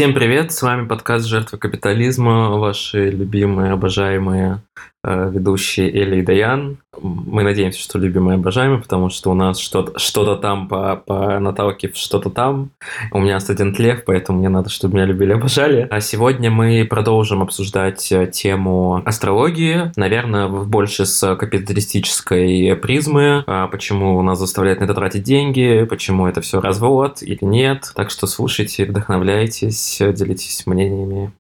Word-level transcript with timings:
Всем 0.00 0.14
привет, 0.14 0.50
с 0.50 0.62
вами 0.62 0.86
подкаст 0.86 1.26
«Жертвы 1.26 1.58
капитализма», 1.58 2.52
ваши 2.52 3.10
любимые, 3.10 3.72
обожаемые 3.72 4.62
ведущие 5.04 5.90
Эли 5.90 6.20
и 6.20 6.22
Даян. 6.22 6.78
Мы 7.00 7.42
надеемся, 7.42 7.80
что 7.80 7.98
любимые 7.98 8.36
и 8.36 8.40
обожаемые, 8.40 8.82
потому 8.82 9.08
что 9.08 9.30
у 9.30 9.34
нас 9.34 9.58
что-то 9.58 9.98
что 9.98 10.36
там 10.36 10.68
по, 10.68 10.96
по 10.96 11.38
Наталке 11.38 11.90
что-то 11.94 12.30
там. 12.30 12.70
У 13.12 13.18
меня 13.20 13.40
студент 13.40 13.78
Лев, 13.78 14.04
поэтому 14.04 14.38
мне 14.38 14.48
надо, 14.48 14.68
чтобы 14.68 14.94
меня 14.94 15.06
любили 15.06 15.30
и 15.30 15.34
обожали. 15.34 15.88
А 15.90 16.00
сегодня 16.00 16.50
мы 16.50 16.86
продолжим 16.88 17.42
обсуждать 17.42 18.10
э, 18.12 18.26
тему 18.26 19.02
астрологии, 19.04 19.92
наверное, 19.96 20.48
больше 20.48 21.06
с 21.06 21.36
капиталистической 21.36 22.76
призмы, 22.76 23.44
а 23.46 23.68
почему 23.68 24.20
нас 24.22 24.38
заставляют 24.38 24.80
на 24.80 24.84
это 24.84 24.94
тратить 24.94 25.22
деньги, 25.22 25.86
почему 25.88 26.26
это 26.26 26.40
все 26.40 26.60
развод 26.60 27.22
или 27.22 27.44
нет. 27.44 27.92
Так 27.94 28.10
что 28.10 28.26
слушайте, 28.26 28.84
вдохновляйтесь, 28.84 30.02
делитесь 30.14 30.66
мнениями. 30.66 31.32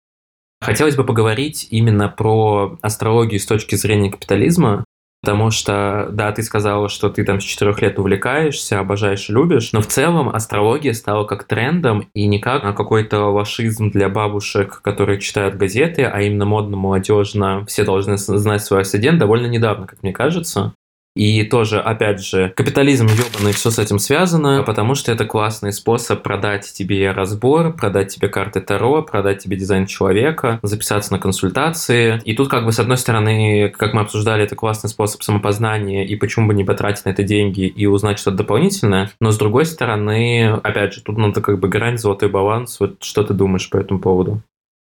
Хотелось 0.61 0.97
бы 0.97 1.05
поговорить 1.05 1.69
именно 1.71 2.09
про 2.09 2.79
астрологию 2.83 3.41
с 3.41 3.47
точки 3.47 3.75
зрения 3.77 4.11
капитализма, 4.11 4.85
Потому 5.21 5.51
что, 5.51 6.09
да, 6.13 6.31
ты 6.31 6.45
сказала, 6.45 6.89
что 6.89 7.11
ты 7.11 7.25
там 7.25 7.41
с 7.41 7.45
четырех 7.45 7.83
лет 7.83 7.99
увлекаешься, 7.99 8.79
обожаешь 8.79 9.29
любишь, 9.29 9.73
но 9.73 9.81
в 9.81 9.89
целом 9.89 10.29
астрология 10.29 10.93
стала 10.93 11.25
как 11.25 11.43
трендом 11.43 12.09
и 12.15 12.27
не 12.27 12.39
как 12.39 12.63
какой-то 12.63 13.25
лошизм 13.25 13.91
для 13.91 14.09
бабушек, 14.09 14.81
которые 14.81 15.21
читают 15.21 15.57
газеты, 15.57 16.05
а 16.05 16.21
именно 16.21 16.45
модно-молодежно. 16.45 17.65
Все 17.67 17.83
должны 17.83 18.17
знать 18.17 18.63
свой 18.63 18.83
асцендент 18.83 19.19
довольно 19.19 19.47
недавно, 19.47 19.89
как 19.89 20.05
мне 20.05 20.13
кажется. 20.13 20.75
И 21.15 21.43
тоже, 21.43 21.81
опять 21.81 22.25
же, 22.25 22.53
капитализм 22.57 23.07
ебаный, 23.07 23.53
все 23.53 23.71
с 23.71 23.79
этим 23.79 23.99
связано, 23.99 24.63
потому 24.63 24.95
что 24.95 25.11
это 25.11 25.25
классный 25.25 25.73
способ 25.73 26.23
продать 26.23 26.73
тебе 26.73 27.11
разбор, 27.11 27.73
продать 27.73 28.15
тебе 28.15 28.29
карты 28.29 28.61
Таро, 28.61 29.03
продать 29.03 29.43
тебе 29.43 29.57
дизайн 29.57 29.87
человека, 29.87 30.61
записаться 30.63 31.13
на 31.13 31.19
консультации. 31.19 32.21
И 32.25 32.35
тут 32.35 32.49
как 32.49 32.65
бы 32.65 32.73
с 32.73 32.79
одной 32.79 32.99
стороны, 32.99 33.69
как 33.77 33.95
мы 33.95 34.03
обсуждали, 34.03 34.45
это 34.45 34.55
классный 34.55 34.91
способ 34.91 35.23
самопознания, 35.23 36.07
и 36.07 36.15
почему 36.15 36.47
бы 36.47 36.55
не 36.55 36.65
потратить 36.65 37.05
на 37.05 37.11
это 37.11 37.25
деньги 37.25 37.67
и 37.67 37.87
узнать 37.87 38.19
что-то 38.21 38.39
дополнительное. 38.39 39.11
Но 39.21 39.33
с 39.33 39.39
другой 39.39 39.67
стороны, 39.67 40.53
опять 40.63 40.95
же, 40.95 41.03
тут 41.03 41.19
надо 41.19 41.41
как 41.41 41.59
бы 41.59 41.69
грань, 41.69 41.99
золотой 41.99 42.29
баланс. 42.29 42.79
Вот 42.79 43.03
что 43.03 43.25
ты 43.25 43.35
думаешь 43.35 43.69
по 43.71 43.77
этому 43.77 43.99
поводу? 43.99 44.41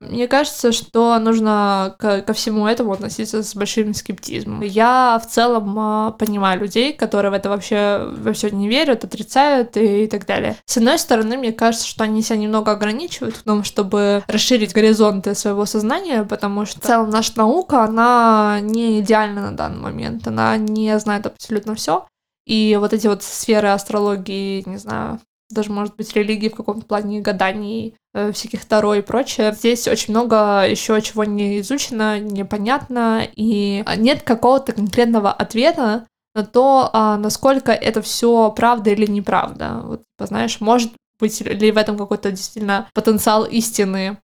Мне 0.01 0.27
кажется, 0.27 0.71
что 0.73 1.17
нужно 1.19 1.95
ко, 1.99 2.33
всему 2.33 2.67
этому 2.67 2.91
относиться 2.91 3.41
с 3.43 3.55
большим 3.55 3.93
скептизмом. 3.93 4.61
Я 4.61 5.21
в 5.23 5.29
целом 5.29 5.73
а, 5.79 6.11
понимаю 6.11 6.59
людей, 6.59 6.91
которые 6.91 7.31
в 7.31 7.33
это 7.33 7.49
вообще 7.49 8.05
во 8.11 8.33
все 8.33 8.49
не 8.49 8.67
верят, 8.67 9.05
отрицают 9.05 9.77
и, 9.77 10.03
и 10.03 10.07
так 10.07 10.25
далее. 10.25 10.57
С 10.65 10.77
одной 10.77 10.99
стороны, 10.99 11.37
мне 11.37 11.53
кажется, 11.53 11.87
что 11.87 12.03
они 12.03 12.21
себя 12.21 12.37
немного 12.37 12.71
ограничивают 12.71 13.37
в 13.37 13.43
том, 13.43 13.63
чтобы 13.63 14.23
расширить 14.27 14.73
горизонты 14.73 15.33
своего 15.33 15.65
сознания, 15.65 16.23
потому 16.23 16.65
что 16.65 16.81
в 16.81 16.83
целом 16.83 17.09
наша 17.09 17.31
наука, 17.37 17.83
она 17.83 18.59
не 18.61 18.99
идеальна 18.99 19.49
на 19.49 19.57
данный 19.57 19.79
момент, 19.79 20.27
она 20.27 20.57
не 20.57 20.97
знает 20.99 21.25
абсолютно 21.25 21.75
все. 21.75 22.05
И 22.45 22.77
вот 22.79 22.93
эти 22.93 23.07
вот 23.07 23.23
сферы 23.23 23.69
астрологии, 23.69 24.63
не 24.67 24.77
знаю, 24.77 25.19
даже, 25.55 25.71
может 25.71 25.95
быть, 25.95 26.13
религии 26.15 26.49
в 26.49 26.55
каком-то 26.55 26.85
плане 26.85 27.21
гаданий, 27.21 27.95
э, 28.13 28.31
всяких 28.31 28.65
Таро 28.65 28.93
и 28.95 29.01
прочее. 29.01 29.53
Здесь 29.53 29.87
очень 29.87 30.13
много 30.13 30.67
еще 30.69 31.01
чего 31.01 31.23
не 31.23 31.59
изучено, 31.61 32.19
непонятно, 32.19 33.27
и 33.35 33.83
нет 33.97 34.21
какого-то 34.21 34.73
конкретного 34.73 35.31
ответа 35.31 36.07
на 36.35 36.45
то, 36.45 36.89
а, 36.91 37.17
насколько 37.17 37.71
это 37.71 38.01
все 38.01 38.51
правда 38.51 38.91
или 38.91 39.09
неправда. 39.09 39.81
Вот, 39.83 39.99
типа, 39.99 40.27
знаешь, 40.27 40.59
может 40.59 40.91
быть 41.19 41.41
ли 41.41 41.71
в 41.71 41.77
этом 41.77 41.97
какой-то 41.97 42.31
действительно 42.31 42.89
потенциал 42.93 43.45
истины. 43.45 44.17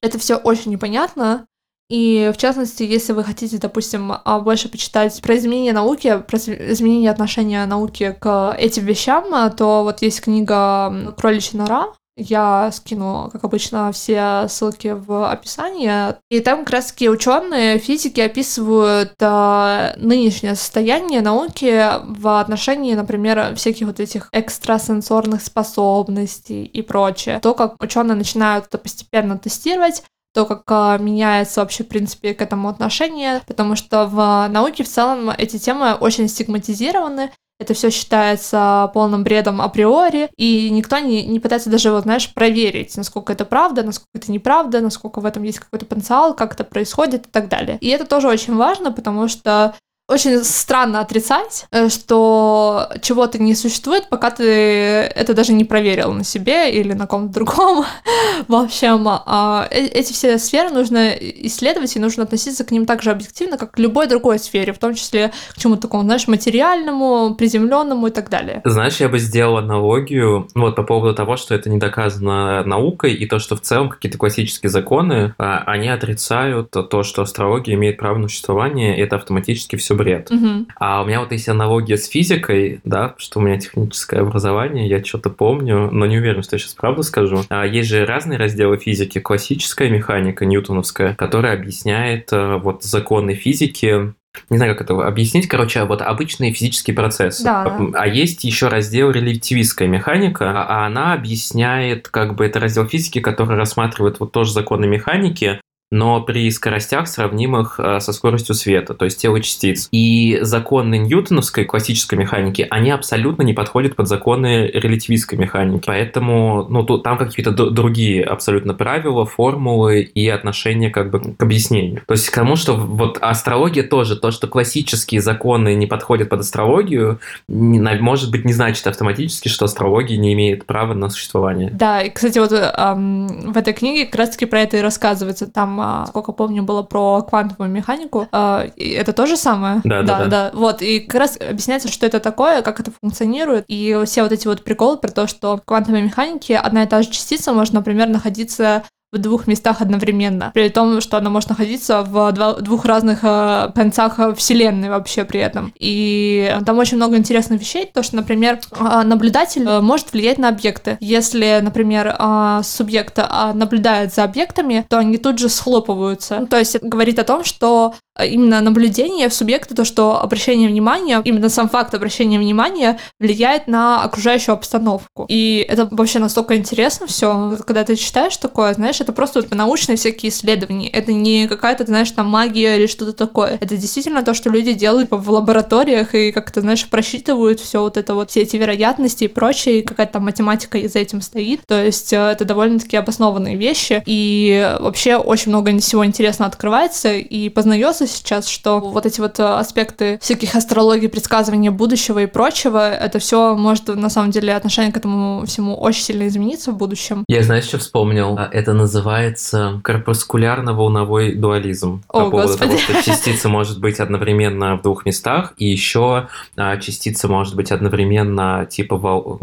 Это 0.00 0.18
все 0.18 0.36
очень 0.36 0.70
непонятно, 0.70 1.46
и 1.92 2.32
в 2.32 2.38
частности, 2.38 2.84
если 2.84 3.12
вы 3.12 3.22
хотите, 3.22 3.58
допустим, 3.58 4.14
а, 4.24 4.40
больше 4.40 4.70
почитать 4.70 5.20
про 5.20 5.36
изменение 5.36 5.74
науки, 5.74 6.24
про 6.26 6.38
изменение 6.38 7.10
отношения 7.10 7.66
науки 7.66 8.16
к 8.18 8.56
этим 8.58 8.86
вещам, 8.86 9.50
то 9.54 9.82
вот 9.82 10.00
есть 10.00 10.22
книга 10.22 11.12
«Кроличья 11.18 11.58
нора», 11.58 11.88
я 12.16 12.70
скину, 12.72 13.30
как 13.32 13.44
обычно, 13.44 13.90
все 13.92 14.46
ссылки 14.48 14.88
в 14.88 15.30
описании. 15.30 16.14
И 16.30 16.40
там 16.40 16.60
как 16.60 16.70
раз 16.70 16.86
таки 16.92 17.08
ученые, 17.08 17.78
физики 17.78 18.20
описывают 18.20 19.14
э, 19.18 19.94
нынешнее 19.96 20.54
состояние 20.54 21.22
науки 21.22 21.90
в 22.04 22.38
отношении, 22.38 22.94
например, 22.94 23.54
всяких 23.56 23.86
вот 23.86 23.98
этих 23.98 24.28
экстрасенсорных 24.32 25.42
способностей 25.42 26.64
и 26.64 26.82
прочее. 26.82 27.40
То, 27.40 27.54
как 27.54 27.82
ученые 27.82 28.16
начинают 28.16 28.66
это 28.66 28.76
постепенно 28.76 29.38
тестировать, 29.38 30.02
то, 30.32 30.46
как 30.46 30.62
а, 30.68 30.98
меняется 30.98 31.60
вообще, 31.60 31.84
в 31.84 31.88
принципе, 31.88 32.34
к 32.34 32.42
этому 32.42 32.68
отношение, 32.68 33.42
потому 33.46 33.76
что 33.76 34.06
в 34.06 34.48
науке 34.48 34.84
в 34.84 34.88
целом 34.88 35.30
эти 35.30 35.58
темы 35.58 35.94
очень 35.94 36.28
стигматизированы, 36.28 37.30
это 37.60 37.74
все 37.74 37.90
считается 37.90 38.90
полным 38.92 39.22
бредом 39.22 39.60
априори, 39.60 40.30
и 40.36 40.68
никто 40.70 40.98
не, 40.98 41.24
не 41.24 41.38
пытается 41.38 41.70
даже, 41.70 41.92
вот, 41.92 42.02
знаешь, 42.02 42.32
проверить, 42.32 42.96
насколько 42.96 43.32
это 43.32 43.44
правда, 43.44 43.82
насколько 43.82 44.10
это 44.14 44.32
неправда, 44.32 44.80
насколько 44.80 45.20
в 45.20 45.26
этом 45.26 45.44
есть 45.44 45.60
какой-то 45.60 45.86
потенциал, 45.86 46.34
как 46.34 46.54
это 46.54 46.64
происходит 46.64 47.26
и 47.26 47.30
так 47.30 47.48
далее. 47.48 47.78
И 47.80 47.88
это 47.88 48.04
тоже 48.04 48.28
очень 48.28 48.56
важно, 48.56 48.90
потому 48.90 49.28
что 49.28 49.74
очень 50.12 50.44
странно 50.44 51.00
отрицать, 51.00 51.66
э, 51.70 51.88
что 51.88 52.88
чего-то 53.00 53.42
не 53.42 53.54
существует, 53.54 54.08
пока 54.08 54.30
ты 54.30 54.44
это 54.44 55.34
даже 55.34 55.52
не 55.52 55.64
проверил 55.64 56.12
на 56.12 56.24
себе 56.24 56.72
или 56.72 56.92
на 56.92 57.06
ком-то 57.06 57.32
другом. 57.32 57.84
В 58.48 58.54
общем, 58.54 59.06
а, 59.08 59.66
э, 59.70 59.86
эти 59.86 60.12
все 60.12 60.38
сферы 60.38 60.70
нужно 60.70 61.10
исследовать, 61.10 61.96
и 61.96 61.98
нужно 61.98 62.24
относиться 62.24 62.64
к 62.64 62.70
ним 62.70 62.86
так 62.86 63.02
же 63.02 63.10
объективно, 63.10 63.56
как 63.56 63.72
к 63.72 63.78
любой 63.78 64.06
другой 64.06 64.38
сфере, 64.38 64.72
в 64.72 64.78
том 64.78 64.94
числе 64.94 65.32
к 65.54 65.58
чему-то 65.58 65.82
такому, 65.82 66.04
знаешь, 66.04 66.28
материальному, 66.28 67.34
приземленному 67.34 68.08
и 68.08 68.10
так 68.10 68.28
далее. 68.28 68.60
Знаешь, 68.64 68.98
я 68.98 69.08
бы 69.08 69.18
сделал 69.18 69.56
аналогию 69.56 70.48
вот 70.54 70.76
по 70.76 70.82
поводу 70.82 71.14
того, 71.14 71.36
что 71.36 71.54
это 71.54 71.70
не 71.70 71.78
доказано 71.78 72.62
наукой, 72.64 73.14
и 73.14 73.26
то, 73.26 73.38
что 73.38 73.56
в 73.56 73.60
целом 73.62 73.88
какие-то 73.88 74.18
классические 74.18 74.70
законы, 74.70 75.34
а, 75.38 75.62
они 75.66 75.88
отрицают 75.88 76.70
то, 76.70 77.02
что 77.02 77.22
астрология 77.22 77.74
имеет 77.74 77.96
право 77.96 78.18
на 78.18 78.28
существование, 78.28 78.98
и 78.98 79.00
это 79.00 79.16
автоматически 79.16 79.76
все 79.76 79.94
бред. 80.02 80.30
Угу. 80.30 80.66
А 80.76 81.02
у 81.02 81.06
меня 81.06 81.20
вот 81.20 81.32
есть 81.32 81.48
аналогия 81.48 81.96
с 81.96 82.08
физикой, 82.08 82.80
да, 82.84 83.14
что 83.18 83.40
у 83.40 83.42
меня 83.42 83.58
техническое 83.58 84.20
образование, 84.20 84.88
я 84.88 85.04
что-то 85.04 85.30
помню, 85.30 85.90
но 85.90 86.06
не 86.06 86.18
уверен, 86.18 86.42
что 86.42 86.56
я 86.56 86.60
сейчас 86.60 86.74
правду 86.74 87.02
скажу. 87.02 87.42
А 87.48 87.66
есть 87.66 87.88
же 87.88 88.04
разные 88.04 88.38
разделы 88.38 88.78
физики. 88.78 89.18
Классическая 89.20 89.88
механика, 89.88 90.44
ньютоновская, 90.44 91.14
которая 91.14 91.54
объясняет 91.54 92.32
э, 92.32 92.56
вот 92.56 92.82
законы 92.82 93.34
физики, 93.34 94.14
не 94.48 94.56
знаю, 94.56 94.74
как 94.74 94.88
это 94.88 95.06
объяснить, 95.06 95.46
короче, 95.46 95.84
вот 95.84 96.00
обычные 96.00 96.52
физические 96.52 96.96
процессы. 96.96 97.44
Да. 97.44 97.78
А 97.94 98.06
есть 98.06 98.44
еще 98.44 98.68
раздел 98.68 99.10
релятивистская 99.10 99.88
механика, 99.88 100.64
а 100.64 100.86
она 100.86 101.12
объясняет, 101.12 102.08
как 102.08 102.34
бы 102.34 102.46
это 102.46 102.58
раздел 102.58 102.86
физики, 102.86 103.20
который 103.20 103.56
рассматривает 103.56 104.20
вот 104.20 104.32
тоже 104.32 104.52
законы 104.52 104.86
механики, 104.86 105.60
но 105.92 106.22
при 106.22 106.50
скоростях, 106.50 107.06
сравнимых 107.06 107.78
э, 107.78 108.00
со 108.00 108.14
скоростью 108.14 108.54
света, 108.54 108.94
то 108.94 109.04
есть 109.04 109.20
тела 109.20 109.40
частиц. 109.42 109.88
И 109.92 110.38
законы 110.40 110.96
ньютоновской 110.96 111.66
классической 111.66 112.18
механики, 112.18 112.66
они 112.70 112.90
абсолютно 112.90 113.42
не 113.42 113.52
подходят 113.52 113.94
под 113.94 114.08
законы 114.08 114.70
релятивистской 114.72 115.38
механики. 115.38 115.84
Поэтому 115.86 116.66
ну, 116.70 116.82
тут, 116.82 117.02
там 117.02 117.18
какие-то 117.18 117.52
другие 117.52 118.24
абсолютно 118.24 118.72
правила, 118.72 119.26
формулы 119.26 120.00
и 120.00 120.26
отношения 120.28 120.88
как 120.88 121.10
бы 121.10 121.34
к 121.34 121.42
объяснению. 121.42 122.02
То 122.06 122.12
есть 122.12 122.30
к 122.30 122.34
тому, 122.34 122.56
что 122.56 122.74
вот 122.74 123.18
астрология 123.20 123.82
тоже, 123.82 124.16
то, 124.16 124.30
что 124.30 124.46
классические 124.46 125.20
законы 125.20 125.74
не 125.74 125.86
подходят 125.86 126.30
под 126.30 126.40
астрологию, 126.40 127.20
не, 127.48 127.78
может 128.00 128.30
быть, 128.30 128.46
не 128.46 128.54
значит 128.54 128.86
автоматически, 128.86 129.48
что 129.48 129.66
астрология 129.66 130.16
не 130.16 130.32
имеет 130.32 130.64
права 130.64 130.94
на 130.94 131.10
существование. 131.10 131.68
Да, 131.70 132.00
и, 132.00 132.08
кстати, 132.08 132.38
вот 132.38 132.52
эм, 132.52 133.52
в 133.52 133.58
этой 133.58 133.74
книге 133.74 134.06
как 134.06 134.20
раз-таки 134.20 134.46
про 134.46 134.60
это 134.60 134.78
и 134.78 134.80
рассказывается. 134.80 135.46
Там 135.46 135.81
а, 135.82 136.06
сколько 136.06 136.30
помню, 136.30 136.62
было 136.62 136.82
про 136.82 137.22
квантовую 137.22 137.68
механику. 137.68 138.28
А, 138.30 138.66
это 138.76 139.12
то 139.12 139.26
же 139.26 139.36
самое? 139.36 139.80
Да, 139.82 140.02
да, 140.02 140.18
да, 140.20 140.26
да. 140.26 140.50
Вот, 140.54 140.80
и 140.80 141.00
как 141.00 141.20
раз 141.20 141.36
объясняется, 141.40 141.88
что 141.88 142.06
это 142.06 142.20
такое, 142.20 142.62
как 142.62 142.78
это 142.78 142.92
функционирует, 143.00 143.64
и 143.66 144.00
все 144.04 144.22
вот 144.22 144.30
эти 144.30 144.46
вот 144.46 144.62
приколы 144.62 144.96
про 144.96 145.10
то, 145.10 145.26
что 145.26 145.56
в 145.56 145.62
квантовой 145.64 146.02
механике 146.02 146.56
одна 146.56 146.84
и 146.84 146.86
та 146.86 147.02
же 147.02 147.10
частица 147.10 147.52
может, 147.52 147.74
например, 147.74 148.08
находиться 148.08 148.84
в 149.12 149.18
двух 149.18 149.46
местах 149.46 149.82
одновременно, 149.82 150.50
при 150.54 150.70
том, 150.70 151.00
что 151.02 151.18
она 151.18 151.28
может 151.28 151.50
находиться 151.50 152.02
в 152.02 152.32
двух 152.62 152.86
разных 152.86 153.20
э, 153.22 153.70
концах 153.74 154.18
Вселенной 154.36 154.88
вообще 154.88 155.24
при 155.24 155.40
этом. 155.40 155.72
И 155.78 156.56
там 156.64 156.78
очень 156.78 156.96
много 156.96 157.18
интересных 157.18 157.60
вещей, 157.60 157.90
то, 157.92 158.02
что, 158.02 158.16
например, 158.16 158.58
э, 158.70 159.02
наблюдатель 159.02 159.66
э, 159.68 159.80
может 159.82 160.12
влиять 160.14 160.38
на 160.38 160.48
объекты. 160.48 160.96
Если, 161.00 161.60
например, 161.62 162.16
э, 162.18 162.60
субъект 162.64 163.18
э, 163.18 163.52
наблюдает 163.52 164.14
за 164.14 164.24
объектами, 164.24 164.86
то 164.88 164.98
они 164.98 165.18
тут 165.18 165.38
же 165.38 165.50
схлопываются. 165.50 166.46
То 166.46 166.58
есть 166.58 166.76
это 166.76 166.88
говорит 166.88 167.18
о 167.18 167.24
том, 167.24 167.44
что 167.44 167.94
именно 168.20 168.60
наблюдение 168.60 169.28
в 169.28 169.34
субъекта, 169.34 169.74
то, 169.74 169.84
что 169.84 170.20
обращение 170.20 170.68
внимания, 170.68 171.20
именно 171.24 171.48
сам 171.48 171.68
факт 171.68 171.94
обращения 171.94 172.38
внимания 172.38 172.98
влияет 173.18 173.68
на 173.68 174.02
окружающую 174.02 174.52
обстановку. 174.54 175.26
И 175.28 175.64
это 175.68 175.88
вообще 175.90 176.18
настолько 176.18 176.56
интересно 176.56 177.06
все, 177.06 177.56
когда 177.66 177.84
ты 177.84 177.96
читаешь 177.96 178.36
такое, 178.36 178.74
знаешь, 178.74 179.00
это 179.00 179.12
просто 179.12 179.40
вот 179.40 179.50
научные 179.54 179.96
всякие 179.96 180.30
исследования. 180.30 180.88
Это 180.88 181.12
не 181.12 181.48
какая-то, 181.48 181.86
знаешь, 181.86 182.10
там 182.10 182.28
магия 182.28 182.76
или 182.78 182.86
что-то 182.86 183.12
такое. 183.12 183.58
Это 183.60 183.76
действительно 183.76 184.22
то, 184.22 184.34
что 184.34 184.50
люди 184.50 184.72
делают 184.72 185.08
в 185.10 185.30
лабораториях 185.30 186.14
и 186.14 186.32
как-то, 186.32 186.60
знаешь, 186.60 186.88
просчитывают 186.88 187.60
все 187.60 187.80
вот 187.80 187.96
это 187.96 188.14
вот, 188.14 188.30
все 188.30 188.42
эти 188.42 188.56
вероятности 188.56 189.24
и 189.24 189.28
прочее, 189.28 189.78
и 189.78 189.82
какая-то 189.82 190.14
там 190.14 190.24
математика 190.24 190.78
за 190.88 190.98
этим 190.98 191.20
стоит. 191.22 191.60
То 191.66 191.82
есть 191.82 192.12
э, 192.12 192.16
это 192.16 192.44
довольно-таки 192.44 192.96
обоснованные 192.96 193.56
вещи, 193.56 194.02
и 194.06 194.76
вообще 194.80 195.16
очень 195.16 195.50
много 195.50 195.76
всего 195.78 196.04
интересного 196.04 196.50
открывается 196.50 197.14
и 197.14 197.48
познается 197.48 198.01
сейчас, 198.06 198.48
что 198.48 198.80
вот 198.80 199.06
эти 199.06 199.20
вот 199.20 199.38
э, 199.38 199.44
аспекты 199.44 200.18
всяких 200.20 200.54
астрологий, 200.54 201.08
предсказывания 201.08 201.70
будущего 201.70 202.20
и 202.20 202.26
прочего, 202.26 202.90
это 202.90 203.18
все 203.18 203.54
может 203.54 203.88
на 203.88 204.10
самом 204.10 204.30
деле 204.30 204.54
отношение 204.54 204.92
к 204.92 204.96
этому 204.96 205.44
всему 205.46 205.76
очень 205.76 206.02
сильно 206.02 206.26
измениться 206.28 206.72
в 206.72 206.76
будущем. 206.76 207.24
Я, 207.28 207.42
знаешь, 207.42 207.64
что 207.64 207.78
вспомнил? 207.78 208.36
А, 208.38 208.48
это 208.50 208.72
называется 208.72 209.80
корпускулярно-волновой 209.84 211.34
дуализм. 211.34 212.02
О, 212.08 212.24
по 212.24 212.30
поводу 212.30 212.48
Господи. 212.48 212.70
того, 212.70 212.80
что 212.80 213.02
частица 213.02 213.48
может 213.48 213.80
быть 213.80 214.00
одновременно 214.00 214.76
в 214.76 214.82
двух 214.82 215.06
местах, 215.06 215.54
и 215.56 215.66
еще 215.66 216.28
а, 216.56 216.76
частица 216.76 217.28
может 217.28 217.54
быть 217.54 217.70
одновременно 217.72 218.66
типа 218.68 218.96
вол... 218.96 219.40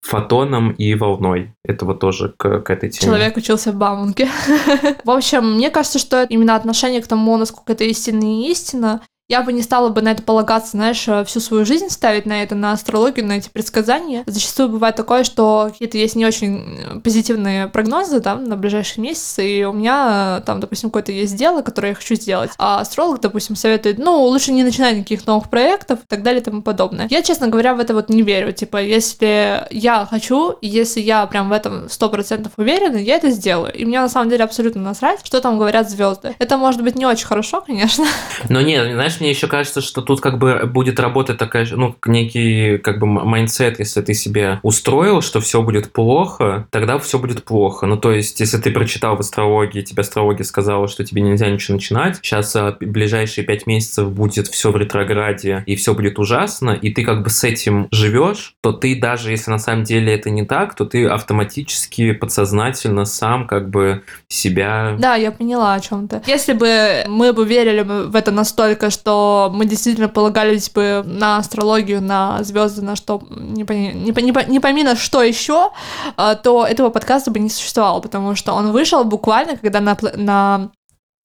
фотоном 0.00 0.72
и 0.72 0.94
волной. 0.94 1.52
Это 1.64 1.84
вот 1.84 2.00
тоже 2.00 2.32
к, 2.36 2.60
к 2.60 2.70
этой 2.70 2.90
теме. 2.90 3.12
Человек 3.12 3.36
учился 3.36 3.72
в 3.72 3.76
Бауманке. 3.76 4.28
В 5.04 5.10
общем, 5.10 5.54
мне 5.54 5.70
кажется, 5.70 5.98
что 5.98 6.24
именно 6.24 6.56
отношение 6.56 7.02
к 7.02 7.06
тому, 7.06 7.36
насколько 7.36 7.72
это 7.72 7.84
истина 7.90 8.24
и 8.24 8.50
истина, 8.50 9.02
я 9.30 9.42
бы 9.42 9.52
не 9.52 9.62
стала 9.62 9.90
бы 9.90 10.02
на 10.02 10.10
это 10.10 10.24
полагаться, 10.24 10.72
знаешь, 10.72 11.06
э, 11.06 11.24
всю 11.24 11.38
свою 11.38 11.64
жизнь 11.64 11.88
ставить 11.88 12.26
на 12.26 12.42
это, 12.42 12.56
на 12.56 12.72
астрологию, 12.72 13.24
на 13.24 13.34
эти 13.34 13.48
предсказания. 13.48 14.24
Зачастую 14.26 14.68
бывает 14.68 14.96
такое, 14.96 15.22
что 15.22 15.68
какие-то 15.70 15.98
есть 15.98 16.16
не 16.16 16.26
очень 16.26 16.78
э, 16.80 16.98
позитивные 16.98 17.68
прогнозы 17.68 18.20
там 18.20 18.42
на 18.44 18.56
ближайшие 18.56 19.04
месяцы, 19.04 19.48
и 19.48 19.64
у 19.64 19.72
меня 19.72 20.38
э, 20.40 20.44
там, 20.44 20.58
допустим, 20.58 20.90
какое-то 20.90 21.12
есть 21.12 21.36
дело, 21.36 21.62
которое 21.62 21.90
я 21.90 21.94
хочу 21.94 22.16
сделать, 22.16 22.50
а 22.58 22.80
астролог, 22.80 23.20
допустим, 23.20 23.54
советует, 23.54 23.98
ну, 23.98 24.20
лучше 24.24 24.50
не 24.50 24.64
начинать 24.64 24.96
никаких 24.96 25.24
новых 25.28 25.48
проектов 25.48 26.00
и 26.00 26.06
так 26.08 26.24
далее 26.24 26.40
и 26.40 26.44
тому 26.44 26.62
подобное. 26.62 27.06
Я, 27.08 27.22
честно 27.22 27.46
говоря, 27.46 27.74
в 27.74 27.78
это 27.78 27.94
вот 27.94 28.08
не 28.08 28.22
верю. 28.22 28.52
Типа, 28.52 28.82
если 28.82 29.64
я 29.70 30.08
хочу, 30.10 30.56
если 30.60 31.00
я 31.00 31.24
прям 31.26 31.50
в 31.50 31.52
этом 31.52 31.88
сто 31.88 32.08
процентов 32.08 32.54
уверена, 32.56 32.96
я 32.96 33.14
это 33.14 33.30
сделаю. 33.30 33.72
И 33.74 33.84
мне 33.84 34.00
на 34.00 34.08
самом 34.08 34.28
деле 34.28 34.42
абсолютно 34.42 34.82
насрать, 34.82 35.20
что 35.22 35.40
там 35.40 35.56
говорят 35.56 35.88
звезды. 35.88 36.34
Это 36.40 36.56
может 36.56 36.82
быть 36.82 36.96
не 36.96 37.06
очень 37.06 37.26
хорошо, 37.26 37.60
конечно, 37.60 38.06
Но 38.48 38.60
нет, 38.60 38.92
знаешь, 38.92 39.19
мне 39.20 39.30
еще 39.30 39.46
кажется, 39.46 39.80
что 39.80 40.02
тут 40.02 40.20
как 40.20 40.38
бы 40.38 40.62
будет 40.66 40.98
работать 41.00 41.38
такая, 41.38 41.66
ну, 41.70 41.94
некий 42.04 42.78
как 42.78 42.98
бы 42.98 43.06
mindset, 43.06 43.78
если 43.78 44.00
ты 44.00 44.14
себе 44.14 44.60
устроил, 44.62 45.20
что 45.20 45.40
все 45.40 45.62
будет 45.62 45.92
плохо, 45.92 46.66
тогда 46.70 46.98
все 46.98 47.18
будет 47.18 47.44
плохо. 47.44 47.86
Ну, 47.86 47.96
то 47.96 48.12
есть, 48.12 48.40
если 48.40 48.58
ты 48.58 48.70
прочитал 48.70 49.16
в 49.16 49.20
астрологии, 49.20 49.82
тебе 49.82 50.00
астрология 50.00 50.44
сказала, 50.44 50.88
что 50.88 51.04
тебе 51.04 51.22
нельзя 51.22 51.48
ничего 51.50 51.76
начинать, 51.76 52.16
сейчас 52.16 52.54
а, 52.56 52.76
ближайшие 52.80 53.44
пять 53.44 53.66
месяцев 53.66 54.10
будет 54.10 54.48
все 54.48 54.70
в 54.70 54.76
ретрограде, 54.76 55.62
и 55.66 55.76
все 55.76 55.94
будет 55.94 56.18
ужасно, 56.18 56.70
и 56.70 56.90
ты 56.92 57.04
как 57.04 57.22
бы 57.22 57.30
с 57.30 57.44
этим 57.44 57.88
живешь, 57.90 58.54
то 58.60 58.72
ты 58.72 58.98
даже 58.98 59.30
если 59.30 59.50
на 59.50 59.58
самом 59.58 59.84
деле 59.84 60.14
это 60.14 60.30
не 60.30 60.44
так, 60.44 60.74
то 60.74 60.84
ты 60.84 61.06
автоматически, 61.06 62.12
подсознательно 62.12 63.04
сам 63.04 63.46
как 63.46 63.70
бы 63.70 64.02
себя 64.28 64.96
Да, 64.98 65.16
я 65.16 65.32
поняла 65.32 65.74
о 65.74 65.80
чем 65.80 66.08
то 66.08 66.22
Если 66.26 66.52
бы 66.52 67.04
мы 67.06 67.32
бы 67.32 67.44
верили 67.44 67.82
в 67.82 68.14
это 68.16 68.30
настолько, 68.30 68.90
что 68.90 69.09
мы 69.52 69.66
действительно 69.66 70.08
полагались 70.08 70.70
бы 70.70 71.02
на 71.04 71.38
астрологию, 71.38 72.02
на 72.02 72.42
звезды, 72.42 72.82
на 72.82 72.96
что 72.96 73.22
не, 73.30 73.64
пони- 73.64 73.92
не, 73.92 74.10
не, 74.10 74.50
не 74.50 74.60
пойми 74.60 74.86
что 74.96 75.22
еще, 75.22 75.70
а, 76.16 76.34
то 76.34 76.66
этого 76.66 76.90
подкаста 76.90 77.30
бы 77.30 77.38
не 77.38 77.50
существовало, 77.50 78.00
потому 78.00 78.34
что 78.34 78.52
он 78.52 78.72
вышел 78.72 79.04
буквально, 79.04 79.56
когда 79.56 79.80
на, 79.80 79.96
на 80.14 80.70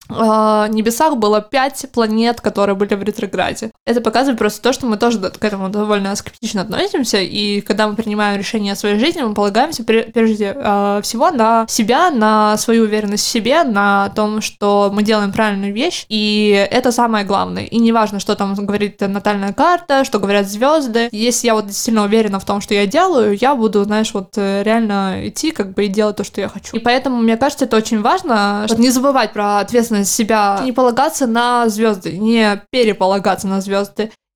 а, 0.10 0.68
небесах 0.68 1.18
было 1.18 1.42
пять 1.42 1.86
планет, 1.92 2.42
которые 2.42 2.76
были 2.76 2.96
в 2.96 3.04
ретрограде. 3.04 3.72
Это 3.86 4.02
показывает 4.02 4.40
просто 4.40 4.64
то, 4.64 4.74
что 4.74 4.88
мы 4.88 4.98
тоже 4.98 5.20
к 5.20 5.44
этому 5.46 5.70
довольно 5.70 6.16
скептично 6.16 6.62
относимся, 6.62 7.20
и 7.20 7.62
когда 7.62 7.88
мы 7.88 7.96
принимаем 7.96 8.40
решение 8.40 8.74
о 8.74 8.76
своей 8.76 8.98
жизни, 8.98 9.22
мы 9.22 9.36
полагаемся 9.36 9.84
пре- 9.84 10.12
прежде 10.12 10.56
а, 10.58 11.02
всего 11.04 11.30
на 11.30 11.68
себя, 11.70 12.10
на 12.10 12.58
свою 12.58 12.86
уверенность 12.86 13.26
в 13.26 13.30
себе, 13.30 13.64
на 13.64 14.10
том, 14.16 14.42
что 14.42 14.90
мы 14.92 15.04
делаем 15.04 15.32
правильную 15.32 15.72
вещь, 15.72 16.08
и 16.10 16.68
это 16.72 16.92
самое 16.92 17.26
главное. 17.26 17.66
И 17.66 17.78
неважно, 17.78 18.20
что 18.20 18.36
там 18.36 18.56
говорит 18.56 19.02
натальная 19.02 19.54
карта, 19.54 20.04
что 20.04 20.18
говорят 20.18 20.48
звезды. 20.48 21.10
Если 21.12 21.46
я 21.46 21.54
вот 21.54 21.68
действительно 21.68 22.06
уверена 22.06 22.40
в 22.40 22.46
том, 22.46 22.62
что 22.62 22.74
я 22.74 22.88
делаю, 22.88 23.38
я 23.40 23.54
буду, 23.54 23.84
знаешь, 23.84 24.12
вот 24.16 24.34
э, 24.36 24.64
реально 24.64 25.28
идти 25.28 25.52
как 25.52 25.76
бы 25.76 25.86
и 25.86 25.90
делать 25.90 26.16
то, 26.16 26.24
что 26.24 26.42
я 26.42 26.50
хочу. 26.50 26.76
И 26.76 26.80
поэтому, 26.80 27.18
мне 27.18 27.38
кажется, 27.38 27.66
это 27.66 27.78
очень 27.78 28.02
важно, 28.02 28.66
вот 28.68 28.80
не 28.80 28.90
забывать 28.90 29.32
про 29.32 29.60
ответственность 29.60 30.12
себя, 30.12 30.60
не 30.64 30.72
полагаться 30.72 31.28
на 31.28 31.70
звезды, 31.70 32.18
не 32.18 32.60
переполагаться 32.72 33.48
на 33.48 33.62
звезды. 33.62 33.75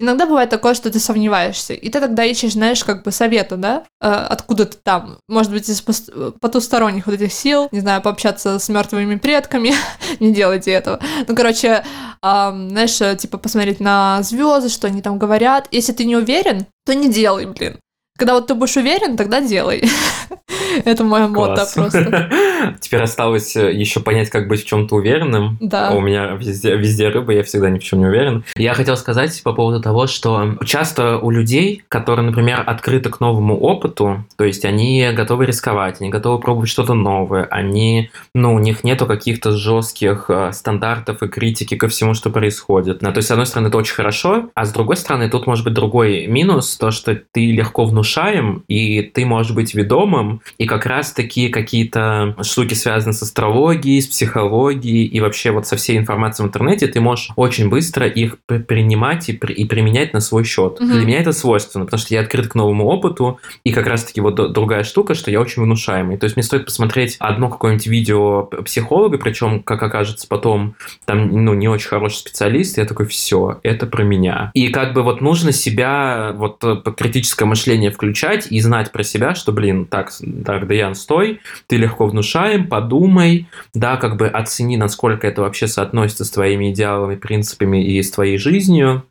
Иногда 0.02 0.26
бывает 0.26 0.50
такое, 0.50 0.76
что 0.76 0.90
ты 0.90 0.98
сомневаешься, 0.98 1.74
и 1.74 1.90
ты 1.90 2.00
тогда 2.00 2.24
ищешь, 2.24 2.54
знаешь, 2.54 2.86
как 2.86 3.04
бы 3.04 3.12
совета, 3.12 3.58
да, 3.58 3.84
э, 4.02 4.08
откуда 4.08 4.66
ты 4.66 4.78
там, 4.82 5.18
может 5.28 5.52
быть, 5.52 5.68
из 5.68 5.82
потусторонних 5.82 7.06
вот 7.06 7.16
этих 7.16 7.34
сил, 7.34 7.68
не 7.74 7.82
знаю, 7.82 8.02
пообщаться 8.02 8.60
с 8.60 8.70
мертвыми 8.70 9.16
предками, 9.16 9.74
не 10.22 10.34
делайте 10.34 10.72
этого. 10.72 11.02
Ну, 11.28 11.36
короче, 11.36 11.84
знаешь, 12.22 13.02
э, 13.02 13.18
типа 13.18 13.38
посмотреть 13.38 13.82
на 13.82 14.24
звезды, 14.24 14.70
что 14.70 14.88
они 14.88 15.02
там 15.02 15.20
говорят. 15.20 15.68
Если 15.72 15.92
ты 15.92 16.06
не 16.06 16.16
уверен, 16.16 16.66
то 16.86 16.96
не 16.96 17.12
делай, 17.12 17.46
блин. 17.46 17.78
Когда 18.20 18.34
вот 18.34 18.48
ты 18.48 18.54
будешь 18.54 18.76
уверен, 18.76 19.16
тогда 19.16 19.40
делай. 19.40 19.82
Это 20.86 21.06
моя 21.06 21.30
Класс. 21.30 21.74
просто. 21.74 22.30
Теперь 22.82 23.02
осталось 23.02 23.56
э, 23.56 23.74
еще 23.74 24.02
понять, 24.02 24.30
как 24.30 24.50
быть 24.50 24.64
в 24.64 24.68
чем-то 24.68 24.96
уверенным. 24.96 25.58
Да. 25.62 25.92
У 25.92 26.02
меня 26.02 26.32
везде, 26.34 26.76
везде 26.76 27.08
рыба, 27.08 27.32
я 27.32 27.44
всегда 27.44 27.70
ни 27.70 27.80
в 27.80 27.84
чем 27.84 28.00
не 28.00 28.06
уверен. 28.06 28.44
Я 28.56 28.74
хотел 28.74 28.98
сказать 28.98 29.42
по 29.44 29.54
поводу 29.54 29.82
того, 29.82 30.06
что 30.08 30.58
часто 30.66 31.18
у 31.18 31.32
людей, 31.32 31.84
которые, 31.88 32.26
например, 32.26 32.62
открыты 32.66 33.10
к 33.10 33.22
новому 33.22 33.58
опыту, 33.58 34.26
то 34.36 34.44
есть 34.44 34.66
они 34.66 35.10
готовы 35.14 35.46
рисковать, 35.46 36.02
они 36.02 36.10
готовы 36.10 36.40
пробовать 36.40 36.70
что-то 36.70 36.94
новое, 36.94 37.46
они, 37.46 38.12
ну, 38.34 38.54
у 38.54 38.60
них 38.60 38.84
нету 38.84 39.06
каких-то 39.06 39.52
жестких 39.52 40.26
э, 40.28 40.52
стандартов 40.52 41.24
и 41.24 41.28
критики 41.30 41.76
ко 41.76 41.88
всему, 41.88 42.14
что 42.14 42.30
происходит. 42.30 43.00
То 43.00 43.14
есть, 43.16 43.30
с 43.30 43.32
одной 43.32 43.46
стороны, 43.46 43.70
это 43.70 43.78
очень 43.78 43.96
хорошо, 43.96 44.50
а 44.54 44.66
с 44.66 44.74
другой 44.74 44.98
стороны, 44.98 45.30
тут 45.30 45.48
может 45.48 45.64
быть 45.64 45.74
другой 45.74 46.28
минус, 46.28 46.78
то, 46.78 46.92
что 46.92 47.16
ты 47.16 47.52
легко 47.52 47.86
внушаем, 48.10 48.64
и 48.68 49.02
ты 49.02 49.26
можешь 49.26 49.52
быть 49.54 49.74
ведомым, 49.74 50.42
и 50.58 50.66
как 50.66 50.86
раз-таки 50.86 51.50
какие-то 51.50 52.36
штуки 52.42 52.74
связаны 52.74 53.14
с 53.14 53.22
астрологией, 53.22 54.02
с 54.02 54.08
психологией 54.08 55.06
и 55.06 55.20
вообще 55.20 55.52
вот 55.52 55.68
со 55.68 55.76
всей 55.76 55.98
информацией 55.98 56.46
в 56.46 56.50
интернете, 56.50 56.88
ты 56.88 57.00
можешь 57.02 57.30
очень 57.36 57.70
быстро 57.70 58.08
их 58.08 58.38
при- 58.46 58.60
принимать 58.60 59.30
и, 59.30 59.34
при- 59.34 59.54
и 59.54 59.66
применять 59.66 60.14
на 60.14 60.22
свой 60.22 60.44
счет. 60.44 60.80
Мгм. 60.80 60.92
Для 60.92 61.06
меня 61.06 61.20
это 61.20 61.32
свойственно, 61.34 61.86
потому 61.86 62.00
что 62.00 62.14
я 62.14 62.22
открыт 62.22 62.48
к 62.48 62.56
новому 62.56 62.86
опыту, 62.86 63.40
и 63.64 63.72
как 63.72 63.88
раз-таки 63.88 64.22
вот 64.22 64.36
другая 64.54 64.84
штука, 64.84 65.14
что 65.14 65.32
я 65.32 65.40
очень 65.40 65.62
внушаемый. 65.64 66.18
То 66.18 66.26
есть 66.26 66.36
мне 66.36 66.44
стоит 66.44 66.66
посмотреть 66.66 67.18
одно 67.20 67.50
какое-нибудь 67.50 67.88
видео 67.88 68.44
психолога, 68.66 69.18
причем, 69.18 69.62
как 69.62 69.84
окажется 69.84 70.28
потом, 70.28 70.76
там, 71.06 71.44
ну, 71.46 71.54
не 71.54 71.68
очень 71.68 71.90
хороший 71.90 72.18
специалист, 72.18 72.78
я 72.78 72.86
такой, 72.86 73.06
все, 73.06 73.60
это 73.64 73.86
про 73.86 74.04
меня. 74.04 74.52
И 74.54 74.70
как 74.70 74.94
бы 74.94 75.04
вот 75.04 75.22
нужно 75.22 75.52
себя, 75.52 76.34
вот 76.36 76.64
э, 76.64 76.78
критическое 76.98 77.46
мышление 77.46 77.92
включать 78.00 78.50
и 78.50 78.62
знать 78.62 78.94
про 78.94 79.04
себя, 79.04 79.36
что, 79.36 79.52
блин, 79.52 79.86
так, 79.86 80.10
так, 80.46 80.68
Даян, 80.68 80.96
стой, 80.96 81.42
ты 81.68 81.76
легко 81.76 82.08
внушаем, 82.08 82.70
подумай, 82.70 83.50
да, 83.74 83.98
как 83.98 84.16
бы 84.16 84.28
оцени, 84.28 84.78
насколько 84.78 85.28
это 85.28 85.42
вообще 85.42 85.68
соотносится 85.68 86.24
с 86.24 86.30
твоими 86.30 86.72
идеалами, 86.72 87.18
принципами 87.18 87.84
и 87.84 88.02
с 88.02 88.10
твоей 88.10 88.38
жизнью. 88.38 89.04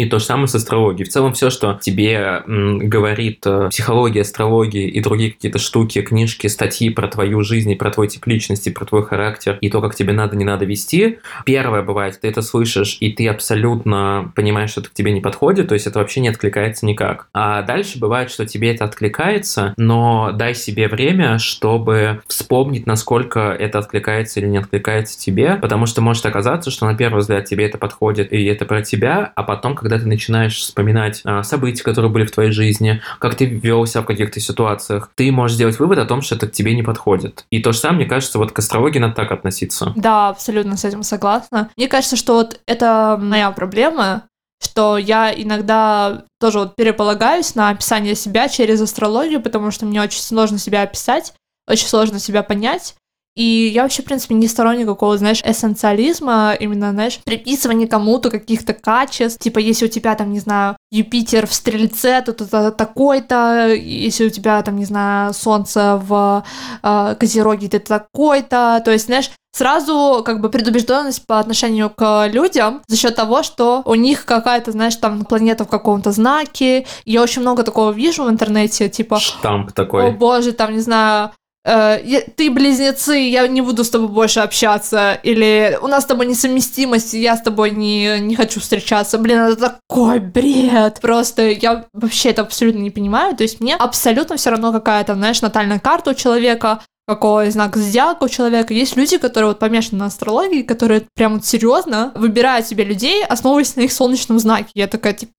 И 0.00 0.06
то 0.06 0.18
же 0.18 0.24
самое 0.24 0.48
с 0.48 0.54
астрологией. 0.54 1.06
В 1.06 1.12
целом 1.12 1.34
все, 1.34 1.50
что 1.50 1.78
тебе 1.80 2.42
говорит 2.46 3.44
э, 3.44 3.68
психология, 3.68 4.22
астрология 4.22 4.86
и 4.86 5.00
другие 5.00 5.32
какие-то 5.32 5.58
штуки, 5.58 6.00
книжки, 6.00 6.46
статьи 6.46 6.88
про 6.88 7.06
твою 7.06 7.42
жизнь, 7.42 7.70
и 7.70 7.74
про 7.74 7.90
твой 7.90 8.08
тип 8.08 8.26
личности, 8.26 8.70
про 8.70 8.86
твой 8.86 9.04
характер 9.04 9.58
и 9.60 9.68
то, 9.68 9.82
как 9.82 9.94
тебе 9.94 10.14
надо, 10.14 10.36
не 10.36 10.44
надо 10.44 10.64
вести. 10.64 11.18
Первое 11.44 11.82
бывает, 11.82 12.18
ты 12.18 12.28
это 12.28 12.40
слышишь, 12.40 12.96
и 13.00 13.12
ты 13.12 13.28
абсолютно 13.28 14.32
понимаешь, 14.34 14.70
что 14.70 14.80
это 14.80 14.90
к 14.90 14.94
тебе 14.94 15.12
не 15.12 15.20
подходит, 15.20 15.68
то 15.68 15.74
есть 15.74 15.86
это 15.86 15.98
вообще 15.98 16.20
не 16.20 16.28
откликается 16.28 16.86
никак. 16.86 17.28
А 17.34 17.60
дальше 17.62 17.98
бывает, 17.98 18.30
что 18.30 18.46
тебе 18.46 18.74
это 18.74 18.84
откликается, 18.86 19.74
но 19.76 20.32
дай 20.32 20.54
себе 20.54 20.88
время, 20.88 21.38
чтобы 21.38 22.22
вспомнить, 22.26 22.86
насколько 22.86 23.40
это 23.40 23.78
откликается 23.78 24.40
или 24.40 24.46
не 24.46 24.58
откликается 24.58 25.18
тебе, 25.18 25.56
потому 25.56 25.84
что 25.84 26.00
может 26.00 26.24
оказаться, 26.24 26.70
что 26.70 26.86
на 26.86 26.94
первый 26.94 27.20
взгляд 27.20 27.44
тебе 27.44 27.66
это 27.66 27.76
подходит 27.76 28.32
и 28.32 28.44
это 28.46 28.64
про 28.64 28.82
тебя, 28.82 29.32
а 29.34 29.42
потом, 29.42 29.74
когда 29.74 29.89
когда 29.90 30.04
ты 30.04 30.08
начинаешь 30.08 30.60
вспоминать 30.60 31.20
а, 31.24 31.42
события, 31.42 31.82
которые 31.82 32.12
были 32.12 32.24
в 32.24 32.30
твоей 32.30 32.52
жизни, 32.52 33.02
как 33.18 33.34
ты 33.34 33.46
вел 33.46 33.84
себя 33.86 34.02
в 34.02 34.06
каких-то 34.06 34.38
ситуациях, 34.38 35.10
ты 35.16 35.32
можешь 35.32 35.56
сделать 35.56 35.80
вывод 35.80 35.98
о 35.98 36.04
том, 36.04 36.22
что 36.22 36.36
это 36.36 36.46
к 36.46 36.52
тебе 36.52 36.76
не 36.76 36.84
подходит. 36.84 37.44
И 37.50 37.60
то 37.60 37.72
же 37.72 37.78
самое, 37.78 38.02
мне 38.02 38.08
кажется, 38.08 38.38
вот 38.38 38.52
к 38.52 38.58
астрологии 38.60 39.00
надо 39.00 39.14
так 39.14 39.32
относиться. 39.32 39.92
Да, 39.96 40.28
абсолютно 40.28 40.76
с 40.76 40.84
этим 40.84 41.02
согласна. 41.02 41.70
Мне 41.76 41.88
кажется, 41.88 42.14
что 42.14 42.34
вот 42.34 42.60
это 42.66 43.18
моя 43.20 43.50
проблема, 43.50 44.28
что 44.62 44.96
я 44.96 45.32
иногда 45.34 46.22
тоже 46.38 46.60
вот 46.60 46.76
переполагаюсь 46.76 47.56
на 47.56 47.70
описание 47.70 48.14
себя 48.14 48.48
через 48.48 48.80
астрологию, 48.80 49.42
потому 49.42 49.72
что 49.72 49.86
мне 49.86 50.00
очень 50.00 50.20
сложно 50.20 50.58
себя 50.58 50.82
описать, 50.82 51.34
очень 51.66 51.88
сложно 51.88 52.20
себя 52.20 52.44
понять. 52.44 52.94
И 53.36 53.70
я 53.72 53.82
вообще, 53.82 54.02
в 54.02 54.06
принципе, 54.06 54.34
не 54.34 54.48
сторонник 54.48 54.86
какого, 54.86 55.16
знаешь, 55.16 55.40
эссенциализма, 55.44 56.54
именно, 56.58 56.90
знаешь, 56.90 57.20
приписывания 57.24 57.86
кому-то 57.86 58.30
каких-то 58.30 58.74
качеств. 58.74 59.38
Типа, 59.38 59.58
если 59.58 59.86
у 59.86 59.88
тебя, 59.88 60.14
там, 60.14 60.32
не 60.32 60.40
знаю, 60.40 60.76
Юпитер 60.90 61.46
в 61.46 61.54
Стрельце, 61.54 62.20
то 62.22 62.32
это 62.32 62.72
такой-то, 62.72 63.72
если 63.72 64.26
у 64.26 64.30
тебя, 64.30 64.60
там, 64.62 64.76
не 64.76 64.84
знаю, 64.84 65.32
Солнце 65.32 66.00
в 66.02 66.44
э, 66.82 67.14
Козероге, 67.18 67.68
это 67.68 68.00
такой-то. 68.00 68.82
То 68.84 68.90
есть, 68.90 69.06
знаешь, 69.06 69.30
сразу 69.52 70.22
как 70.24 70.40
бы 70.40 70.48
предубежденность 70.48 71.26
по 71.26 71.38
отношению 71.38 71.90
к 71.90 72.28
людям 72.28 72.82
за 72.86 72.96
счет 72.96 73.14
того, 73.14 73.42
что 73.42 73.82
у 73.84 73.94
них 73.94 74.24
какая-то, 74.24 74.72
знаешь, 74.72 74.96
там 74.96 75.24
планета 75.24 75.64
в 75.64 75.68
каком-то 75.68 76.12
знаке. 76.12 76.86
Я 77.04 77.22
очень 77.22 77.42
много 77.42 77.62
такого 77.62 77.92
вижу 77.92 78.24
в 78.24 78.30
интернете, 78.30 78.88
типа... 78.88 79.18
Штамп 79.18 79.72
такой. 79.72 80.08
О 80.08 80.10
боже, 80.12 80.52
там, 80.52 80.72
не 80.72 80.80
знаю, 80.80 81.30
э, 81.64 82.20
ты 82.36 82.50
близнецы, 82.50 83.16
я 83.16 83.46
не 83.48 83.60
буду 83.60 83.84
с 83.84 83.90
тобой 83.90 84.08
больше 84.08 84.40
общаться, 84.40 85.18
или 85.22 85.78
у 85.82 85.86
нас 85.86 86.04
с 86.04 86.06
тобой 86.06 86.26
несовместимость, 86.26 87.14
я 87.14 87.36
с 87.36 87.42
тобой 87.42 87.70
не, 87.70 88.20
не 88.20 88.36
хочу 88.36 88.60
встречаться. 88.60 89.18
Блин, 89.18 89.38
это 89.38 89.78
такой 89.88 90.18
бред. 90.20 91.00
Просто 91.00 91.48
я 91.50 91.86
вообще 91.92 92.30
это 92.30 92.42
абсолютно 92.42 92.80
не 92.80 92.90
понимаю. 92.90 93.36
То 93.36 93.42
есть 93.42 93.60
мне 93.60 93.76
абсолютно 93.76 94.36
все 94.36 94.50
равно 94.50 94.72
какая-то, 94.72 95.14
знаешь, 95.14 95.42
натальная 95.42 95.78
карта 95.78 96.10
у 96.10 96.14
человека, 96.14 96.80
какой 97.10 97.50
знак 97.50 97.76
зодиака 97.76 98.24
у 98.24 98.28
человека. 98.28 98.72
Есть 98.72 98.96
люди, 98.96 99.18
которые 99.18 99.48
вот 99.48 99.58
помешаны 99.58 99.98
на 99.98 100.06
астрологии, 100.06 100.62
которые 100.62 101.02
прям 101.16 101.34
вот 101.34 101.44
серьезно 101.44 102.12
выбирают 102.14 102.68
себе 102.68 102.84
людей, 102.84 103.24
основываясь 103.24 103.74
на 103.74 103.80
их 103.80 103.92
солнечном 103.92 104.38
знаке. 104.38 104.70
Я 104.74 104.86
такая, 104.86 105.14
типа, 105.14 105.32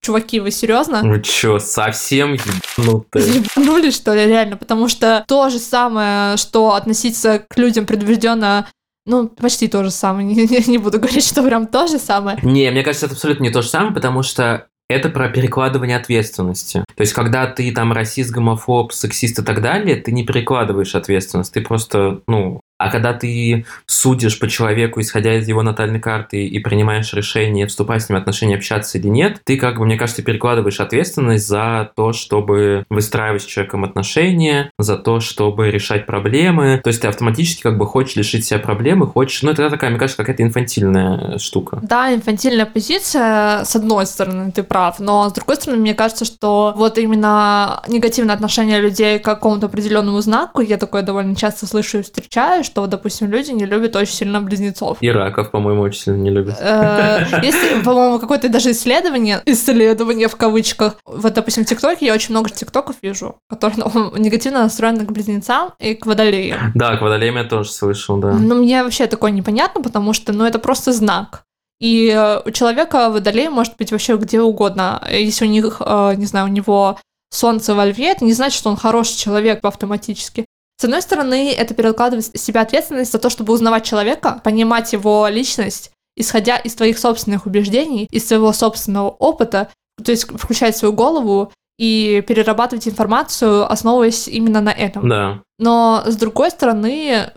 чуваки, 0.00 0.38
вы 0.38 0.52
серьезно? 0.52 1.00
Вы 1.02 1.20
чё, 1.20 1.58
совсем 1.58 2.34
ебанутые? 2.34 3.42
Ебанули, 3.56 3.90
что 3.90 4.14
ли, 4.14 4.24
реально? 4.24 4.56
Потому 4.56 4.86
что 4.86 5.24
то 5.26 5.50
же 5.50 5.58
самое, 5.58 6.36
что 6.36 6.74
относиться 6.74 7.40
к 7.40 7.58
людям 7.58 7.86
предубежденно 7.86 8.68
ну, 9.04 9.26
почти 9.28 9.66
то 9.66 9.82
же 9.82 9.90
самое. 9.90 10.26
Не, 10.28 10.46
не, 10.46 10.64
не 10.70 10.78
буду 10.78 11.00
говорить, 11.00 11.26
что 11.26 11.42
прям 11.42 11.66
то 11.66 11.88
же 11.88 11.98
самое. 11.98 12.38
Не, 12.42 12.70
мне 12.70 12.84
кажется, 12.84 13.06
это 13.06 13.16
абсолютно 13.16 13.42
не 13.42 13.50
то 13.50 13.62
же 13.62 13.68
самое, 13.68 13.92
потому 13.92 14.22
что 14.22 14.68
это 14.90 15.08
про 15.08 15.28
перекладывание 15.28 15.96
ответственности. 15.96 16.84
То 16.94 17.00
есть, 17.02 17.12
когда 17.12 17.46
ты 17.46 17.72
там 17.72 17.92
расист, 17.92 18.32
гомофоб, 18.32 18.92
сексист 18.92 19.38
и 19.38 19.42
так 19.42 19.62
далее, 19.62 19.96
ты 19.96 20.12
не 20.12 20.24
перекладываешь 20.24 20.94
ответственность, 20.94 21.52
ты 21.52 21.60
просто, 21.60 22.20
ну, 22.26 22.60
а 22.80 22.90
когда 22.90 23.12
ты 23.12 23.66
судишь 23.84 24.38
по 24.38 24.48
человеку, 24.48 25.02
исходя 25.02 25.34
из 25.34 25.46
его 25.46 25.62
натальной 25.62 26.00
карты, 26.00 26.46
и 26.46 26.58
принимаешь 26.60 27.12
решение, 27.12 27.66
вступать 27.66 28.02
с 28.02 28.08
ним 28.08 28.18
в 28.18 28.22
отношения, 28.22 28.56
общаться 28.56 28.96
или 28.96 29.08
нет, 29.08 29.42
ты, 29.44 29.58
как 29.58 29.78
бы, 29.78 29.84
мне 29.84 29.98
кажется, 29.98 30.22
перекладываешь 30.22 30.80
ответственность 30.80 31.46
за 31.46 31.92
то, 31.94 32.14
чтобы 32.14 32.84
выстраивать 32.88 33.42
с 33.42 33.44
человеком 33.44 33.84
отношения, 33.84 34.70
за 34.78 34.96
то, 34.96 35.20
чтобы 35.20 35.70
решать 35.70 36.06
проблемы. 36.06 36.80
То 36.82 36.88
есть 36.88 37.02
ты 37.02 37.08
автоматически 37.08 37.60
как 37.60 37.76
бы 37.76 37.84
хочешь 37.84 38.16
лишить 38.16 38.46
себя 38.46 38.58
проблемы, 38.58 39.06
хочешь... 39.06 39.42
Ну, 39.42 39.50
это 39.50 39.68
такая, 39.68 39.90
мне 39.90 39.98
кажется, 39.98 40.16
какая-то 40.16 40.42
инфантильная 40.42 41.36
штука. 41.36 41.80
Да, 41.82 42.14
инфантильная 42.14 42.64
позиция, 42.64 43.64
с 43.64 43.76
одной 43.76 44.06
стороны, 44.06 44.52
ты 44.52 44.62
прав, 44.62 45.00
но 45.00 45.28
с 45.28 45.34
другой 45.34 45.56
стороны, 45.56 45.82
мне 45.82 45.94
кажется, 45.94 46.24
что 46.24 46.72
вот 46.74 46.96
именно 46.96 47.82
негативное 47.88 48.34
отношение 48.34 48.80
людей 48.80 49.18
к 49.18 49.24
какому-то 49.24 49.66
определенному 49.66 50.18
знаку, 50.22 50.62
я 50.62 50.78
такое 50.78 51.02
довольно 51.02 51.36
часто 51.36 51.66
слышу 51.66 51.98
и 51.98 52.02
встречаю, 52.02 52.64
что, 52.70 52.86
допустим, 52.86 53.30
люди 53.30 53.50
не 53.50 53.66
любят 53.66 53.96
очень 53.96 54.14
сильно 54.14 54.40
близнецов. 54.40 54.98
И 55.00 55.10
раков, 55.10 55.50
по-моему, 55.50 55.82
очень 55.82 56.00
сильно 56.00 56.18
не 56.18 56.30
любят. 56.30 56.56
Э, 56.60 57.24
есть, 57.42 57.82
по-моему, 57.84 58.18
какое-то 58.18 58.48
даже 58.48 58.70
исследование, 58.70 59.42
исследование 59.46 60.28
в 60.28 60.36
кавычках. 60.36 60.96
Вот, 61.04 61.34
допустим, 61.34 61.64
в 61.64 61.66
ТикТоке 61.66 62.06
я 62.06 62.14
очень 62.14 62.30
много 62.30 62.50
ТикТоков 62.50 62.96
вижу, 63.02 63.36
которые 63.48 63.84
ну, 63.84 64.16
негативно 64.16 64.62
настроены 64.62 65.04
к 65.04 65.10
близнецам 65.10 65.72
и 65.80 65.94
к 65.94 66.06
водолеям. 66.06 66.72
Да, 66.74 66.96
к 66.96 67.02
водолеям 67.02 67.36
я 67.36 67.44
тоже 67.44 67.70
слышал, 67.70 68.18
да. 68.18 68.32
Ну, 68.32 68.54
мне 68.54 68.84
вообще 68.84 69.06
такое 69.06 69.32
непонятно, 69.32 69.82
потому 69.82 70.12
что, 70.12 70.32
ну, 70.32 70.44
это 70.44 70.58
просто 70.58 70.92
знак. 70.92 71.42
И 71.80 72.08
э, 72.14 72.42
у 72.44 72.50
человека 72.50 73.10
водолей 73.10 73.48
может 73.48 73.76
быть 73.78 73.90
вообще 73.90 74.16
где 74.16 74.40
угодно. 74.40 75.02
Если 75.10 75.44
у 75.46 75.48
них, 75.48 75.80
э, 75.84 76.14
не 76.16 76.26
знаю, 76.26 76.46
у 76.46 76.50
него 76.50 76.98
солнце 77.30 77.74
во 77.74 77.86
льве, 77.86 78.10
это 78.10 78.24
не 78.24 78.34
значит, 78.34 78.58
что 78.58 78.70
он 78.70 78.76
хороший 78.76 79.16
человек 79.16 79.64
автоматически. 79.64 80.46
С 80.80 80.84
одной 80.84 81.02
стороны, 81.02 81.52
это 81.52 81.74
перекладывает 81.74 82.24
с 82.24 82.40
себя 82.40 82.62
ответственность 82.62 83.12
за 83.12 83.18
то, 83.18 83.28
чтобы 83.28 83.52
узнавать 83.52 83.84
человека, 83.84 84.40
понимать 84.42 84.94
его 84.94 85.28
личность, 85.28 85.90
исходя 86.16 86.56
из 86.56 86.74
твоих 86.74 86.98
собственных 86.98 87.44
убеждений, 87.44 88.08
из 88.10 88.26
своего 88.26 88.50
собственного 88.54 89.10
опыта, 89.10 89.68
то 90.02 90.10
есть 90.10 90.24
включать 90.24 90.74
свою 90.74 90.94
голову 90.94 91.52
и 91.78 92.24
перерабатывать 92.26 92.88
информацию, 92.88 93.70
основываясь 93.70 94.26
именно 94.26 94.62
на 94.62 94.70
этом. 94.70 95.06
Да. 95.06 95.42
Но 95.58 96.02
с 96.06 96.16
другой 96.16 96.50
стороны, 96.50 97.30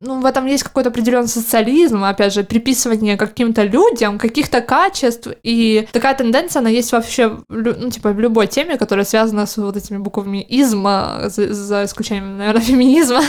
ну, 0.00 0.20
в 0.20 0.26
этом 0.26 0.46
есть 0.46 0.62
какой-то 0.62 0.90
определенный 0.90 1.26
социализм, 1.26 2.04
опять 2.04 2.32
же, 2.32 2.44
приписывание 2.44 3.16
каким-то 3.16 3.64
людям, 3.64 4.18
каких-то 4.18 4.60
качеств, 4.60 5.28
и 5.42 5.88
такая 5.90 6.14
тенденция, 6.14 6.60
она 6.60 6.70
есть 6.70 6.92
вообще, 6.92 7.38
ну, 7.48 7.90
типа, 7.90 8.10
в 8.10 8.20
любой 8.20 8.46
теме, 8.46 8.78
которая 8.78 9.04
связана 9.04 9.44
с 9.46 9.56
вот 9.56 9.76
этими 9.76 9.98
буквами 9.98 10.44
изма, 10.48 11.22
за, 11.24 11.52
за 11.52 11.84
исключением, 11.84 12.38
наверное, 12.38 12.60
феминизма 12.64 13.22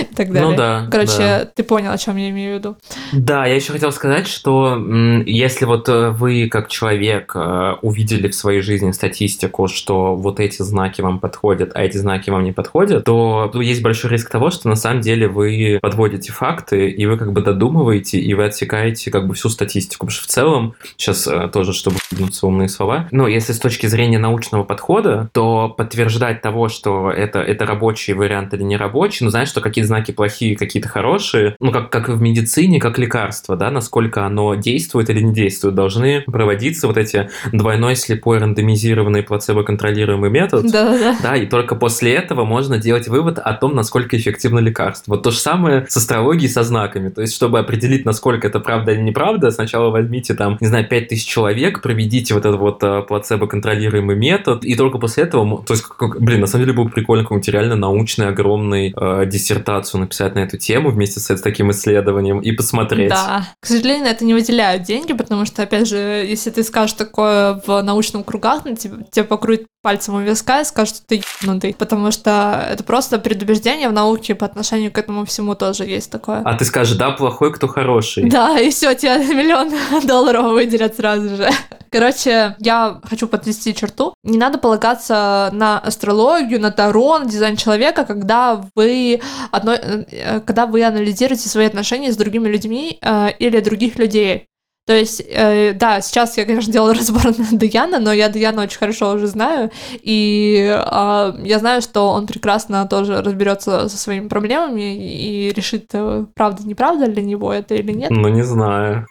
и 0.00 0.14
так 0.14 0.32
далее. 0.32 0.50
Ну 0.50 0.56
да. 0.56 0.86
Короче, 0.88 1.18
да. 1.18 1.44
ты 1.52 1.64
понял, 1.64 1.90
о 1.90 1.98
чем 1.98 2.16
я 2.16 2.30
имею 2.30 2.54
в 2.54 2.58
виду. 2.58 2.76
Да, 3.12 3.46
я 3.46 3.56
еще 3.56 3.72
хотел 3.72 3.90
сказать, 3.90 4.28
что 4.28 4.78
если 5.26 5.64
вот 5.64 5.88
э, 5.88 6.10
вы, 6.10 6.48
как 6.48 6.68
человек, 6.68 7.32
э, 7.34 7.74
увидели 7.82 8.28
в 8.28 8.36
своей 8.36 8.60
жизни 8.60 8.92
статистику, 8.92 9.66
что 9.66 10.14
вот 10.14 10.38
эти 10.38 10.62
знаки 10.62 11.00
вам 11.00 11.18
подходят, 11.18 11.72
а 11.74 11.82
эти 11.82 11.96
знаки 11.96 12.30
вам 12.30 12.44
не 12.44 12.52
подходят, 12.52 13.04
то 13.04 13.50
есть 13.54 13.82
большой 13.82 14.12
риск 14.12 14.30
того, 14.30 14.50
что 14.50 14.68
на 14.68 14.76
самом 14.76 15.00
деле 15.00 15.26
вы 15.26 15.80
подводите 15.88 16.32
факты, 16.32 16.90
и 16.90 17.06
вы 17.06 17.16
как 17.16 17.32
бы 17.32 17.40
додумываете, 17.40 18.18
и 18.18 18.34
вы 18.34 18.44
отсекаете 18.44 19.10
как 19.10 19.26
бы 19.26 19.32
всю 19.32 19.48
статистику. 19.48 20.04
Потому 20.04 20.18
что 20.18 20.24
в 20.24 20.30
целом, 20.30 20.74
сейчас 20.98 21.26
э, 21.26 21.48
тоже, 21.50 21.72
чтобы 21.72 21.96
выдвинуться 22.10 22.46
умные 22.46 22.68
слова, 22.68 23.08
но 23.10 23.26
если 23.26 23.54
с 23.54 23.58
точки 23.58 23.86
зрения 23.86 24.18
научного 24.18 24.64
подхода, 24.64 25.30
то 25.32 25.70
подтверждать 25.70 26.42
того, 26.42 26.68
что 26.68 27.10
это, 27.10 27.38
это 27.38 27.64
рабочий 27.64 28.12
вариант 28.12 28.52
или 28.52 28.64
не 28.64 28.76
рабочий, 28.76 29.24
ну, 29.24 29.30
знаешь, 29.30 29.48
что 29.48 29.62
какие 29.62 29.82
знаки 29.82 30.12
плохие, 30.12 30.58
какие-то 30.58 30.90
хорошие, 30.90 31.56
ну, 31.58 31.72
как, 31.72 31.88
как 31.88 32.10
и 32.10 32.12
в 32.12 32.20
медицине, 32.20 32.80
как 32.80 32.98
лекарство, 32.98 33.56
да, 33.56 33.70
насколько 33.70 34.26
оно 34.26 34.56
действует 34.56 35.08
или 35.08 35.20
не 35.20 35.32
действует, 35.32 35.74
должны 35.74 36.20
проводиться 36.20 36.86
вот 36.86 36.98
эти 36.98 37.30
двойной 37.50 37.96
слепой 37.96 38.38
рандомизированный 38.38 39.22
плацебо-контролируемый 39.22 40.28
метод. 40.28 40.70
Да-да-да. 40.70 41.16
Да, 41.22 41.36
и 41.36 41.46
только 41.46 41.76
после 41.76 42.12
этого 42.12 42.44
можно 42.44 42.76
делать 42.76 43.08
вывод 43.08 43.38
о 43.38 43.54
том, 43.54 43.74
насколько 43.74 44.18
эффективно 44.18 44.58
лекарство. 44.58 45.12
Вот 45.12 45.22
то 45.22 45.30
же 45.30 45.38
самое 45.38 45.77
с 45.88 45.96
астрологией, 45.96 46.50
со 46.50 46.62
знаками. 46.62 47.08
То 47.08 47.20
есть, 47.20 47.34
чтобы 47.34 47.58
определить, 47.58 48.04
насколько 48.04 48.46
это 48.46 48.60
правда 48.60 48.92
или 48.92 49.00
неправда, 49.00 49.50
сначала 49.50 49.90
возьмите 49.90 50.34
там, 50.34 50.56
не 50.60 50.66
знаю, 50.66 50.86
5000 50.88 51.26
человек, 51.26 51.82
проведите 51.82 52.34
вот 52.34 52.44
этот 52.44 52.58
вот 52.58 52.82
э, 52.82 53.02
плацебо-контролируемый 53.02 54.16
метод, 54.16 54.64
и 54.64 54.74
только 54.74 54.98
после 54.98 55.24
этого, 55.24 55.62
то 55.64 55.74
есть, 55.74 55.84
как, 55.84 56.20
блин, 56.20 56.40
на 56.40 56.46
самом 56.46 56.64
деле 56.64 56.76
было 56.76 56.84
бы 56.84 56.90
прикольно 56.90 57.24
какую-нибудь 57.24 57.48
реально 57.48 57.76
научный 57.76 58.28
огромный 58.28 58.94
э, 58.96 59.26
диссертацию 59.26 60.00
написать 60.00 60.34
на 60.34 60.40
эту 60.40 60.56
тему 60.56 60.90
вместе 60.90 61.20
с, 61.20 61.30
с 61.30 61.40
таким 61.40 61.70
исследованием 61.70 62.40
и 62.40 62.52
посмотреть. 62.52 63.10
Да. 63.10 63.48
К 63.60 63.66
сожалению, 63.66 64.08
это 64.08 64.24
не 64.24 64.34
выделяют 64.34 64.82
деньги, 64.82 65.12
потому 65.12 65.44
что, 65.44 65.62
опять 65.62 65.88
же, 65.88 65.96
если 65.96 66.50
ты 66.50 66.62
скажешь 66.62 66.94
такое 66.94 67.60
в 67.66 67.82
научном 67.82 68.24
кругах, 68.24 68.62
ну, 68.64 68.76
тебе, 68.76 69.04
тебе 69.10 69.24
покрутят 69.24 69.66
пальцем 69.82 70.14
у 70.14 70.20
виска 70.20 70.60
и 70.60 70.64
скажут, 70.64 70.96
что 70.96 71.06
ты 71.06 71.22
ебнутый, 71.40 71.74
потому 71.74 72.10
что 72.10 72.66
это 72.70 72.82
просто 72.82 73.18
предубеждение 73.18 73.88
в 73.88 73.92
науке 73.92 74.34
по 74.34 74.44
отношению 74.44 74.92
к 74.92 74.98
этому 74.98 75.24
всему 75.24 75.54
тоже 75.68 75.84
есть 75.84 76.10
такое. 76.10 76.40
А 76.44 76.54
ты 76.54 76.64
скажешь, 76.64 76.96
да, 76.96 77.10
плохой, 77.10 77.52
кто 77.52 77.68
хороший. 77.68 78.28
Да, 78.28 78.58
и 78.58 78.70
все, 78.70 78.94
тебе 78.94 79.18
миллион 79.34 79.70
долларов 80.06 80.52
выделят 80.52 80.96
сразу 80.96 81.28
же. 81.36 81.50
Короче, 81.90 82.56
я 82.58 83.00
хочу 83.04 83.28
подвести 83.28 83.74
черту. 83.74 84.14
Не 84.24 84.38
надо 84.38 84.58
полагаться 84.58 85.50
на 85.52 85.78
астрологию, 85.78 86.60
на 86.60 86.70
таро, 86.70 87.18
на 87.18 87.26
дизайн 87.26 87.56
человека, 87.56 88.04
когда 88.04 88.62
вы, 88.74 89.20
одно, 89.50 89.74
э, 89.74 90.40
когда 90.40 90.66
вы 90.66 90.84
анализируете 90.84 91.48
свои 91.50 91.66
отношения 91.66 92.12
с 92.12 92.16
другими 92.16 92.48
людьми 92.48 92.98
э, 93.02 93.30
или 93.38 93.60
других 93.60 93.98
людей. 93.98 94.46
То 94.88 94.96
есть, 94.96 95.22
э, 95.28 95.74
да, 95.74 96.00
сейчас 96.00 96.38
я, 96.38 96.46
конечно, 96.46 96.72
делаю 96.72 96.94
разбор 96.94 97.24
на 97.38 97.58
Даяна, 97.58 97.98
но 97.98 98.10
я 98.10 98.30
Даяна 98.30 98.62
очень 98.62 98.78
хорошо 98.78 99.12
уже 99.12 99.26
знаю, 99.26 99.70
и 99.92 100.66
э, 100.66 101.32
я 101.44 101.58
знаю, 101.58 101.82
что 101.82 102.08
он 102.08 102.26
прекрасно 102.26 102.88
тоже 102.88 103.20
разберется 103.20 103.90
со 103.90 103.98
своими 103.98 104.28
проблемами 104.28 104.96
и 104.96 105.52
решит, 105.52 105.90
э, 105.92 106.24
правда, 106.34 106.66
неправда 106.66 107.06
для 107.06 107.20
него 107.20 107.52
это 107.52 107.74
или 107.74 107.92
нет. 107.92 108.08
Ну, 108.08 108.28
не 108.28 108.40
знаю. 108.40 109.06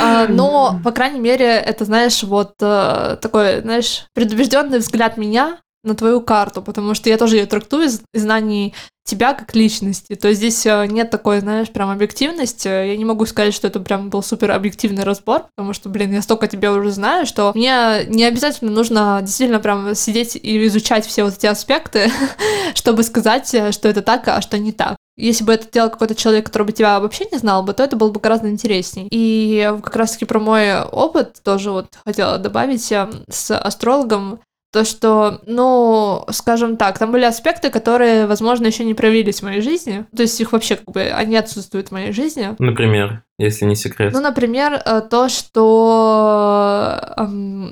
А, 0.00 0.26
но, 0.26 0.80
по 0.82 0.90
крайней 0.90 1.20
мере, 1.20 1.46
это, 1.46 1.84
знаешь, 1.84 2.24
вот 2.24 2.54
э, 2.60 3.16
такой, 3.22 3.60
знаешь, 3.60 4.08
предубежденный 4.12 4.78
взгляд 4.80 5.16
меня 5.18 5.58
на 5.84 5.94
твою 5.94 6.20
карту, 6.20 6.62
потому 6.62 6.94
что 6.94 7.08
я 7.08 7.16
тоже 7.16 7.36
ее 7.36 7.46
трактую 7.46 7.84
из 7.84 8.02
знаний 8.12 8.74
тебя 9.06 9.34
как 9.34 9.54
личности. 9.54 10.14
То 10.16 10.28
есть 10.28 10.40
здесь 10.40 10.66
э, 10.66 10.86
нет 10.86 11.10
такой, 11.10 11.40
знаешь, 11.40 11.70
прям 11.70 11.90
объективности. 11.90 12.66
Я 12.66 12.96
не 12.96 13.04
могу 13.04 13.24
сказать, 13.24 13.54
что 13.54 13.68
это 13.68 13.78
прям 13.78 14.10
был 14.10 14.22
супер 14.22 14.50
объективный 14.50 15.04
разбор, 15.04 15.46
потому 15.54 15.72
что, 15.72 15.88
блин, 15.88 16.12
я 16.12 16.20
столько 16.22 16.48
тебя 16.48 16.72
уже 16.72 16.90
знаю, 16.90 17.24
что 17.24 17.52
мне 17.54 18.04
не 18.08 18.24
обязательно 18.24 18.72
нужно 18.72 19.20
действительно 19.22 19.60
прям 19.60 19.94
сидеть 19.94 20.36
и 20.36 20.66
изучать 20.66 21.06
все 21.06 21.22
вот 21.22 21.34
эти 21.34 21.46
аспекты, 21.46 22.10
чтобы 22.74 23.04
сказать, 23.04 23.54
э, 23.54 23.70
что 23.70 23.88
это 23.88 24.02
так, 24.02 24.26
а 24.26 24.40
что 24.40 24.58
не 24.58 24.72
так. 24.72 24.96
Если 25.16 25.44
бы 25.44 25.54
это 25.54 25.70
делал 25.72 25.88
какой-то 25.88 26.14
человек, 26.14 26.46
который 26.46 26.64
бы 26.64 26.72
тебя 26.72 27.00
вообще 27.00 27.26
не 27.30 27.38
знал 27.38 27.62
бы, 27.62 27.72
то 27.72 27.84
это 27.84 27.96
было 27.96 28.10
бы 28.10 28.20
гораздо 28.20 28.50
интереснее. 28.50 29.08
И 29.10 29.72
как 29.82 29.96
раз-таки 29.96 30.26
про 30.26 30.40
мой 30.40 30.82
опыт 30.82 31.40
тоже 31.42 31.70
вот 31.70 31.86
хотела 32.04 32.38
добавить 32.38 32.90
э, 32.90 33.08
с 33.30 33.56
астрологом 33.56 34.40
то, 34.76 34.84
что, 34.84 35.40
ну, 35.46 36.26
скажем 36.32 36.76
так, 36.76 36.98
там 36.98 37.10
были 37.10 37.24
аспекты, 37.24 37.70
которые, 37.70 38.26
возможно, 38.26 38.66
еще 38.66 38.84
не 38.84 38.92
проявились 38.92 39.40
в 39.40 39.44
моей 39.44 39.62
жизни. 39.62 40.04
То 40.14 40.20
есть 40.20 40.38
их 40.38 40.52
вообще 40.52 40.76
как 40.76 40.92
бы, 40.92 41.00
они 41.00 41.34
отсутствуют 41.34 41.88
в 41.88 41.92
моей 41.92 42.12
жизни. 42.12 42.54
Например, 42.58 43.22
если 43.38 43.64
не 43.64 43.74
секрет. 43.74 44.12
Ну, 44.12 44.20
например, 44.20 44.74
э, 44.84 45.00
то, 45.10 45.30
что... 45.30 47.00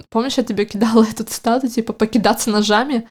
Помнишь, 0.08 0.38
я 0.38 0.44
тебе 0.44 0.64
кидала 0.64 1.04
эту 1.11 1.25
цитату, 1.25 1.68
типа, 1.68 1.92
покидаться 1.92 2.49
ножами, 2.49 3.06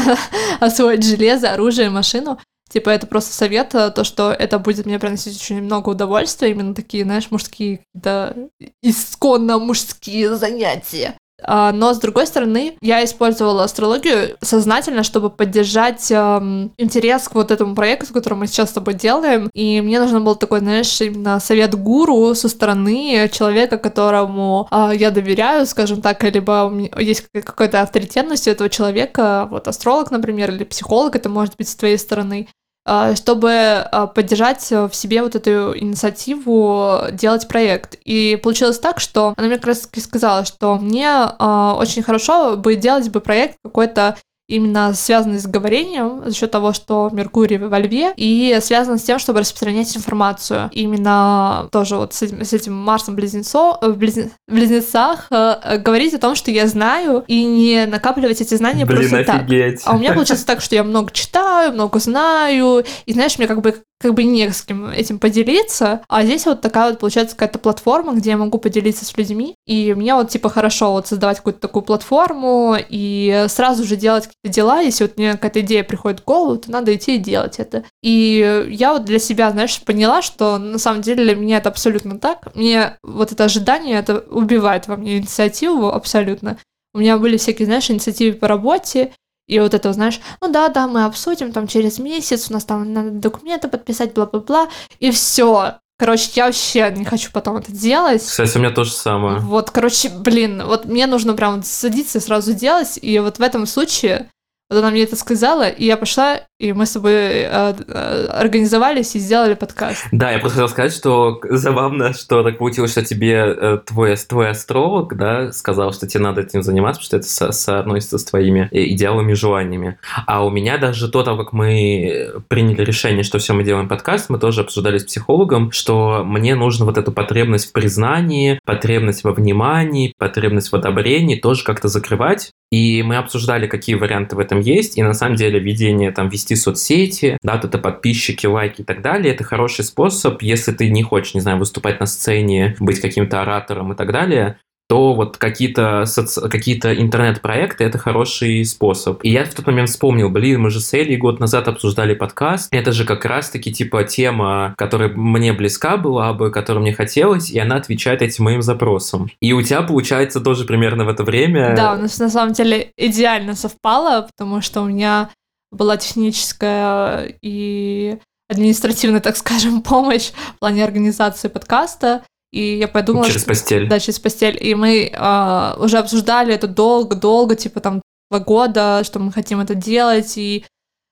освоить 0.60 1.04
железо, 1.04 1.52
оружие, 1.52 1.90
машину. 1.90 2.38
Типа, 2.70 2.88
это 2.88 3.06
просто 3.06 3.34
совет, 3.34 3.74
э, 3.74 3.90
то, 3.90 4.02
что 4.02 4.32
это 4.32 4.58
будет 4.58 4.86
мне 4.86 4.98
приносить 4.98 5.36
очень 5.36 5.60
много 5.60 5.90
удовольствия, 5.90 6.52
именно 6.52 6.74
такие, 6.74 7.04
знаешь, 7.04 7.30
мужские, 7.30 7.80
да, 7.92 8.32
исконно 8.80 9.58
мужские 9.58 10.36
занятия. 10.36 11.18
А, 11.46 11.72
но, 11.72 11.94
с 11.94 11.98
другой 11.98 12.26
стороны, 12.26 12.76
я 12.80 13.04
использовала 13.04 13.64
астрологию 13.64 14.36
сознательно, 14.42 15.02
чтобы 15.02 15.30
поддержать 15.30 16.10
эм, 16.10 16.72
интерес 16.76 17.28
к 17.28 17.34
вот 17.34 17.50
этому 17.50 17.74
проекту, 17.74 18.12
который 18.12 18.34
мы 18.34 18.46
сейчас 18.46 18.70
с 18.70 18.72
тобой 18.72 18.94
делаем. 18.94 19.48
И 19.54 19.80
мне 19.80 20.00
нужно 20.00 20.20
был 20.20 20.34
такой, 20.34 20.60
знаешь, 20.60 21.00
именно 21.00 21.38
совет 21.40 21.74
гуру 21.74 22.34
со 22.34 22.48
стороны 22.48 23.30
человека, 23.32 23.78
которому 23.78 24.68
э, 24.70 24.90
я 24.96 25.10
доверяю, 25.10 25.66
скажем 25.66 26.02
так, 26.02 26.22
либо 26.24 26.72
есть 26.98 27.26
какая-то 27.32 27.82
авторитетность 27.82 28.48
у 28.48 28.50
этого 28.50 28.68
человека, 28.68 29.46
вот 29.50 29.68
астролог, 29.68 30.10
например, 30.10 30.50
или 30.50 30.64
психолог, 30.64 31.14
это 31.14 31.28
может 31.28 31.56
быть 31.56 31.68
с 31.68 31.76
твоей 31.76 31.98
стороны. 31.98 32.48
А, 32.88 33.16
чтобы 33.16 33.50
а, 33.52 34.06
поддержать 34.06 34.70
в 34.70 34.90
себе 34.92 35.22
вот 35.22 35.34
эту 35.34 35.76
инициативу 35.76 37.00
делать 37.10 37.48
проект. 37.48 37.96
И 38.04 38.38
получилось 38.40 38.78
так, 38.78 39.00
что 39.00 39.34
она 39.36 39.48
мне 39.48 39.56
как 39.56 39.66
раз 39.66 39.88
сказала, 39.96 40.44
что 40.44 40.76
мне 40.76 41.08
а, 41.10 41.76
очень 41.76 42.04
хорошо 42.04 42.56
бы 42.56 42.76
делать 42.76 43.08
бы 43.10 43.20
проект 43.20 43.56
какой-то 43.64 44.16
именно 44.48 44.94
связанный 44.94 45.38
с 45.38 45.46
говорением 45.46 46.22
за 46.24 46.34
счет 46.34 46.50
того, 46.50 46.72
что 46.72 47.10
Меркурий 47.12 47.58
во 47.58 47.78
Льве, 47.78 48.12
и 48.16 48.56
связано 48.60 48.98
с 48.98 49.02
тем, 49.02 49.18
чтобы 49.18 49.40
распространять 49.40 49.96
информацию. 49.96 50.70
Именно 50.72 51.68
тоже 51.72 51.96
вот 51.96 52.14
с 52.14 52.22
этим, 52.22 52.44
с 52.44 52.52
этим 52.52 52.74
Марсом 52.74 53.14
близнецо, 53.14 53.78
в, 53.80 53.96
близ, 53.96 54.16
в 54.46 54.52
близнецах 54.52 55.26
э, 55.30 55.78
говорить 55.78 56.14
о 56.14 56.18
том, 56.18 56.34
что 56.34 56.50
я 56.50 56.66
знаю, 56.66 57.24
и 57.26 57.44
не 57.44 57.86
накапливать 57.86 58.40
эти 58.40 58.54
знания 58.54 58.84
Блин, 58.86 59.08
просто 59.08 59.34
офигеть. 59.34 59.82
так. 59.82 59.92
А 59.92 59.96
у 59.96 59.98
меня 59.98 60.12
получается 60.12 60.46
так, 60.46 60.60
что 60.60 60.74
я 60.74 60.84
много 60.84 61.10
читаю, 61.12 61.72
много 61.72 61.98
знаю, 61.98 62.84
и 63.04 63.12
знаешь, 63.12 63.38
мне 63.38 63.48
как 63.48 63.60
бы 63.60 63.74
как 63.98 64.14
бы 64.14 64.24
не 64.24 64.50
с 64.50 64.62
кем 64.62 64.86
этим 64.88 65.18
поделиться, 65.18 66.02
а 66.08 66.24
здесь 66.24 66.46
вот 66.46 66.60
такая 66.60 66.90
вот 66.90 66.98
получается 66.98 67.34
какая-то 67.34 67.58
платформа, 67.58 68.12
где 68.14 68.30
я 68.30 68.36
могу 68.36 68.58
поделиться 68.58 69.04
с 69.04 69.16
людьми, 69.16 69.54
и 69.66 69.94
мне 69.94 70.14
вот 70.14 70.28
типа 70.28 70.50
хорошо 70.50 70.92
вот 70.92 71.06
создавать 71.06 71.38
какую-то 71.38 71.60
такую 71.60 71.82
платформу 71.82 72.76
и 72.76 73.46
сразу 73.48 73.84
же 73.84 73.96
делать 73.96 74.26
какие-то 74.26 74.54
дела, 74.54 74.80
если 74.80 75.04
вот 75.04 75.16
мне 75.16 75.32
какая-то 75.32 75.60
идея 75.60 75.82
приходит 75.82 76.20
в 76.20 76.24
голову, 76.24 76.58
то 76.58 76.70
надо 76.70 76.94
идти 76.94 77.16
и 77.16 77.18
делать 77.18 77.58
это. 77.58 77.84
И 78.02 78.66
я 78.68 78.92
вот 78.92 79.04
для 79.04 79.18
себя, 79.18 79.50
знаешь, 79.50 79.80
поняла, 79.82 80.20
что 80.22 80.58
на 80.58 80.78
самом 80.78 81.00
деле 81.00 81.24
для 81.24 81.36
меня 81.36 81.58
это 81.58 81.70
абсолютно 81.70 82.18
так, 82.18 82.54
мне 82.54 82.98
вот 83.02 83.32
это 83.32 83.44
ожидание, 83.44 83.98
это 83.98 84.18
убивает 84.18 84.88
во 84.88 84.96
мне 84.96 85.18
инициативу 85.18 85.88
абсолютно. 85.88 86.58
У 86.92 86.98
меня 86.98 87.18
были 87.18 87.36
всякие, 87.36 87.66
знаешь, 87.66 87.90
инициативы 87.90 88.36
по 88.36 88.48
работе, 88.48 89.12
и 89.46 89.60
вот 89.60 89.74
это, 89.74 89.92
знаешь, 89.92 90.20
ну 90.40 90.50
да, 90.50 90.68
да, 90.68 90.86
мы 90.86 91.04
обсудим 91.04 91.52
там 91.52 91.66
через 91.66 91.98
месяц, 91.98 92.50
у 92.50 92.52
нас 92.52 92.64
там 92.64 92.92
надо 92.92 93.10
документы 93.10 93.68
подписать, 93.68 94.12
бла-бла-бла, 94.14 94.68
и 94.98 95.10
все. 95.10 95.74
Короче, 95.98 96.30
я 96.34 96.46
вообще 96.46 96.92
не 96.94 97.04
хочу 97.04 97.30
потом 97.32 97.56
это 97.56 97.72
делать. 97.72 98.22
Кстати, 98.22 98.56
у 98.56 98.60
меня 98.60 98.70
тоже 98.70 98.92
самое. 98.92 99.38
Вот, 99.38 99.70
короче, 99.70 100.10
блин, 100.10 100.62
вот 100.66 100.84
мне 100.84 101.06
нужно 101.06 101.32
прям 101.32 101.62
садиться 101.62 102.18
и 102.18 102.20
сразу 102.20 102.52
делать, 102.52 102.98
и 103.00 103.18
вот 103.18 103.38
в 103.38 103.42
этом 103.42 103.66
случае 103.66 104.28
вот 104.68 104.78
она 104.80 104.90
мне 104.90 105.04
это 105.04 105.14
сказала, 105.14 105.68
и 105.68 105.84
я 105.84 105.96
пошла, 105.96 106.40
и 106.58 106.72
мы 106.72 106.86
с 106.86 106.92
тобой 106.92 107.12
э, 107.12 107.46
э, 107.48 108.26
организовались 108.28 109.14
и 109.14 109.18
сделали 109.18 109.54
подкаст. 109.54 110.06
Да, 110.10 110.30
я 110.30 110.38
просто 110.38 110.56
хотел 110.56 110.68
сказать, 110.70 110.94
что 110.94 111.38
забавно, 111.50 112.14
что 112.14 112.42
так 112.42 112.56
получилось, 112.56 112.92
что 112.92 113.04
тебе 113.04 113.34
э, 113.34 113.78
твой, 113.84 114.16
твой 114.16 114.50
астролог, 114.50 115.14
да, 115.16 115.52
сказал, 115.52 115.92
что 115.92 116.06
тебе 116.06 116.24
надо 116.24 116.40
этим 116.40 116.62
заниматься, 116.62 117.02
потому 117.02 117.06
что 117.06 117.16
это 117.18 117.26
со 117.26 117.52
соотносится 117.52 118.16
с 118.16 118.24
твоими 118.24 118.68
идеалами 118.72 119.32
и 119.32 119.34
желаниями. 119.34 119.98
А 120.26 120.46
у 120.46 120.50
меня 120.50 120.78
даже 120.78 121.08
до 121.08 121.22
того, 121.22 121.44
как 121.44 121.52
мы 121.52 122.32
приняли 122.48 122.82
решение, 122.82 123.22
что 123.22 123.38
все, 123.38 123.52
мы 123.52 123.62
делаем 123.62 123.88
подкаст, 123.88 124.30
мы 124.30 124.38
тоже 124.38 124.62
обсуждали 124.62 124.96
с 124.96 125.04
психологом, 125.04 125.72
что 125.72 126.22
мне 126.24 126.54
нужно 126.54 126.86
вот 126.86 126.96
эту 126.96 127.12
потребность 127.12 127.68
в 127.68 127.72
признании, 127.72 128.58
потребность 128.64 129.24
во 129.24 129.32
внимании, 129.32 130.14
потребность 130.16 130.72
в 130.72 130.76
одобрении 130.76 131.36
тоже 131.36 131.64
как-то 131.64 131.88
закрывать, 131.88 132.52
и 132.72 133.02
мы 133.04 133.16
обсуждали, 133.16 133.68
какие 133.68 133.94
варианты 133.94 134.34
в 134.34 134.40
этом 134.40 134.58
есть, 134.58 134.98
и 134.98 135.02
на 135.02 135.14
самом 135.14 135.36
деле 135.36 135.60
ведение, 135.60 136.10
там, 136.10 136.28
вести 136.28 136.45
соцсети, 136.54 137.38
да, 137.42 137.60
это 137.62 137.78
подписчики, 137.78 138.46
лайки 138.46 138.82
и 138.82 138.84
так 138.84 139.02
далее, 139.02 139.34
это 139.34 139.44
хороший 139.44 139.84
способ, 139.84 140.42
если 140.42 140.72
ты 140.72 140.88
не 140.90 141.02
хочешь, 141.02 141.34
не 141.34 141.40
знаю, 141.40 141.58
выступать 141.58 142.00
на 142.00 142.06
сцене, 142.06 142.76
быть 142.80 143.00
каким-то 143.00 143.42
оратором 143.42 143.92
и 143.92 143.96
так 143.96 144.12
далее, 144.12 144.58
то 144.88 145.14
вот 145.14 145.36
какие-то 145.36 146.04
соци... 146.06 146.48
какие 146.48 146.76
интернет-проекты— 146.76 147.84
это 147.84 147.98
хороший 147.98 148.64
способ. 148.64 149.18
И 149.24 149.30
я 149.30 149.44
в 149.44 149.52
тот 149.52 149.66
момент 149.66 149.88
вспомнил, 149.88 150.30
блин, 150.30 150.60
мы 150.60 150.70
же 150.70 150.80
с 150.80 150.94
Элей 150.94 151.16
год 151.16 151.40
назад 151.40 151.66
обсуждали 151.66 152.14
подкаст. 152.14 152.72
Это 152.72 152.92
же 152.92 153.04
как 153.04 153.24
раз-таки 153.24 153.72
типа 153.72 154.04
тема, 154.04 154.74
которая 154.76 155.08
мне 155.08 155.52
близка 155.52 155.96
была 155.96 156.32
бы, 156.32 156.50
которую 156.52 156.82
мне 156.82 156.92
хотелось, 156.92 157.50
и 157.50 157.58
она 157.58 157.76
отвечает 157.76 158.22
этим 158.22 158.44
моим 158.44 158.62
запросам. 158.62 159.28
И 159.40 159.52
у 159.52 159.62
тебя 159.62 159.82
получается 159.82 160.40
тоже 160.40 160.64
примерно 160.64 161.04
в 161.04 161.08
это 161.08 161.24
время... 161.24 161.74
Да, 161.74 161.94
у 161.94 161.98
нас 161.98 162.18
на 162.20 162.28
самом 162.28 162.52
деле 162.52 162.92
идеально 162.96 163.54
совпало, 163.54 164.28
потому 164.30 164.60
что 164.60 164.82
у 164.82 164.86
меня 164.86 165.30
была 165.76 165.96
техническая 165.96 167.36
и 167.42 168.18
административная, 168.48 169.20
так 169.20 169.36
скажем, 169.36 169.82
помощь 169.82 170.30
в 170.54 170.58
плане 170.58 170.84
организации 170.84 171.48
подкаста. 171.48 172.24
И 172.52 172.78
я 172.78 172.88
подумала... 172.88 173.26
Через 173.26 173.42
что... 173.42 173.50
постель. 173.50 173.88
Да, 173.88 173.98
через 173.98 174.18
постель. 174.18 174.56
И 174.60 174.74
мы 174.74 175.10
э, 175.12 175.74
уже 175.78 175.98
обсуждали 175.98 176.54
это 176.54 176.66
долго-долго, 176.66 177.56
типа 177.56 177.80
там 177.80 178.02
два 178.30 178.40
года, 178.40 179.02
что 179.04 179.18
мы 179.18 179.32
хотим 179.32 179.60
это 179.60 179.74
делать, 179.74 180.38
и 180.38 180.64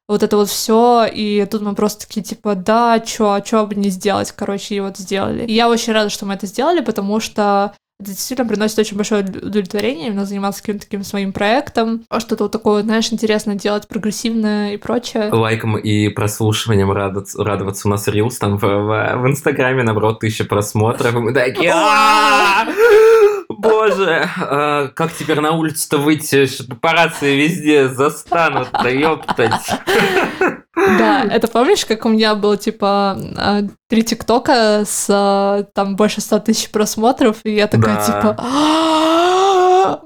вот 0.09 0.23
это 0.23 0.37
вот 0.37 0.49
все, 0.49 1.07
и 1.07 1.47
тут 1.47 1.63
мы 1.63 1.75
просто 1.75 2.07
такие, 2.07 2.23
типа, 2.23 2.55
да, 2.55 3.01
чё, 3.01 3.33
а 3.33 3.41
чё 3.41 3.67
бы 3.67 3.75
не 3.75 3.89
сделать, 3.89 4.33
короче, 4.33 4.75
и 4.75 4.81
вот 4.81 4.99
сделали. 4.99 5.47
И 5.47 5.55
я 5.55 5.69
очень 5.69 5.93
рада, 5.93 6.11
что 6.11 6.27
мы 6.27 6.35
это 6.35 6.47
сделали, 6.47 6.81
потому 6.81 7.21
что 7.21 7.75
действительно 8.11 8.49
приносит 8.49 8.79
очень 8.79 8.97
большое 8.97 9.23
удовлетворение, 9.23 10.09
именно 10.09 10.27
заниматься 10.27 10.63
каким-то 10.63 10.85
таким 10.85 11.05
своим 11.05 11.33
проектом, 11.33 12.05
а 12.09 12.21
что-то 12.21 12.45
вот 12.45 12.53
такое, 12.53 12.83
знаешь, 12.83 13.13
интересно 13.13 13.55
делать, 13.55 13.89
прогрессивное 13.89 14.75
и 14.75 14.77
прочее. 14.77 15.31
Лайком 15.33 15.77
и 15.77 16.09
прослушиванием 16.09 16.91
радоваться, 16.91 17.43
радоваться. 17.43 17.89
У 17.89 17.91
нас 17.91 18.07
рилс 18.09 18.39
там 18.39 18.59
в, 18.59 18.63
в, 18.63 19.17
в 19.17 19.27
Инстаграме, 19.27 19.83
наоборот, 19.83 20.21
тысяча 20.21 20.45
просмотров, 20.45 21.15
и 21.15 21.19
мы 21.19 21.33
такие... 21.33 21.73
Боже, 23.49 24.29
а, 24.39 24.89
как 24.89 25.13
теперь 25.13 25.41
на 25.41 25.53
улицу-то 25.53 25.99
выйти? 25.99 26.49
Папарацци 26.69 27.37
везде 27.37 27.89
застанут, 27.89 28.69
да 28.73 28.89
ёптать. 28.89 29.53
Да, 30.77 31.25
это 31.31 31.47
помнишь, 31.49 31.85
как 31.85 32.05
у 32.05 32.09
меня 32.09 32.35
было, 32.35 32.57
типа, 32.57 33.17
а, 33.37 33.61
три 33.89 34.03
тиктока 34.03 34.85
с 34.85 35.07
а, 35.09 35.65
там 35.75 35.97
больше 35.97 36.21
ста 36.21 36.41
тысяч 36.41 36.71
просмотров, 36.71 37.39
и 37.45 37.55
я 37.55 37.67
такая, 37.69 38.05
типа... 38.05 38.37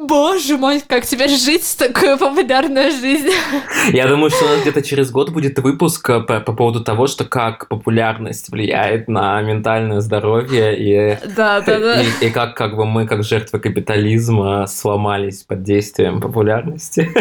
Боже 0.01 0.57
мой, 0.57 0.81
как 0.87 1.05
теперь 1.07 1.31
жить 1.31 1.65
с 1.65 1.75
такой 1.77 2.17
популярной 2.17 2.91
жизнью? 2.91 3.33
Я 3.93 4.07
думаю, 4.09 4.31
что 4.31 4.45
у 4.45 4.49
нас 4.49 4.61
где-то 4.63 4.83
через 4.83 5.11
год 5.11 5.31
будет 5.31 5.59
выпуск 5.59 6.09
э, 6.11 6.21
по, 6.21 6.41
по 6.41 6.53
поводу 6.53 6.83
того, 6.83 7.07
что 7.07 7.25
как 7.25 7.69
популярность 7.69 8.49
влияет 8.51 9.09
на 9.09 9.41
ментальное 9.43 10.01
здоровье 10.01 10.77
и, 10.79 11.19
Да, 11.37 11.61
да, 11.61 11.79
да. 11.79 12.03
и, 12.03 12.07
и 12.27 12.31
как 12.31 12.55
как 12.57 12.77
бы 12.77 12.85
мы, 12.87 13.07
как 13.07 13.23
жертвы 13.25 13.59
капитализма, 13.61 14.67
сломались 14.67 15.43
под 15.45 15.63
действием 15.63 16.21
популярности. 16.21 17.11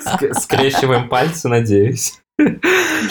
Ск- 0.00 0.34
Скрещиваем 0.34 1.08
пальцы, 1.08 1.48
надеюсь. 1.48 2.14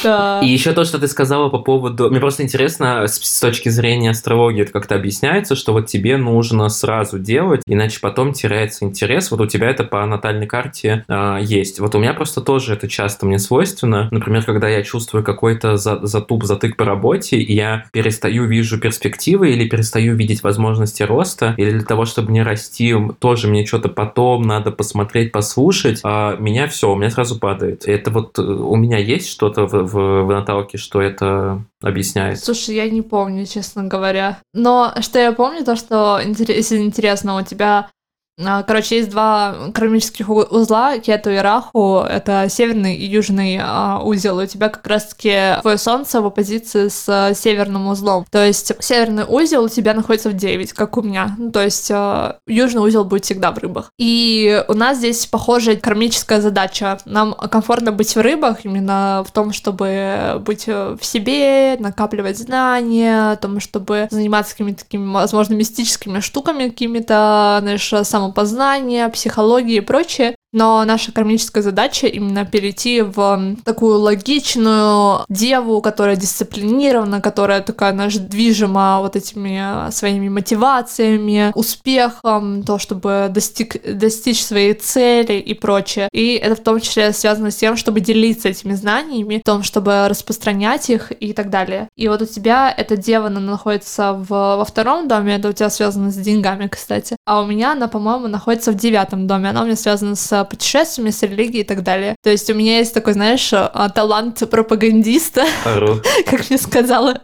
Да. 0.03 0.41
И 0.43 0.47
еще 0.47 0.73
то, 0.73 0.83
что 0.83 0.99
ты 0.99 1.07
сказала 1.07 1.49
по 1.49 1.59
поводу... 1.59 2.09
Мне 2.09 2.19
просто 2.19 2.43
интересно, 2.43 3.07
с, 3.07 3.15
с 3.15 3.39
точки 3.39 3.69
зрения 3.69 4.11
астрологии, 4.11 4.61
это 4.61 4.71
как-то 4.71 4.95
объясняется, 4.95 5.55
что 5.55 5.73
вот 5.73 5.87
тебе 5.87 6.17
нужно 6.17 6.69
сразу 6.69 7.17
делать, 7.17 7.61
иначе 7.65 7.99
потом 8.01 8.33
теряется 8.33 8.85
интерес. 8.85 9.31
Вот 9.31 9.41
у 9.41 9.47
тебя 9.47 9.69
это 9.69 9.83
по 9.83 10.05
натальной 10.05 10.47
карте 10.47 11.05
а, 11.07 11.39
есть. 11.39 11.79
Вот 11.79 11.95
у 11.95 11.99
меня 11.99 12.13
просто 12.13 12.41
тоже 12.41 12.73
это 12.73 12.87
часто 12.87 13.25
мне 13.25 13.39
свойственно. 13.39 14.09
Например, 14.11 14.43
когда 14.43 14.67
я 14.67 14.83
чувствую 14.83 15.23
какой-то 15.23 15.77
за, 15.77 16.05
затуп, 16.05 16.43
затык 16.43 16.77
по 16.77 16.85
работе, 16.85 17.37
и 17.37 17.53
я 17.53 17.85
перестаю 17.91 18.45
вижу 18.45 18.79
перспективы 18.79 19.51
или 19.51 19.67
перестаю 19.67 20.15
видеть 20.15 20.43
возможности 20.43 21.03
роста, 21.03 21.55
или 21.57 21.71
для 21.71 21.85
того, 21.85 22.05
чтобы 22.05 22.31
не 22.31 22.43
расти, 22.43 22.95
тоже 23.19 23.47
мне 23.47 23.65
что-то 23.65 23.89
потом 23.89 24.43
надо 24.43 24.71
посмотреть, 24.71 25.31
послушать, 25.31 26.01
а 26.03 26.35
меня 26.37 26.67
все, 26.67 26.91
у 26.91 26.95
меня 26.95 27.09
сразу 27.09 27.39
падает. 27.39 27.87
Это 27.87 28.11
вот 28.11 28.37
э, 28.37 28.41
у 28.41 28.75
меня 28.75 28.97
есть 28.97 29.14
что-то 29.23 29.65
в, 29.65 29.73
в, 29.73 30.23
в 30.25 30.29
наталке, 30.29 30.77
что 30.77 31.01
это 31.01 31.63
объясняет? 31.81 32.43
Слушай, 32.43 32.75
я 32.75 32.89
не 32.89 33.01
помню, 33.01 33.45
честно 33.45 33.85
говоря. 33.85 34.39
Но 34.53 34.93
что 35.01 35.19
я 35.19 35.31
помню, 35.31 35.63
то, 35.63 35.75
что 35.75 36.19
если 36.19 36.77
интересно, 36.77 37.37
у 37.37 37.41
тебя 37.43 37.89
Короче, 38.37 38.97
есть 38.97 39.09
два 39.09 39.55
кармических 39.73 40.29
узла, 40.29 40.99
кету 40.99 41.29
и 41.29 41.37
раху. 41.37 41.99
Это 41.99 42.47
северный 42.49 42.95
и 42.95 43.05
южный 43.05 43.59
а, 43.61 44.01
узел. 44.03 44.37
У 44.39 44.45
тебя 44.45 44.69
как 44.69 44.85
раз-таки 44.87 45.61
твое 45.61 45.77
солнце 45.77 46.21
в 46.21 46.25
оппозиции 46.25 46.89
с 46.89 47.05
а, 47.07 47.33
северным 47.33 47.87
узлом. 47.87 48.25
То 48.29 48.45
есть 48.45 48.73
северный 48.83 49.23
узел 49.27 49.63
у 49.63 49.69
тебя 49.69 49.93
находится 49.93 50.29
в 50.29 50.33
9, 50.33 50.73
как 50.73 50.97
у 50.97 51.01
меня. 51.01 51.35
Ну, 51.37 51.51
то 51.51 51.63
есть 51.63 51.89
а, 51.91 52.39
южный 52.45 52.81
узел 52.81 53.05
будет 53.05 53.23
всегда 53.23 53.51
в 53.51 53.57
рыбах. 53.57 53.91
И 53.97 54.63
у 54.67 54.73
нас 54.73 54.97
здесь 54.97 55.25
похожая 55.27 55.77
кармическая 55.77 56.41
задача. 56.41 56.99
Нам 57.05 57.33
комфортно 57.33 57.93
быть 57.93 58.15
в 58.15 58.19
рыбах 58.19 58.65
именно 58.65 59.23
в 59.25 59.31
том, 59.31 59.53
чтобы 59.53 60.41
быть 60.45 60.65
э, 60.67 60.97
в 60.99 61.05
себе, 61.05 61.77
накапливать 61.79 62.37
знания, 62.37 63.31
о 63.31 63.35
том, 63.37 63.59
чтобы 63.59 64.07
заниматься 64.11 64.51
какими-то 64.51 64.83
такими, 64.83 65.11
возможно, 65.13 65.53
мистическими 65.53 66.19
штуками 66.19 66.67
какими-то, 66.67 67.59
знаешь, 67.61 67.93
самопознание, 68.25 69.09
психология 69.09 69.77
и 69.77 69.81
прочее. 69.81 70.35
Но 70.55 70.85
наша 70.85 71.11
кармическая 71.11 71.61
задача 71.61 72.07
именно 72.07 72.45
перейти 72.45 73.01
в 73.01 73.57
такую 73.65 73.99
логичную 73.99 75.25
деву, 75.27 75.81
которая 75.81 76.15
дисциплинирована, 76.15 77.19
которая 77.19 77.59
такая, 77.59 77.91
знаешь, 77.91 78.15
движима 78.15 79.01
вот 79.01 79.17
этими 79.17 79.91
своими 79.91 80.29
мотивациями, 80.29 81.51
успехом, 81.55 82.63
то, 82.63 82.79
чтобы 82.79 83.27
достиг, 83.29 83.97
достичь 83.97 84.45
своей 84.45 84.73
цели 84.75 85.33
и 85.33 85.53
прочее. 85.53 86.07
И 86.13 86.35
это 86.35 86.55
в 86.55 86.63
том 86.63 86.79
числе 86.79 87.11
связано 87.11 87.51
с 87.51 87.57
тем, 87.57 87.75
чтобы 87.75 87.99
делиться 87.99 88.47
этими 88.47 88.75
знаниями, 88.75 89.39
в 89.39 89.45
том, 89.45 89.61
чтобы 89.61 90.07
распространять 90.07 90.89
их 90.89 91.11
и 91.19 91.33
так 91.33 91.49
далее. 91.49 91.89
И 91.97 92.07
вот 92.07 92.21
у 92.21 92.25
тебя 92.25 92.73
эта 92.75 92.95
дева, 92.95 93.27
она 93.27 93.41
находится 93.41 94.13
в, 94.13 94.29
во 94.29 94.63
втором 94.63 95.09
доме, 95.09 95.35
это 95.35 95.49
у 95.49 95.51
тебя 95.51 95.69
связано 95.69 96.11
с 96.11 96.15
деньгами, 96.15 96.67
кстати. 96.67 97.17
А 97.25 97.41
у 97.41 97.45
меня 97.45 97.73
она, 97.73 97.89
по-моему, 97.89 98.29
находится 98.29 98.71
в 98.71 98.75
девятом 98.75 99.27
доме. 99.27 99.49
Она 99.49 99.63
у 99.63 99.65
меня 99.65 99.75
связана 99.75 100.15
с 100.15 100.44
путешествиями, 100.45 101.11
с 101.11 101.21
религией 101.23 101.61
и 101.63 101.65
так 101.65 101.83
далее. 101.83 102.15
То 102.23 102.29
есть 102.29 102.49
у 102.49 102.53
меня 102.53 102.77
есть 102.79 102.93
такой, 102.93 103.13
знаешь, 103.13 103.49
а, 103.53 103.89
талант 103.89 104.47
пропагандиста, 104.49 105.45
как 106.25 106.49
мне 106.49 106.57
сказала 106.57 107.21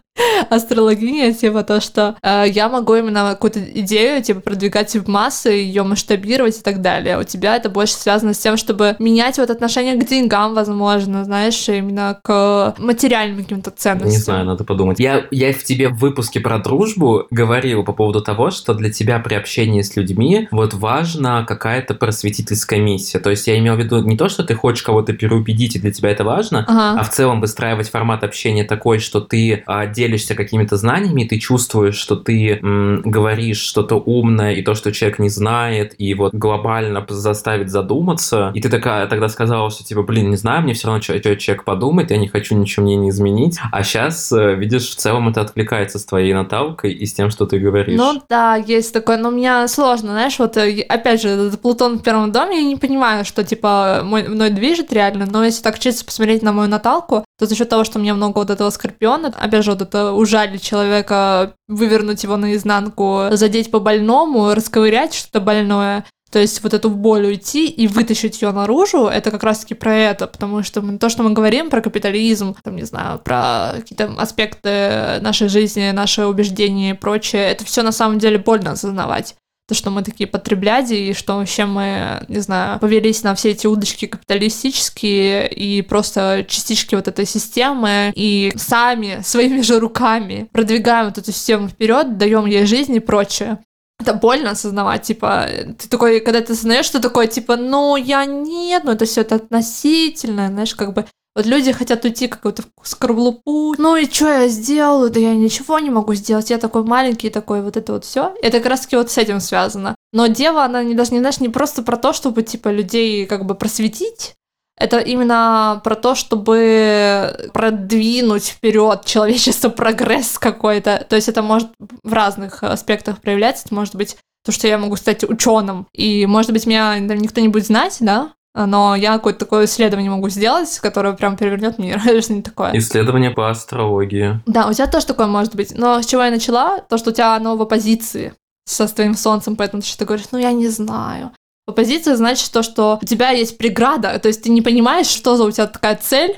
астрологиня, 0.49 1.33
типа 1.33 1.63
то, 1.63 1.81
что 1.81 2.15
э, 2.21 2.45
я 2.47 2.69
могу 2.69 2.95
именно 2.95 3.29
какую-то 3.31 3.59
идею, 3.59 4.21
типа, 4.21 4.41
продвигать 4.41 4.95
в 4.95 5.07
массы, 5.09 5.49
ее 5.49 5.83
масштабировать 5.83 6.59
и 6.59 6.61
так 6.61 6.81
далее. 6.81 7.19
У 7.19 7.23
тебя 7.23 7.55
это 7.55 7.69
больше 7.69 7.93
связано 7.93 8.33
с 8.33 8.39
тем, 8.39 8.57
чтобы 8.57 8.95
менять 8.99 9.37
вот 9.37 9.49
отношение 9.49 9.95
к 9.95 10.07
деньгам, 10.07 10.53
возможно, 10.53 11.23
знаешь, 11.23 11.67
именно 11.69 12.19
к 12.21 12.75
материальным 12.77 13.43
каким-то 13.43 13.71
ценностям. 13.71 14.11
Не 14.11 14.17
знаю, 14.17 14.45
надо 14.45 14.63
подумать. 14.63 14.99
Я, 14.99 15.25
я 15.31 15.53
в 15.53 15.63
тебе 15.63 15.89
в 15.89 15.97
выпуске 15.97 16.39
про 16.39 16.59
дружбу 16.59 17.25
говорил 17.29 17.83
по 17.83 17.93
поводу 17.93 18.21
того, 18.21 18.51
что 18.51 18.73
для 18.73 18.91
тебя 18.91 19.19
при 19.19 19.35
общении 19.35 19.81
с 19.81 19.95
людьми 19.95 20.47
вот 20.51 20.73
важна 20.73 21.43
какая-то 21.43 21.93
просветительская 21.93 22.79
миссия. 22.79 23.19
То 23.19 23.29
есть 23.29 23.47
я 23.47 23.57
имел 23.57 23.75
в 23.75 23.79
виду 23.79 24.03
не 24.03 24.17
то, 24.17 24.29
что 24.29 24.43
ты 24.43 24.55
хочешь 24.55 24.83
кого-то 24.83 25.13
переубедить, 25.13 25.75
и 25.75 25.79
для 25.79 25.91
тебя 25.91 26.09
это 26.09 26.23
важно, 26.23 26.65
Ага. 26.67 26.99
а 26.99 27.03
в 27.03 27.09
целом 27.09 27.41
выстраивать 27.41 27.89
формат 27.89 28.23
общения 28.23 28.63
такой, 28.63 28.99
что 28.99 29.21
ты 29.21 29.63
а, 29.65 29.85
делишься 30.11 30.35
какими-то 30.35 30.75
знаниями, 30.75 31.23
ты 31.23 31.39
чувствуешь, 31.39 31.95
что 31.95 32.15
ты 32.17 32.59
м, 32.61 33.01
говоришь 33.05 33.59
что-то 33.59 33.95
умное, 33.95 34.53
и 34.53 34.61
то, 34.61 34.75
что 34.75 34.91
человек 34.91 35.19
не 35.19 35.29
знает, 35.29 35.95
и 35.97 36.13
вот 36.13 36.33
глобально 36.33 37.05
заставит 37.09 37.69
задуматься. 37.69 38.51
И 38.53 38.61
ты 38.61 38.69
такая 38.69 39.07
тогда 39.07 39.29
сказала, 39.29 39.71
что 39.71 39.83
типа, 39.83 40.03
блин, 40.03 40.29
не 40.29 40.35
знаю, 40.35 40.63
мне 40.63 40.73
все 40.73 40.87
равно, 40.87 41.01
что 41.01 41.19
человек 41.19 41.63
подумает, 41.63 42.11
я 42.11 42.17
не 42.17 42.27
хочу 42.27 42.55
ничего 42.55 42.85
мне 42.85 42.97
не 42.97 43.09
изменить. 43.09 43.59
А 43.71 43.83
сейчас, 43.83 44.31
видишь, 44.31 44.89
в 44.89 44.95
целом 44.95 45.29
это 45.29 45.41
откликается 45.41 45.97
с 45.97 46.05
твоей 46.05 46.33
наталкой 46.33 46.91
и 46.91 47.05
с 47.05 47.13
тем, 47.13 47.29
что 47.29 47.45
ты 47.45 47.59
говоришь. 47.59 47.97
Ну 47.97 48.21
да, 48.29 48.55
есть 48.55 48.93
такое, 48.93 49.17
но 49.17 49.31
мне 49.31 49.67
сложно, 49.67 50.09
знаешь, 50.09 50.37
вот 50.39 50.57
э, 50.57 50.81
опять 50.81 51.21
же, 51.21 51.51
Плутон 51.61 51.99
в 51.99 52.03
первом 52.03 52.31
доме, 52.31 52.57
я 52.61 52.67
не 52.67 52.75
понимаю, 52.75 53.23
что 53.23 53.43
типа 53.43 54.01
мой, 54.03 54.27
мной 54.27 54.49
движет 54.49 54.91
реально, 54.91 55.25
но 55.25 55.43
если 55.45 55.63
так 55.63 55.79
чисто 55.79 56.05
посмотреть 56.05 56.41
на 56.41 56.51
мою 56.51 56.69
наталку, 56.69 57.23
то 57.41 57.47
за 57.47 57.55
счет 57.55 57.69
того, 57.69 57.83
что 57.83 57.97
у 57.97 58.01
меня 58.03 58.13
много 58.13 58.37
вот 58.37 58.51
этого 58.51 58.69
скорпиона, 58.69 59.33
опять 59.35 59.65
же, 59.65 59.71
вот 59.71 59.81
это 59.81 60.11
ужалить 60.11 60.61
человека, 60.61 61.55
вывернуть 61.67 62.21
его 62.21 62.37
наизнанку, 62.37 63.29
задеть 63.31 63.71
по 63.71 63.79
больному, 63.79 64.53
расковырять 64.53 65.15
что-то 65.15 65.39
больное, 65.41 66.05
то 66.29 66.37
есть 66.37 66.61
вот 66.61 66.75
эту 66.75 66.91
боль 66.91 67.25
уйти 67.25 67.67
и 67.67 67.87
вытащить 67.87 68.43
ее 68.43 68.51
наружу, 68.51 69.07
это 69.07 69.31
как 69.31 69.43
раз-таки 69.43 69.73
про 69.73 69.91
это, 69.95 70.27
потому 70.27 70.61
что 70.61 70.83
мы, 70.83 70.99
то, 70.99 71.09
что 71.09 71.23
мы 71.23 71.31
говорим 71.31 71.71
про 71.71 71.81
капитализм, 71.81 72.55
там, 72.63 72.75
не 72.75 72.83
знаю, 72.83 73.17
про 73.17 73.71
какие-то 73.77 74.13
аспекты 74.19 75.17
нашей 75.21 75.47
жизни, 75.47 75.89
наши 75.89 76.27
убеждения 76.27 76.91
и 76.91 76.93
прочее, 76.93 77.49
это 77.49 77.65
все 77.65 77.81
на 77.81 77.91
самом 77.91 78.19
деле 78.19 78.37
больно 78.37 78.73
осознавать. 78.73 79.33
То, 79.67 79.75
что 79.75 79.89
мы 79.89 80.03
такие 80.03 80.27
потребляди, 80.27 80.95
и 80.95 81.13
что 81.13 81.37
вообще 81.37 81.65
мы, 81.65 82.25
не 82.27 82.39
знаю, 82.39 82.79
повелись 82.79 83.23
на 83.23 83.35
все 83.35 83.51
эти 83.51 83.67
удочки 83.67 84.05
капиталистические 84.05 85.47
и 85.47 85.81
просто 85.81 86.45
частички 86.47 86.95
вот 86.95 87.07
этой 87.07 87.25
системы, 87.25 88.11
и 88.15 88.51
сами, 88.57 89.21
своими 89.23 89.61
же 89.61 89.79
руками 89.79 90.49
продвигаем 90.51 91.05
вот 91.05 91.17
эту 91.17 91.31
систему 91.31 91.69
вперед, 91.69 92.17
даем 92.17 92.45
ей 92.45 92.65
жизнь 92.65 92.95
и 92.95 92.99
прочее. 92.99 93.59
Это 94.01 94.15
больно 94.15 94.51
осознавать, 94.51 95.03
типа, 95.03 95.47
ты 95.77 95.87
такой, 95.87 96.21
когда 96.21 96.41
ты 96.41 96.53
осознаешь, 96.53 96.85
что 96.85 96.99
такое, 96.99 97.27
типа, 97.27 97.55
ну, 97.55 97.95
я 97.95 98.25
нет, 98.25 98.83
ну, 98.83 98.91
это 98.91 99.05
все 99.05 99.21
это 99.21 99.35
относительно, 99.35 100.47
знаешь, 100.47 100.73
как 100.73 100.93
бы, 100.93 101.05
вот 101.35 101.45
люди 101.45 101.71
хотят 101.71 102.03
уйти 102.03 102.27
какую-то 102.27 102.63
скорлупу, 102.83 103.73
ну 103.77 103.95
и 103.95 104.09
что 104.09 104.27
я 104.27 104.47
сделаю, 104.47 105.09
да 105.09 105.19
я 105.19 105.33
ничего 105.33 105.79
не 105.79 105.89
могу 105.89 106.13
сделать, 106.13 106.49
я 106.49 106.57
такой 106.57 106.83
маленький, 106.83 107.29
такой, 107.29 107.61
вот 107.61 107.77
это 107.77 107.93
вот 107.93 108.05
все. 108.05 108.33
Это 108.41 108.57
как 108.57 108.71
раз 108.71 108.81
таки 108.81 108.97
вот 108.97 109.09
с 109.09 109.17
этим 109.17 109.39
связано. 109.39 109.95
Но 110.11 110.27
дева, 110.27 110.65
она 110.65 110.83
не 110.83 110.93
даже, 110.93 111.13
не, 111.13 111.19
знаешь, 111.19 111.39
не 111.39 111.49
просто 111.49 111.83
про 111.83 111.97
то, 111.97 112.11
чтобы, 112.11 112.43
типа, 112.43 112.69
людей 112.69 113.25
как 113.25 113.45
бы 113.45 113.55
просветить, 113.55 114.35
это 114.81 114.97
именно 114.97 115.79
про 115.83 115.95
то, 115.95 116.15
чтобы 116.15 117.51
продвинуть 117.53 118.45
вперед 118.45 119.05
человечество, 119.05 119.69
прогресс 119.69 120.39
какой-то. 120.39 121.05
То 121.07 121.15
есть 121.15 121.29
это 121.29 121.43
может 121.43 121.69
в 122.03 122.11
разных 122.11 122.63
аспектах 122.63 123.21
проявляться. 123.21 123.65
Это 123.67 123.75
может 123.75 123.95
быть 123.95 124.17
то, 124.43 124.51
что 124.51 124.67
я 124.67 124.79
могу 124.79 124.95
стать 124.95 125.23
ученым. 125.23 125.87
И, 125.93 126.25
может 126.25 126.51
быть, 126.51 126.65
меня 126.65 126.97
никто 126.97 127.41
не 127.41 127.47
будет 127.47 127.67
знать, 127.67 127.97
да, 127.99 128.33
но 128.53 128.95
я 128.95 129.13
какое-то 129.13 129.39
такое 129.39 129.65
исследование 129.65 130.11
могу 130.11 130.29
сделать, 130.29 130.79
которое 130.79 131.13
прям 131.13 131.37
перевернет 131.37 131.77
мир, 131.77 132.01
или 132.07 132.21
что-нибудь 132.21 132.45
такое. 132.45 132.71
Исследование 132.77 133.31
по 133.31 133.49
астрологии. 133.49 134.41
Да, 134.45 134.67
у 134.67 134.73
тебя 134.73 134.87
тоже 134.87 135.05
такое 135.05 135.27
может 135.27 135.55
быть. 135.55 135.73
Но 135.75 136.01
с 136.01 136.05
чего 136.05 136.23
я 136.23 136.31
начала? 136.31 136.79
То, 136.79 136.97
что 136.97 137.11
у 137.11 137.13
тебя 137.13 137.35
оно 137.35 137.55
в 137.55 137.61
оппозиции 137.61 138.33
со 138.65 138.87
твоим 138.87 139.15
солнцем, 139.15 139.55
поэтому 139.55 139.81
ты 139.81 139.87
что-то 139.87 140.05
говоришь, 140.05 140.27
ну 140.31 140.37
я 140.37 140.51
не 140.51 140.67
знаю. 140.67 141.31
Оппозиция 141.67 142.15
значит 142.15 142.51
то, 142.51 142.63
что 142.63 142.99
у 143.01 143.05
тебя 143.05 143.29
есть 143.29 143.57
преграда, 143.57 144.17
то 144.19 144.27
есть 144.27 144.43
ты 144.43 144.49
не 144.49 144.61
понимаешь, 144.61 145.07
что 145.07 145.37
за 145.37 145.45
у 145.45 145.51
тебя 145.51 145.67
такая 145.67 145.95
цель, 145.95 146.37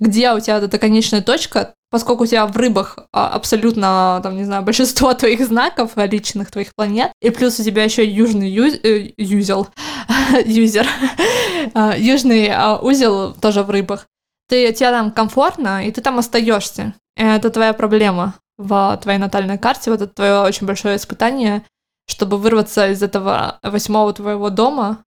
где 0.00 0.32
у 0.32 0.40
тебя 0.40 0.58
эта 0.58 0.78
конечная 0.78 1.20
точка, 1.20 1.74
поскольку 1.90 2.24
у 2.24 2.26
тебя 2.26 2.46
в 2.46 2.56
рыбах 2.56 2.98
а, 3.12 3.28
абсолютно, 3.28 4.20
там, 4.22 4.36
не 4.36 4.44
знаю, 4.44 4.62
большинство 4.64 5.14
твоих 5.14 5.46
знаков 5.46 5.92
а, 5.94 6.06
личных 6.06 6.50
твоих 6.50 6.74
планет, 6.74 7.12
и 7.20 7.30
плюс 7.30 7.60
у 7.60 7.62
тебя 7.62 7.84
еще 7.84 8.04
южный 8.04 8.50
ю- 8.50 8.80
э, 8.82 9.12
юзел, 9.16 9.68
юзер, 10.44 10.86
А, 11.74 11.94
южный 11.96 12.50
узел 12.80 13.34
тоже 13.34 13.62
в 13.62 13.70
рыбах, 13.70 14.06
ты, 14.48 14.72
тебе 14.72 14.90
там 14.90 15.12
комфортно, 15.12 15.86
и 15.86 15.90
ты 15.92 16.00
там 16.00 16.18
остаешься. 16.18 16.94
Это 17.16 17.50
твоя 17.50 17.72
проблема 17.74 18.34
в 18.58 18.98
твоей 19.02 19.18
натальной 19.18 19.58
карте, 19.58 19.90
вот 19.90 20.00
это 20.00 20.12
твое 20.12 20.40
очень 20.40 20.66
большое 20.66 20.96
испытание, 20.96 21.62
чтобы 22.08 22.38
вырваться 22.38 22.88
из 22.90 23.02
этого 23.02 23.58
восьмого 23.62 24.12
твоего 24.12 24.50
дома, 24.50 25.04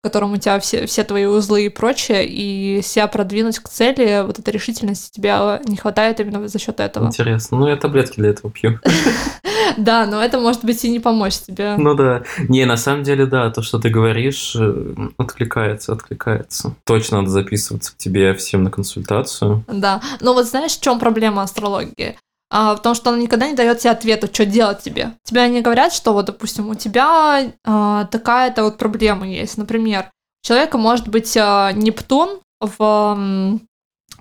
в 0.00 0.02
котором 0.06 0.32
у 0.32 0.36
тебя 0.36 0.60
все, 0.60 0.86
все 0.86 1.02
твои 1.02 1.24
узлы 1.24 1.66
и 1.66 1.68
прочее, 1.68 2.24
и 2.24 2.80
себя 2.82 3.08
продвинуть 3.08 3.58
к 3.58 3.68
цели, 3.68 4.22
вот 4.24 4.38
этой 4.38 4.50
решительности 4.50 5.10
тебе 5.10 5.34
не 5.66 5.76
хватает 5.76 6.20
именно 6.20 6.46
за 6.46 6.58
счет 6.60 6.78
этого. 6.78 7.06
Интересно. 7.06 7.58
Ну, 7.58 7.68
я 7.68 7.76
таблетки 7.76 8.16
для 8.20 8.30
этого 8.30 8.50
пью. 8.52 8.78
Да, 9.76 10.06
но 10.06 10.22
это 10.22 10.40
может 10.40 10.64
быть 10.64 10.82
и 10.84 10.90
не 10.90 10.98
помочь 10.98 11.38
тебе. 11.38 11.76
Ну 11.76 11.94
да. 11.94 12.22
Не, 12.48 12.64
на 12.64 12.76
самом 12.76 13.02
деле, 13.02 13.26
да, 13.26 13.50
то, 13.50 13.62
что 13.62 13.78
ты 13.78 13.90
говоришь, 13.90 14.56
э, 14.58 14.94
откликается, 15.18 15.92
откликается. 15.92 16.74
Точно 16.84 17.18
надо 17.18 17.30
записываться 17.30 17.92
к 17.92 17.96
тебе 17.96 18.34
всем 18.34 18.64
на 18.64 18.70
консультацию. 18.70 19.64
Да. 19.68 20.00
Но 20.20 20.32
вот 20.32 20.46
знаешь, 20.46 20.72
в 20.72 20.80
чем 20.80 20.98
проблема 20.98 21.42
астрологии? 21.42 22.16
А, 22.50 22.74
в 22.74 22.82
том, 22.82 22.94
что 22.94 23.10
она 23.10 23.18
никогда 23.18 23.48
не 23.48 23.54
дает 23.54 23.78
тебе 23.78 23.90
ответа, 23.90 24.32
что 24.32 24.46
делать 24.46 24.82
тебе. 24.82 25.12
Тебе 25.24 25.42
они 25.42 25.60
говорят, 25.60 25.92
что 25.92 26.12
вот, 26.12 26.26
допустим, 26.26 26.68
у 26.68 26.74
тебя 26.74 27.52
а, 27.64 28.04
такая-то 28.06 28.64
вот 28.64 28.78
проблема 28.78 29.28
есть. 29.28 29.58
Например, 29.58 30.10
у 30.42 30.46
человека 30.46 30.78
может 30.78 31.08
быть 31.08 31.36
а, 31.36 31.72
Нептун 31.72 32.40
в 32.60 33.58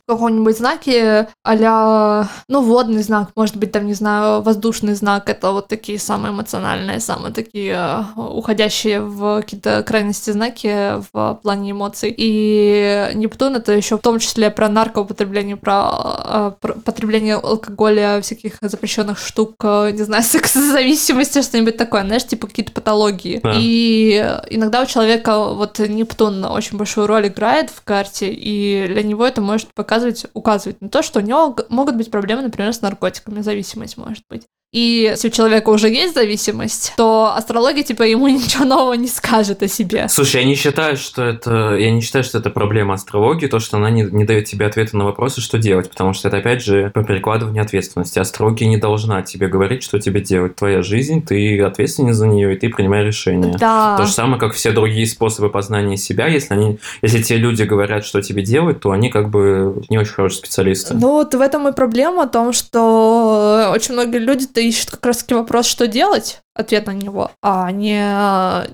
каком-нибудь 0.08 0.58
знаке 0.58 1.28
а 1.43 2.28
ну, 2.48 2.62
водный 2.62 3.02
знак, 3.04 3.30
может 3.36 3.56
быть, 3.58 3.72
там, 3.72 3.86
не 3.88 3.93
знаю, 3.93 4.41
воздушный 4.41 4.93
знак, 4.93 5.30
это 5.30 5.52
вот 5.52 5.67
такие 5.67 6.00
самые 6.00 6.32
эмоциональные, 6.32 7.00
самые 7.00 7.34
такие 7.34 7.74
э, 7.74 8.04
уходящие 8.15 9.02
в 9.02 9.41
какие-то 9.41 9.84
крайности 9.84 10.32
знаки 10.32 11.02
в 11.12 11.39
плане 11.41 11.72
эмоций. 11.72 12.13
И 12.15 13.12
Нептун 13.15 13.56
это 13.56 13.74
еще 13.74 13.98
в 13.98 14.02
том 14.02 14.20
числе 14.20 14.50
про 14.50 14.70
наркоупотребление, 14.70 15.56
про, 15.56 15.91
э, 16.26 16.52
про 16.60 16.74
потребление 16.74 17.36
алкоголя, 17.36 18.22
всяких 18.22 18.58
запрещенных 18.62 19.20
штук, 19.20 19.56
э, 19.63 19.91
не 19.91 20.04
знаю, 20.04 20.24
сексозависимости, 20.28 21.41
что-нибудь 21.41 21.78
такое, 21.78 22.04
знаешь, 22.04 22.26
типа 22.26 22.48
какие-то 22.48 22.72
патологии. 22.72 23.39
Да. 23.43 23.54
И 23.56 24.39
иногда 24.50 24.82
у 24.82 24.86
человека 24.86 25.54
вот 25.54 25.80
Нептун 25.80 26.43
очень 26.46 26.78
большую 26.78 27.08
роль 27.08 27.28
играет 27.28 27.70
в 27.70 27.84
карте, 27.84 28.32
и 28.32 28.88
для 28.88 29.04
него 29.04 29.26
это 29.26 29.41
может 29.41 29.74
показать 29.74 29.97
показывать, 29.98 30.26
указывать 30.34 30.82
на 30.82 30.90
то, 30.90 31.02
что 31.02 31.20
у 31.20 31.24
него 31.24 31.56
могут 31.70 31.96
быть 31.96 32.12
проблемы, 32.12 32.44
например, 32.44 32.74
с 32.74 32.82
наркотиками, 32.82 33.42
зависимость 33.42 33.98
может 33.98 34.24
быть. 34.30 34.48
И 34.74 35.08
если 35.10 35.30
у 35.30 35.32
человека 35.32 35.70
уже 35.70 35.88
есть 35.88 36.14
зависимость, 36.14 36.94
то 36.98 37.34
астрология, 37.34 37.84
типа, 37.84 38.04
ему 38.04 38.28
ничего 38.28 38.66
нового 38.66 38.94
не 38.94 39.08
скажет 39.08 39.64
о 39.64 39.68
себе. 39.68 40.08
Слушай, 40.10 40.42
я 40.42 40.48
не 40.48 40.56
считаю, 40.56 40.98
что 40.98 41.24
это... 41.24 41.76
Я 41.78 41.90
не 41.92 42.02
считаю, 42.02 42.26
что 42.26 42.40
это 42.40 42.50
проблема 42.50 42.96
астрологии, 42.96 43.48
то, 43.48 43.60
что 43.60 43.78
она 43.78 43.90
не, 43.90 44.04
не 44.04 44.26
дает 44.26 44.46
тебе 44.46 44.66
ответа 44.66 44.98
на 44.98 45.06
вопросы, 45.06 45.40
что 45.40 45.58
делать, 45.58 45.90
потому 45.90 46.14
что 46.14 46.28
это, 46.28 46.38
опять 46.38 46.62
же, 46.64 46.92
по 46.94 47.04
перекладыванию 47.04 47.64
ответственности. 47.64 48.20
Астрология 48.20 48.68
не 48.68 48.78
должна 48.78 49.22
тебе 49.22 49.48
говорить, 49.48 49.84
что 49.84 50.00
тебе 50.00 50.20
делать. 50.20 50.56
Твоя 50.56 50.82
жизнь, 50.82 51.26
ты 51.26 51.62
ответственен 51.62 52.14
за 52.14 52.28
нее, 52.28 52.54
и 52.54 52.58
ты 52.58 52.70
принимаешь 52.70 53.08
решения. 53.08 53.56
Да. 53.58 53.96
То 53.98 54.06
же 54.06 54.12
самое, 54.12 54.38
как 54.38 54.54
все 54.54 54.72
другие 54.72 55.08
способы 55.08 55.50
познания 55.50 55.96
себя. 55.96 56.28
Если, 56.28 56.54
они, 56.54 56.80
если 57.02 57.22
те 57.22 57.38
люди 57.38 57.64
говорят, 57.64 58.04
что 58.04 58.22
тебе 58.22 58.42
делать, 58.42 58.82
то 58.82 58.92
они 58.92 59.10
как 59.10 59.30
бы 59.30 59.82
не 59.90 59.98
очень 59.98 60.12
хорошие 60.12 60.40
специалисты. 60.40 60.94
Ну, 60.94 61.14
вот 61.14 61.34
в 61.34 61.40
этом 61.40 61.70
и 61.70 61.72
проблема, 61.72 62.24
о 62.24 62.28
том, 62.28 62.52
что 62.52 63.72
очень 63.74 63.94
многие 63.94 64.18
люди 64.18 64.46
это 64.58 64.65
ищут 64.65 64.89
как 64.89 65.06
раз-таки 65.06 65.36
вопрос, 65.36 65.67
что 65.67 65.86
делать, 65.88 66.41
ответ 66.56 66.88
на 66.88 66.91
него, 66.91 67.30
а 67.43 67.72
не, 67.72 68.02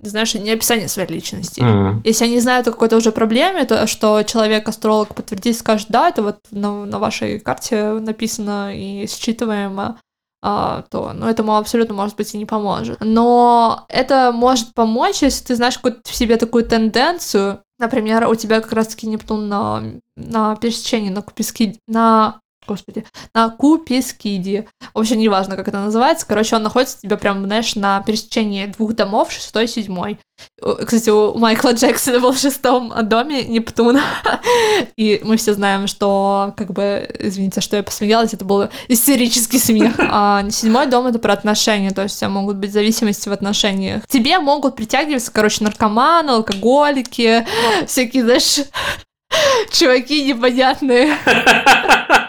знаешь, 0.02 0.34
не 0.34 0.52
описание 0.52 0.88
своей 0.88 1.10
личности. 1.10 1.60
Mm. 1.60 2.02
Если 2.06 2.24
они 2.24 2.40
знают 2.40 2.68
о 2.68 2.72
какой-то 2.72 2.96
уже 2.96 3.12
проблеме, 3.12 3.66
то 3.66 3.86
что 3.86 4.24
человек-астролог 4.24 5.14
подтвердит, 5.14 5.58
скажет, 5.58 5.88
да, 5.90 6.08
это 6.08 6.24
вот 6.24 6.38
на, 6.52 6.86
на 6.86 7.00
вашей 7.00 7.40
карте 7.42 7.92
написано 8.00 8.74
и 8.74 9.06
считываемо, 9.08 9.98
а, 10.42 10.84
то, 10.90 11.12
ну, 11.14 11.28
этому 11.28 11.58
абсолютно, 11.58 11.94
может 11.96 12.16
быть, 12.16 12.34
и 12.34 12.38
не 12.38 12.46
поможет. 12.46 12.98
Но 13.02 13.86
это 13.90 14.32
может 14.34 14.74
помочь, 14.74 15.22
если 15.22 15.44
ты 15.44 15.56
знаешь 15.56 15.76
какую-то 15.76 16.10
в 16.10 16.16
себе 16.16 16.38
такую 16.38 16.64
тенденцию, 16.64 17.60
Например, 17.80 18.30
у 18.30 18.36
тебя 18.36 18.62
как 18.62 18.72
раз-таки 18.72 19.08
Нептун 19.08 19.50
на, 19.50 19.84
на 20.16 20.56
пересечении, 20.56 21.10
на 21.10 21.22
куписки, 21.22 21.80
на 21.88 22.40
господи, 22.68 23.06
на 23.34 23.50
Купискиде. 23.50 24.68
В 24.94 25.00
общем, 25.00 25.18
неважно, 25.18 25.56
как 25.56 25.68
это 25.68 25.80
называется. 25.80 26.26
Короче, 26.26 26.56
он 26.56 26.64
находится 26.64 26.98
у 26.98 27.02
тебя 27.02 27.18
прям, 27.18 27.46
знаешь, 27.46 27.76
на 27.76 28.02
пересечении 28.02 28.66
двух 28.68 28.94
домов, 28.94 29.32
шестой 29.32 29.66
и 29.66 29.68
седьмой. 29.68 30.20
Кстати, 30.62 31.10
у 31.10 31.38
Майкла 31.38 31.74
Джексона 31.74 32.20
был 32.20 32.32
в 32.32 32.40
шестом 32.40 32.94
доме 33.04 33.44
Нептун. 33.44 34.00
И 34.98 35.22
мы 35.24 35.38
все 35.38 35.54
знаем, 35.54 35.88
что, 35.88 36.54
как 36.58 36.72
бы, 36.72 37.10
извините, 37.20 37.62
что 37.62 37.78
я 37.78 37.84
посмеялась, 37.84 38.34
это 38.34 38.46
был 38.46 38.70
истерический 38.88 39.60
смех. 39.60 39.96
А 40.00 40.50
седьмой 40.50 40.88
дом— 40.88 41.08
это 41.08 41.20
про 41.20 41.34
отношения, 41.34 41.92
то 41.92 42.04
есть 42.04 42.16
у 42.16 42.20
тебя 42.20 42.30
могут 42.30 42.58
быть 42.58 42.72
зависимости 42.72 43.28
в 43.28 43.34
отношениях. 43.34 44.04
Тебе 44.08 44.40
могут 44.40 44.76
притягиваться, 44.76 45.32
короче, 45.32 45.64
наркоманы, 45.64 46.32
алкоголики, 46.32 47.46
всякие, 47.86 48.24
знаешь, 48.24 48.60
чуваки 49.72 50.24
непонятные. 50.24 51.18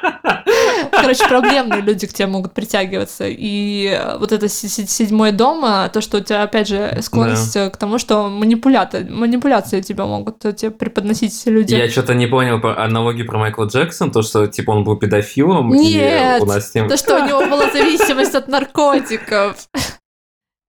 Короче, 0.91 1.27
проблемные 1.29 1.81
люди 1.81 2.07
к 2.07 2.13
тебе 2.13 2.27
могут 2.27 2.53
притягиваться. 2.53 3.25
И 3.29 4.01
вот 4.19 4.33
это 4.33 4.49
седьмой 4.49 5.33
дом, 5.33 5.65
а 5.65 5.89
то, 5.89 6.01
что 6.01 6.19
у 6.19 6.21
тебя, 6.21 6.43
опять 6.43 6.69
же, 6.69 6.99
склонность 7.03 7.55
да. 7.55 7.71
к 7.71 7.77
тому, 7.77 7.99
что 7.99 8.29
манипуляты, 8.29 9.05
манипуляции 9.05 9.81
тебя 9.81 10.07
могут 10.07 10.39
тебе 10.39 10.71
преподносить 10.71 11.41
люди. 11.47 11.75
Я 11.75 11.89
что-то 11.91 12.15
не 12.15 12.27
понял 12.27 12.61
по 12.61 12.83
аналогии 12.83 13.23
про 13.23 13.39
Майкла 13.39 13.65
Джексона, 13.67 14.13
то, 14.13 14.23
что, 14.23 14.47
типа, 14.47 14.71
он 14.71 14.85
был 14.85 14.97
педофилом, 14.97 15.71
Нет, 15.71 16.41
и 16.41 16.43
у 16.43 16.47
нас 16.47 16.71
с 16.71 16.75
ним... 16.75 16.89
то, 16.89 16.97
что 16.97 17.17
у 17.17 17.27
него 17.27 17.47
была 17.47 17.71
зависимость 17.71 18.35
от 18.35 18.49
наркотиков. 18.49 19.69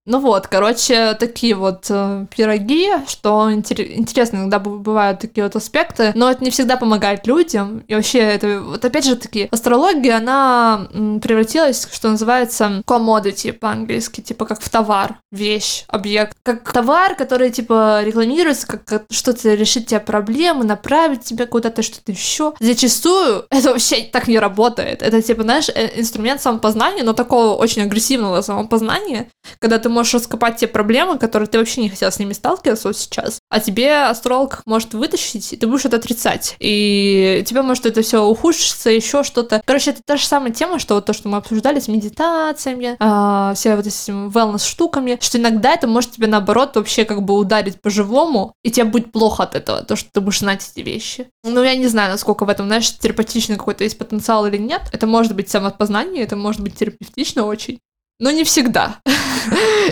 Ну 0.07 0.19
вот, 0.19 0.45
короче, 0.45 1.15
такие 1.15 1.55
вот 1.55 1.87
э, 1.89 2.27
пироги, 2.35 2.91
что 3.07 3.51
интересно, 3.51 4.37
иногда 4.37 4.59
бывают 4.59 5.19
такие 5.19 5.43
вот 5.43 5.55
аспекты, 5.55 6.11
но 6.13 6.29
это 6.29 6.43
не 6.43 6.51
всегда 6.51 6.77
помогает 6.77 7.25
людям. 7.25 7.83
И 7.87 7.95
вообще, 7.95 8.19
это 8.19 8.61
вот 8.61 8.85
опять 8.85 9.05
же 9.05 9.15
таки, 9.15 9.47
астрология, 9.49 10.17
она 10.17 10.87
превратилась, 11.23 11.87
что 11.91 12.09
называется, 12.09 12.83
commodity 12.85 13.51
по-английски, 13.51 14.21
типа 14.21 14.45
как 14.45 14.61
в 14.61 14.69
товар, 14.69 15.17
вещь, 15.31 15.85
объект. 15.87 16.37
Как 16.43 16.71
товар, 16.71 17.15
который, 17.15 17.49
типа, 17.49 18.03
рекламируется, 18.03 18.67
как, 18.67 18.85
как 18.85 19.05
что-то 19.09 19.55
решить 19.55 19.87
тебе 19.87 19.99
проблемы, 19.99 20.65
направить 20.65 21.23
тебя 21.23 21.47
куда-то, 21.47 21.81
что-то 21.81 22.11
еще. 22.11 22.53
Зачастую 22.59 23.45
это 23.49 23.71
вообще 23.71 24.03
так 24.03 24.27
не 24.27 24.37
работает. 24.37 25.01
Это, 25.01 25.19
типа, 25.23 25.41
знаешь, 25.41 25.69
э, 25.69 25.99
инструмент 25.99 26.41
самопознания, 26.41 27.03
но 27.03 27.13
такого 27.13 27.55
очень 27.55 27.81
агрессивного 27.81 28.41
самопознания, 28.41 29.29
когда 29.57 29.79
ты 29.79 29.89
можешь 29.95 30.13
раскопать 30.13 30.57
те 30.57 30.67
проблемы, 30.67 31.17
которые 31.17 31.47
ты 31.47 31.57
вообще 31.57 31.81
не 31.81 31.89
хотел 31.89 32.11
с 32.11 32.19
ними 32.19 32.33
сталкиваться 32.33 32.89
вот 32.89 32.97
сейчас, 32.97 33.39
а 33.49 33.59
тебе 33.59 34.03
астролог 34.03 34.61
может 34.65 34.93
вытащить, 34.93 35.53
и 35.53 35.57
ты 35.57 35.65
будешь 35.67 35.85
это 35.85 35.97
отрицать. 35.97 36.55
И 36.59 37.43
тебе 37.47 37.61
может 37.61 37.85
это 37.85 38.01
все 38.01 38.23
ухудшиться, 38.23 38.89
еще 38.89 39.23
что-то. 39.23 39.61
Короче, 39.65 39.91
это 39.91 40.01
та 40.05 40.17
же 40.17 40.25
самая 40.25 40.51
тема, 40.51 40.77
что 40.77 40.95
вот 40.95 41.05
то, 41.05 41.13
что 41.13 41.29
мы 41.29 41.37
обсуждали 41.37 41.79
с 41.79 41.87
медитациями, 41.87 42.97
э, 42.99 43.55
все 43.55 43.75
вот 43.75 43.87
этими 43.87 44.29
wellness 44.29 44.67
штуками, 44.67 45.17
что 45.21 45.37
иногда 45.37 45.73
это 45.73 45.87
может 45.87 46.11
тебе 46.11 46.27
наоборот 46.27 46.75
вообще 46.75 47.05
как 47.05 47.23
бы 47.23 47.35
ударить 47.37 47.81
по-живому, 47.81 48.53
и 48.63 48.71
тебе 48.71 48.85
будет 48.85 49.11
плохо 49.11 49.43
от 49.43 49.55
этого, 49.55 49.83
то, 49.83 49.95
что 49.95 50.09
ты 50.11 50.21
будешь 50.21 50.39
знать 50.39 50.69
эти 50.69 50.83
вещи. 50.83 51.27
Ну, 51.43 51.63
я 51.63 51.75
не 51.75 51.87
знаю, 51.87 52.11
насколько 52.11 52.45
в 52.45 52.49
этом, 52.49 52.67
знаешь, 52.67 52.97
терапевтичный 52.97 53.55
какой-то 53.55 53.83
есть 53.83 53.97
потенциал 53.97 54.45
или 54.45 54.57
нет. 54.57 54.81
Это 54.91 55.07
может 55.07 55.35
быть 55.35 55.49
самопознание, 55.49 56.23
это 56.23 56.35
может 56.35 56.61
быть 56.61 56.75
терапевтично 56.75 57.45
очень. 57.45 57.79
Но 58.19 58.31
не 58.31 58.43
всегда. 58.43 58.99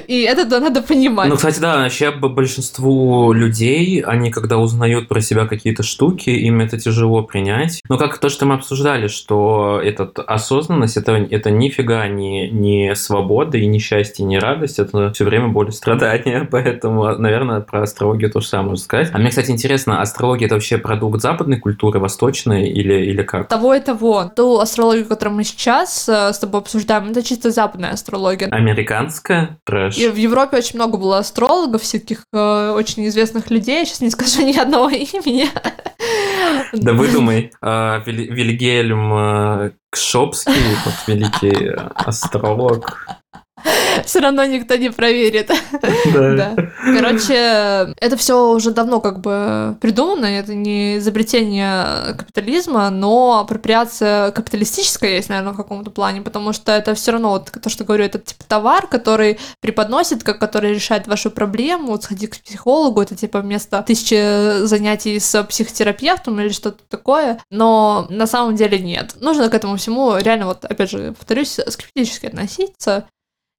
И 0.08 0.22
это 0.22 0.60
надо 0.60 0.82
понимать. 0.82 1.30
Ну, 1.30 1.36
кстати, 1.36 1.60
да, 1.60 1.78
вообще 1.78 2.12
большинству 2.12 3.32
людей, 3.34 4.02
они 4.02 4.32
когда 4.32 4.58
узнают 4.58 5.08
про 5.08 5.22
себя 5.22 5.46
какие-то 5.46 5.84
штуки, 5.84 6.30
им 6.30 6.62
это 6.62 6.80
тяжело 6.80 7.24
принять. 7.24 7.82
Но 7.90 7.98
как 7.98 8.18
то, 8.18 8.30
что 8.30 8.46
мы 8.46 8.56
обсуждали, 8.56 9.08
что 9.08 9.82
этот 9.84 10.20
осознанность, 10.20 10.98
это, 10.98 11.14
это 11.14 11.52
нифига 11.52 12.08
не, 12.08 12.50
не 12.50 12.96
свобода 12.96 13.58
и 13.58 13.66
не 13.66 13.80
счастье, 13.80 14.26
не 14.26 14.40
радость, 14.40 14.80
это 14.80 15.12
все 15.14 15.26
время 15.26 15.50
боль 15.50 15.70
и 15.70 15.72
страдания. 15.72 16.48
Поэтому, 16.52 17.18
наверное, 17.18 17.62
про 17.62 17.84
астрологию 17.84 18.32
то 18.32 18.40
же 18.40 18.48
самое 18.48 18.70
можно 18.70 18.84
сказать. 18.84 19.10
А 19.14 19.18
мне, 19.18 19.30
кстати, 19.30 19.52
интересно, 19.52 20.02
астрология 20.02 20.48
это 20.48 20.56
вообще 20.56 20.78
продукт 20.78 21.22
западной 21.22 21.60
культуры, 21.60 22.00
восточной 22.00 22.70
или, 22.70 23.06
или 23.06 23.24
как? 23.24 23.48
Того 23.48 23.76
и 23.76 23.80
того. 23.80 24.32
Ту 24.36 24.60
астрологию, 24.60 25.06
которую 25.06 25.38
мы 25.38 25.44
сейчас 25.44 26.08
э, 26.10 26.34
с 26.34 26.40
тобой 26.40 26.62
обсуждаем, 26.62 27.12
это 27.12 27.24
чисто 27.24 27.52
западная 27.52 27.92
астрология. 27.92 28.48
Американская? 28.50 29.43
Трэш. 29.66 29.98
И 29.98 30.08
в 30.08 30.16
Европе 30.16 30.58
очень 30.58 30.76
много 30.76 30.98
было 30.98 31.18
астрологов, 31.18 31.82
всяких 31.82 32.26
э, 32.34 32.74
очень 32.76 33.08
известных 33.08 33.50
людей. 33.50 33.86
Сейчас 33.86 34.02
не 34.02 34.10
скажу 34.10 34.42
ни 34.46 34.58
одного 34.58 34.90
имени. 34.90 35.48
Да 36.74 36.94
выдумай. 36.94 37.52
А, 37.62 38.02
Вильгельм 38.06 39.14
э, 39.14 39.72
Кшопский, 39.90 40.54
вот 40.86 40.94
великий 41.08 41.72
астролог. 41.96 43.08
Все 44.06 44.20
равно 44.20 44.46
никто 44.46 44.76
не 44.76 44.90
проверит. 44.90 45.52
Да. 46.14 46.56
Короче, 46.84 47.94
это 48.00 48.18
все 48.18 48.52
уже 48.52 48.72
давно 48.72 49.00
как 49.00 49.20
бы 49.20 49.78
придумано, 49.82 50.26
это 50.26 50.54
не 50.54 50.98
изобретение 50.98 52.16
капитализма, 52.18 52.90
но 52.90 53.40
апроприация 53.40 54.32
капиталистическая 54.32 55.16
есть, 55.16 55.30
наверное, 55.30 55.54
в 55.54 55.58
каком-то 55.58 55.92
плане, 55.92 56.22
потому 56.22 56.54
что 56.54 56.72
это 56.72 56.94
все 56.96 57.12
равно, 57.12 57.30
вот 57.30 57.52
то, 57.52 57.70
что 57.70 57.84
говорю, 57.84 58.06
это 58.06 58.20
типа 58.20 58.44
товар, 58.48 58.88
который 58.88 59.40
преподносит, 59.62 60.24
как 60.24 60.40
который 60.40 60.74
решает 60.74 61.08
вашу 61.08 61.32
проблему, 61.32 61.88
вот 61.88 62.04
сходи 62.04 62.28
к 62.28 62.42
психологу, 62.42 63.02
это 63.02 63.16
типа 63.16 63.40
вместо 63.40 63.82
тысячи 63.84 64.66
занятий 64.66 65.20
с 65.20 65.44
психотерапевтом 65.44 66.40
или 66.40 66.50
что-то 66.50 66.84
такое, 66.90 67.40
но 67.50 68.08
на 68.10 68.28
самом 68.28 68.56
деле 68.56 68.80
нет. 68.80 69.16
Нужно 69.20 69.50
к 69.50 69.54
этому 69.54 69.78
всему 69.78 70.18
реально, 70.18 70.48
вот 70.48 70.66
опять 70.66 70.90
же, 70.90 71.14
повторюсь, 71.14 71.60
скептически 71.68 72.28
относиться, 72.28 73.08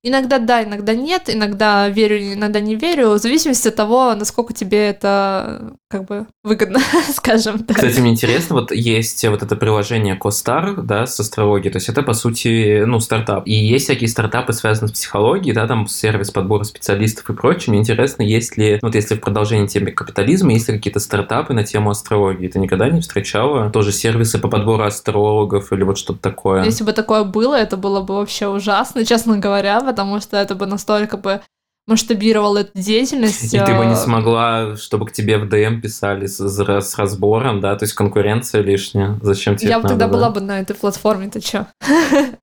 Иногда 0.07 0.39
да, 0.39 0.63
иногда 0.63 0.95
нет, 0.95 1.31
иногда 1.31 1.89
верю, 1.89 2.35
иногда 2.35 2.61
не 2.61 2.77
верю, 2.77 3.13
в 3.13 3.19
зависимости 3.19 3.69
от 3.69 3.75
того, 3.75 4.15
насколько 4.15 4.53
тебе 4.53 4.91
это 4.91 5.79
как 5.95 6.07
бы 6.07 6.27
выгодно, 6.43 6.81
скажем 7.15 7.63
так. 7.63 7.77
Кстати, 7.77 8.01
мне 8.01 8.11
интересно, 8.11 8.57
вот 8.57 8.73
есть 8.73 9.25
вот 9.29 9.45
это 9.45 9.55
приложение 9.55 10.17
Костар, 10.17 10.83
да, 10.83 11.07
с 11.07 11.21
астрологией, 11.21 11.71
то 11.71 11.77
есть 11.77 11.89
это, 11.89 12.03
по 12.03 12.15
сути, 12.15 12.83
ну, 12.85 12.99
стартап. 12.99 13.47
И 13.47 13.55
есть 13.55 13.85
всякие 13.85 14.09
стартапы, 14.09 14.53
связанные 14.55 14.89
с 14.89 14.93
психологией, 14.93 15.55
да, 15.55 15.69
там 15.69 15.87
сервис 15.87 16.33
подбора 16.33 16.65
специалистов 16.65 17.31
и 17.31 17.33
прочее. 17.33 17.71
Мне 17.71 17.79
интересно, 17.79 18.25
есть 18.25 18.57
ли, 18.57 18.81
ну, 18.83 18.89
вот 18.89 18.97
если 18.97 19.15
в 19.15 19.21
продолжении 19.21 19.69
темы 19.69 19.93
капитализма, 19.93 20.53
есть 20.53 20.69
ли 20.69 20.75
какие-то 20.75 20.99
стартапы 20.99 21.55
на 21.55 21.63
тему 21.63 21.91
астрологии? 21.91 22.49
Ты 22.49 22.59
никогда 22.59 22.89
не 22.89 23.01
встречала? 23.01 23.71
Тоже 23.71 23.93
сервисы 23.93 24.41
по 24.41 24.49
подбору 24.49 24.83
астрологов 24.83 25.73
или 25.73 25.85
вот 25.85 25.97
что-то 25.97 26.19
такое? 26.19 26.65
Если 26.65 26.83
бы 26.83 26.93
такое 26.93 27.23
было, 27.23 27.55
это 27.55 27.77
было 27.77 28.01
бы 28.01 28.17
вообще 28.17 28.49
ужасно, 28.49 29.05
честно 29.05 29.39
говоря, 29.39 29.81
потому 29.81 30.19
что 30.19 30.37
это 30.37 30.57
бы 30.57 30.67
настолько 30.67 31.17
бы 31.17 31.41
масштабировал 31.87 32.57
эту 32.57 32.79
деятельность. 32.79 33.53
И 33.53 33.59
ты 33.59 33.75
бы 33.75 33.85
не 33.87 33.93
э, 33.93 33.97
смогла, 33.97 34.77
чтобы 34.77 35.07
к 35.07 35.13
тебе 35.13 35.39
в 35.39 35.49
ДМ 35.49 35.81
писали 35.81 36.27
с, 36.27 36.39
с 36.41 36.99
разбором, 36.99 37.61
да, 37.61 37.77
то 37.77 37.85
есть 37.85 37.95
конкуренция 37.95 38.63
лишняя. 38.63 39.19
Зачем 39.23 39.57
тебе 39.57 39.71
Я 39.71 39.79
бы 39.81 39.89
тогда 39.89 40.07
надо, 40.07 40.19
была 40.19 40.29
да? 40.29 40.35
бы 40.35 40.41
на 40.41 40.61
этой 40.61 40.75
платформе, 40.75 41.29
ты 41.29 41.41
чё? 41.41 41.67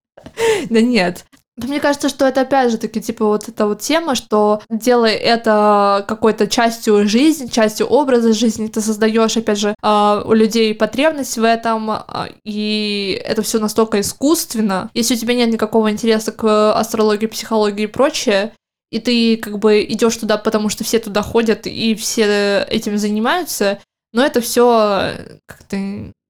Да 0.69 0.81
нет. 0.81 1.25
Да 1.57 1.67
Мне 1.67 1.79
кажется, 1.79 2.07
что 2.07 2.25
это 2.25 2.41
опять 2.41 2.71
же 2.71 2.77
таки, 2.77 3.01
типа, 3.01 3.25
вот 3.25 3.49
эта 3.49 3.67
вот 3.67 3.81
тема, 3.81 4.15
что 4.15 4.61
делай 4.69 5.13
это 5.13 6.05
какой-то 6.07 6.47
частью 6.47 7.07
жизни, 7.07 7.47
частью 7.47 7.87
образа 7.87 8.33
жизни, 8.33 8.67
ты 8.67 8.79
создаешь, 8.79 9.35
опять 9.35 9.59
же, 9.59 9.75
а, 9.81 10.23
у 10.25 10.33
людей 10.33 10.73
потребность 10.73 11.37
в 11.37 11.43
этом, 11.43 11.91
а, 11.91 12.29
и 12.45 13.21
это 13.25 13.41
все 13.41 13.59
настолько 13.59 13.99
искусственно. 13.99 14.89
Если 14.93 15.15
у 15.15 15.17
тебя 15.17 15.33
нет 15.33 15.51
никакого 15.51 15.91
интереса 15.91 16.31
к 16.31 16.73
астрологии, 16.73 17.27
психологии 17.27 17.83
и 17.83 17.87
прочее, 17.87 18.53
и 18.91 18.99
ты 18.99 19.37
как 19.37 19.57
бы 19.59 19.83
идешь 19.83 20.17
туда, 20.17 20.37
потому 20.37 20.69
что 20.69 20.83
все 20.83 20.99
туда 20.99 21.21
ходят 21.21 21.65
и 21.65 21.95
все 21.95 22.63
этим 22.69 22.97
занимаются, 22.97 23.79
но 24.13 24.23
это 24.23 24.41
все 24.41 25.13
как-то 25.47 25.77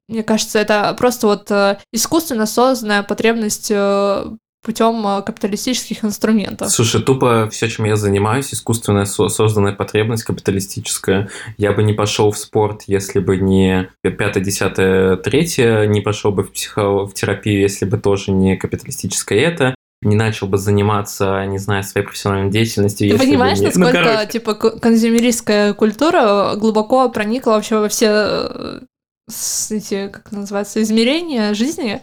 мне 0.08 0.24
кажется, 0.24 0.60
это 0.60 0.94
просто 0.98 1.28
вот 1.28 1.50
э, 1.52 1.78
искусственно 1.94 2.46
созданная 2.46 3.02
потребность 3.02 3.72
путем 4.64 5.06
э, 5.08 5.22
капиталистических 5.24 6.04
инструментов. 6.04 6.70
Слушай, 6.70 7.02
тупо 7.02 7.50
все, 7.52 7.68
чем 7.68 7.86
я 7.86 7.96
занимаюсь, 7.96 8.54
искусственная 8.54 9.06
со- 9.06 9.30
созданная 9.30 9.74
потребность 9.74 10.24
капиталистическая. 10.24 11.30
Я 11.58 11.72
бы 11.72 11.84
не 11.84 11.94
пошел 11.94 12.32
в 12.32 12.38
спорт, 12.38 12.84
если 12.88 13.20
бы 13.20 13.38
не 13.38 13.90
пятое, 14.02 14.44
десятое, 14.44 15.16
третье, 15.18 15.86
не 15.86 16.02
пошел 16.02 16.32
бы 16.32 16.44
в, 16.44 16.52
психо- 16.52 17.06
в 17.06 17.14
терапию, 17.14 17.62
если 17.62 17.86
бы 17.86 17.98
тоже 17.98 18.32
не 18.32 18.56
капиталистическое 18.58 19.40
это. 19.40 19.76
Не 20.04 20.16
начал 20.16 20.48
бы 20.48 20.58
заниматься, 20.58 21.46
не 21.46 21.60
знаю, 21.60 21.84
своей 21.84 22.06
профессиональной 22.06 22.50
деятельностью. 22.52 23.08
Ты 23.08 23.14
если 23.14 23.18
бы 23.26 23.32
понимаешь, 23.32 23.60
не- 23.60 23.68
Ну, 23.68 23.80
насколько 23.80 24.04
короче, 24.04 24.32
типа 24.32 24.54
консюмеристская 24.56 25.74
культура 25.76 26.54
глубоко 26.56 27.08
проникла 27.10 27.52
вообще 27.52 27.78
во 27.80 27.88
все 27.88 28.08
э, 28.10 28.80
эти, 29.70 30.08
как 30.08 30.32
называется, 30.32 30.82
измерения 30.82 31.54
жизни, 31.54 32.02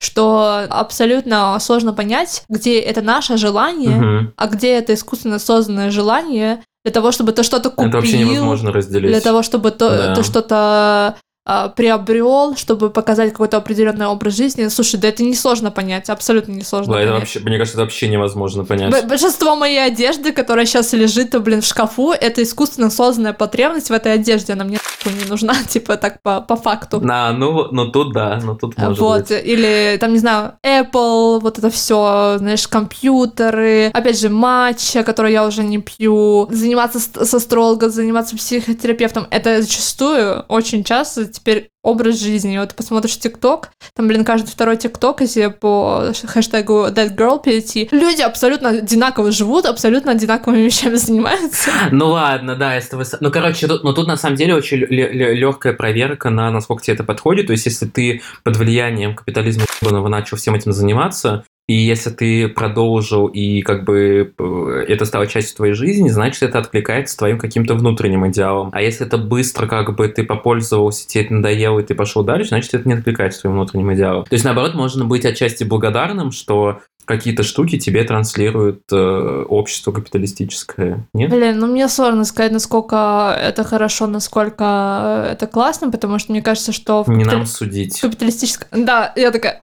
что 0.00 0.64
абсолютно 0.70 1.58
сложно 1.60 1.92
понять, 1.92 2.44
где 2.48 2.78
это 2.80 3.02
наше 3.02 3.36
желание, 3.36 3.96
мгм. 3.96 4.32
а 4.36 4.46
где 4.46 4.70
это 4.78 4.94
искусственно 4.94 5.38
созданное 5.40 5.90
желание 5.90 6.62
для 6.84 6.92
того, 6.92 7.10
чтобы 7.12 7.32
ты 7.32 7.42
что-то 7.42 7.70
купил, 7.70 7.88
Это 7.88 7.96
вообще 7.98 8.18
невозможно 8.18 8.72
разделить. 8.72 9.10
для 9.10 9.20
того, 9.20 9.42
чтобы 9.42 9.72
то, 9.72 9.90
Да. 9.90 10.14
ты 10.14 10.22
что-то 10.22 11.16
а, 11.52 11.68
приобрел, 11.68 12.54
чтобы 12.56 12.90
показать 12.90 13.32
какой-то 13.32 13.56
определенный 13.56 14.06
образ 14.06 14.36
жизни. 14.36 14.68
Слушай, 14.68 15.00
да 15.00 15.08
это 15.08 15.24
несложно 15.24 15.72
понять, 15.72 16.08
абсолютно 16.08 16.52
несложно 16.52 16.92
Да, 16.92 17.00
это 17.00 17.08
понять. 17.08 17.22
вообще, 17.22 17.40
мне 17.40 17.58
кажется, 17.58 17.76
это 17.76 17.82
вообще 17.82 18.06
невозможно 18.06 18.64
понять. 18.64 18.92
Б- 18.92 19.02
Большинство 19.08 19.56
моей 19.56 19.84
одежды, 19.84 20.30
которая 20.30 20.64
сейчас 20.64 20.92
лежит, 20.92 21.36
блин, 21.42 21.60
в 21.60 21.66
шкафу, 21.66 22.12
это 22.12 22.40
искусственно 22.44 22.88
созданная 22.88 23.32
потребность 23.32 23.90
в 23.90 23.92
этой 23.92 24.12
одежде. 24.12 24.52
Она 24.52 24.62
мне 24.62 24.78
не 25.06 25.28
нужна, 25.28 25.54
типа 25.68 25.96
так 25.96 26.22
по, 26.22 26.40
по 26.40 26.54
факту. 26.54 27.00
На, 27.00 27.32
ну, 27.32 27.66
ну 27.72 27.90
тут 27.90 28.12
да, 28.12 28.38
ну 28.40 28.54
тут 28.54 28.78
может 28.78 28.98
вот, 29.00 29.28
быть. 29.28 29.42
или 29.44 29.96
там, 30.00 30.12
не 30.12 30.20
знаю, 30.20 30.52
Apple, 30.64 31.40
вот 31.40 31.58
это 31.58 31.70
все, 31.70 32.36
знаешь, 32.38 32.68
компьютеры, 32.68 33.90
опять 33.92 34.20
же, 34.20 34.28
матча, 34.28 35.02
который 35.02 35.32
я 35.32 35.44
уже 35.46 35.64
не 35.64 35.78
пью, 35.78 36.48
заниматься 36.52 37.00
с, 37.00 37.08
с 37.12 37.34
астрологом, 37.34 37.90
заниматься 37.90 38.36
психотерапевтом, 38.36 39.26
это 39.30 39.62
зачастую 39.62 40.44
очень 40.48 40.84
часто 40.84 41.24
теперь 41.40 41.70
образ 41.82 42.20
жизни. 42.20 42.58
Вот 42.58 42.74
посмотришь 42.74 43.18
ТикТок, 43.18 43.70
там, 43.94 44.06
блин, 44.06 44.24
каждый 44.24 44.48
второй 44.48 44.76
ТикТок, 44.76 45.22
если 45.22 45.46
по 45.46 46.12
хэштегу 46.26 46.88
That 46.88 47.16
Girl 47.16 47.42
перейти, 47.42 47.88
люди 47.90 48.20
абсолютно 48.20 48.70
одинаково 48.70 49.32
живут, 49.32 49.64
абсолютно 49.64 50.12
одинаковыми 50.12 50.62
вещами 50.62 50.94
занимаются. 50.96 51.70
Ну 51.90 52.08
ладно, 52.08 52.56
да, 52.56 52.74
если 52.74 52.96
вы... 52.96 53.04
Ну, 53.20 53.30
короче, 53.30 53.66
тут, 53.66 53.82
ну, 53.82 53.94
тут 53.94 54.06
на 54.06 54.16
самом 54.16 54.36
деле 54.36 54.54
очень 54.54 54.78
легкая 54.78 55.72
проверка 55.72 56.30
на 56.30 56.50
насколько 56.50 56.82
тебе 56.82 56.94
это 56.94 57.04
подходит. 57.04 57.46
То 57.46 57.52
есть, 57.52 57.66
если 57.66 57.86
ты 57.86 58.22
под 58.44 58.56
влиянием 58.56 59.14
капитализма 59.14 59.64
начал 59.80 60.36
всем 60.36 60.54
этим 60.54 60.72
заниматься, 60.72 61.44
и 61.70 61.74
если 61.74 62.10
ты 62.10 62.48
продолжил 62.48 63.28
и 63.28 63.62
как 63.62 63.84
бы 63.84 64.32
э, 64.36 64.84
это 64.88 65.04
стало 65.04 65.28
частью 65.28 65.54
твоей 65.54 65.74
жизни, 65.74 66.08
значит, 66.08 66.42
это 66.42 66.58
откликается 66.58 67.16
твоим 67.16 67.38
каким-то 67.38 67.74
внутренним 67.76 68.26
идеалом. 68.26 68.70
А 68.72 68.82
если 68.82 69.06
это 69.06 69.18
быстро 69.18 69.68
как 69.68 69.94
бы 69.94 70.08
ты 70.08 70.24
попользовался, 70.24 71.06
тебе 71.06 71.26
это 71.26 71.34
надоело, 71.34 71.78
и 71.78 71.84
ты 71.84 71.94
пошел 71.94 72.24
дальше, 72.24 72.48
значит, 72.48 72.74
это 72.74 72.88
не 72.88 72.94
откликается 72.94 73.42
твоим 73.42 73.54
внутренним 73.54 73.94
идеалом. 73.94 74.24
То 74.24 74.34
есть, 74.34 74.44
наоборот, 74.44 74.74
можно 74.74 75.04
быть 75.04 75.24
отчасти 75.24 75.62
благодарным, 75.62 76.32
что 76.32 76.80
какие-то 77.04 77.44
штуки 77.44 77.78
тебе 77.78 78.02
транслирует 78.02 78.82
э, 78.90 79.44
общество 79.48 79.92
капиталистическое. 79.92 81.06
Нет? 81.14 81.30
Блин, 81.30 81.56
ну 81.60 81.68
мне 81.68 81.88
сложно 81.88 82.24
сказать, 82.24 82.50
насколько 82.50 83.32
это 83.40 83.62
хорошо, 83.62 84.08
насколько 84.08 85.24
это 85.30 85.46
классно, 85.46 85.92
потому 85.92 86.18
что 86.18 86.32
мне 86.32 86.42
кажется, 86.42 86.72
что 86.72 87.04
в 87.04 87.08
Не 87.08 87.22
капитали- 87.22 87.36
нам 87.36 87.46
судить. 87.46 88.00
капиталистическом... 88.00 88.84
Да, 88.84 89.12
я 89.14 89.30
такая... 89.30 89.60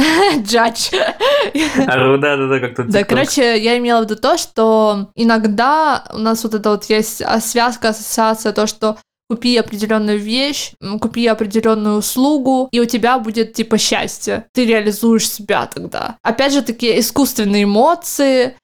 Джадж. 0.42 0.90
А, 0.94 2.16
да, 2.16 2.36
да, 2.36 2.46
да, 2.46 2.60
как 2.60 2.76
то 2.76 2.84
Да, 2.84 3.04
короче, 3.04 3.58
я 3.58 3.78
имела 3.78 4.00
в 4.00 4.04
виду 4.04 4.16
то, 4.16 4.38
что 4.38 5.10
иногда 5.14 6.04
у 6.12 6.18
нас 6.18 6.42
вот 6.44 6.54
это 6.54 6.70
вот 6.70 6.84
есть 6.84 7.22
а, 7.22 7.40
связка, 7.40 7.90
ассоциация, 7.90 8.52
то, 8.52 8.66
что 8.66 8.96
купи 9.30 9.56
определенную 9.56 10.18
вещь, 10.18 10.72
купи 11.00 11.24
определенную 11.28 11.98
услугу, 11.98 12.68
и 12.72 12.80
у 12.80 12.84
тебя 12.84 13.18
будет 13.20 13.52
типа 13.52 13.78
счастье. 13.78 14.46
Ты 14.52 14.66
реализуешь 14.66 15.30
себя 15.30 15.66
тогда. 15.66 16.16
Опять 16.22 16.52
же, 16.52 16.62
такие 16.62 16.98
искусственные 16.98 17.62
эмоции, 17.62 18.56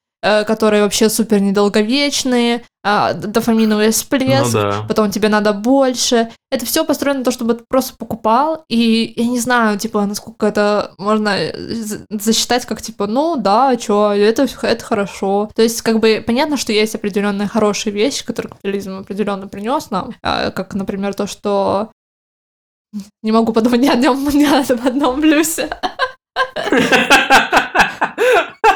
которые 0.44 0.82
вообще 0.82 1.08
супер 1.08 1.40
недолговечные, 1.40 2.62
а, 2.84 3.14
дофаминовый 3.14 3.86
Ну 3.86 3.92
всплеск, 3.92 4.52
да. 4.52 4.84
потом 4.88 5.10
тебе 5.10 5.28
надо 5.28 5.52
больше. 5.52 6.30
Это 6.52 6.64
все 6.64 6.84
построено 6.84 7.18
на 7.18 7.24
то, 7.24 7.32
чтобы 7.32 7.54
ты 7.54 7.64
просто 7.68 7.96
покупал, 7.96 8.64
и 8.68 9.12
я 9.16 9.26
не 9.26 9.40
знаю, 9.40 9.76
типа, 9.78 10.06
насколько 10.06 10.46
это 10.46 10.92
можно 10.96 11.30
э, 11.30 11.52
засчитать 12.10 12.64
как, 12.64 12.80
типа, 12.80 13.08
ну 13.08 13.36
да, 13.36 13.76
чё, 13.76 14.12
это, 14.12 14.46
это 14.62 14.84
хорошо. 14.84 15.50
То 15.54 15.62
есть, 15.62 15.82
как 15.82 15.98
бы, 15.98 16.22
понятно, 16.24 16.56
что 16.56 16.72
есть 16.72 16.94
определенные 16.94 17.48
хорошие 17.48 17.92
вещи, 17.92 18.24
которые 18.24 18.50
капитализм 18.50 18.98
определенно 18.98 19.48
принес 19.48 19.90
нам, 19.90 20.14
а, 20.22 20.52
как, 20.52 20.74
например, 20.74 21.14
то, 21.14 21.26
что 21.26 21.90
не 23.22 23.32
могу 23.32 23.52
подумать 23.52 23.80
ни 23.80 23.88
о 23.88 23.94
одном, 23.94 24.28
ни 24.28 24.44
об 24.44 24.86
одном 24.86 25.20
плюсе. 25.20 25.68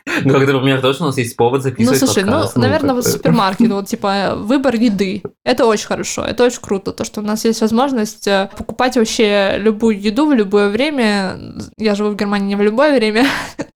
Ну, 0.23 0.33
как, 0.33 0.47
например, 0.47 0.81
тоже 0.81 1.03
у 1.03 1.05
нас 1.05 1.17
есть 1.17 1.35
повод 1.35 1.59
Ну, 1.59 1.69
записывать 1.69 1.99
слушай, 1.99 2.23
подкаст, 2.23 2.55
ну, 2.55 2.61
наверное, 2.61 2.95
вот 2.95 3.05
супермаркет, 3.05 3.71
вот, 3.71 3.87
типа, 3.87 4.33
выбор 4.35 4.75
еды. 4.75 5.23
Это 5.43 5.65
очень 5.65 5.87
хорошо, 5.87 6.23
это 6.23 6.43
очень 6.43 6.61
круто, 6.61 6.91
то, 6.91 7.03
что 7.03 7.21
у 7.21 7.23
нас 7.23 7.45
есть 7.45 7.61
возможность 7.61 8.27
э, 8.27 8.49
покупать 8.57 8.97
вообще 8.97 9.55
любую 9.57 9.99
еду 9.99 10.27
в 10.27 10.33
любое 10.33 10.69
время. 10.69 11.39
Я 11.77 11.95
живу 11.95 12.09
в 12.09 12.15
Германии 12.15 12.49
не 12.49 12.55
в 12.55 12.61
любое 12.61 12.95
время, 12.97 13.25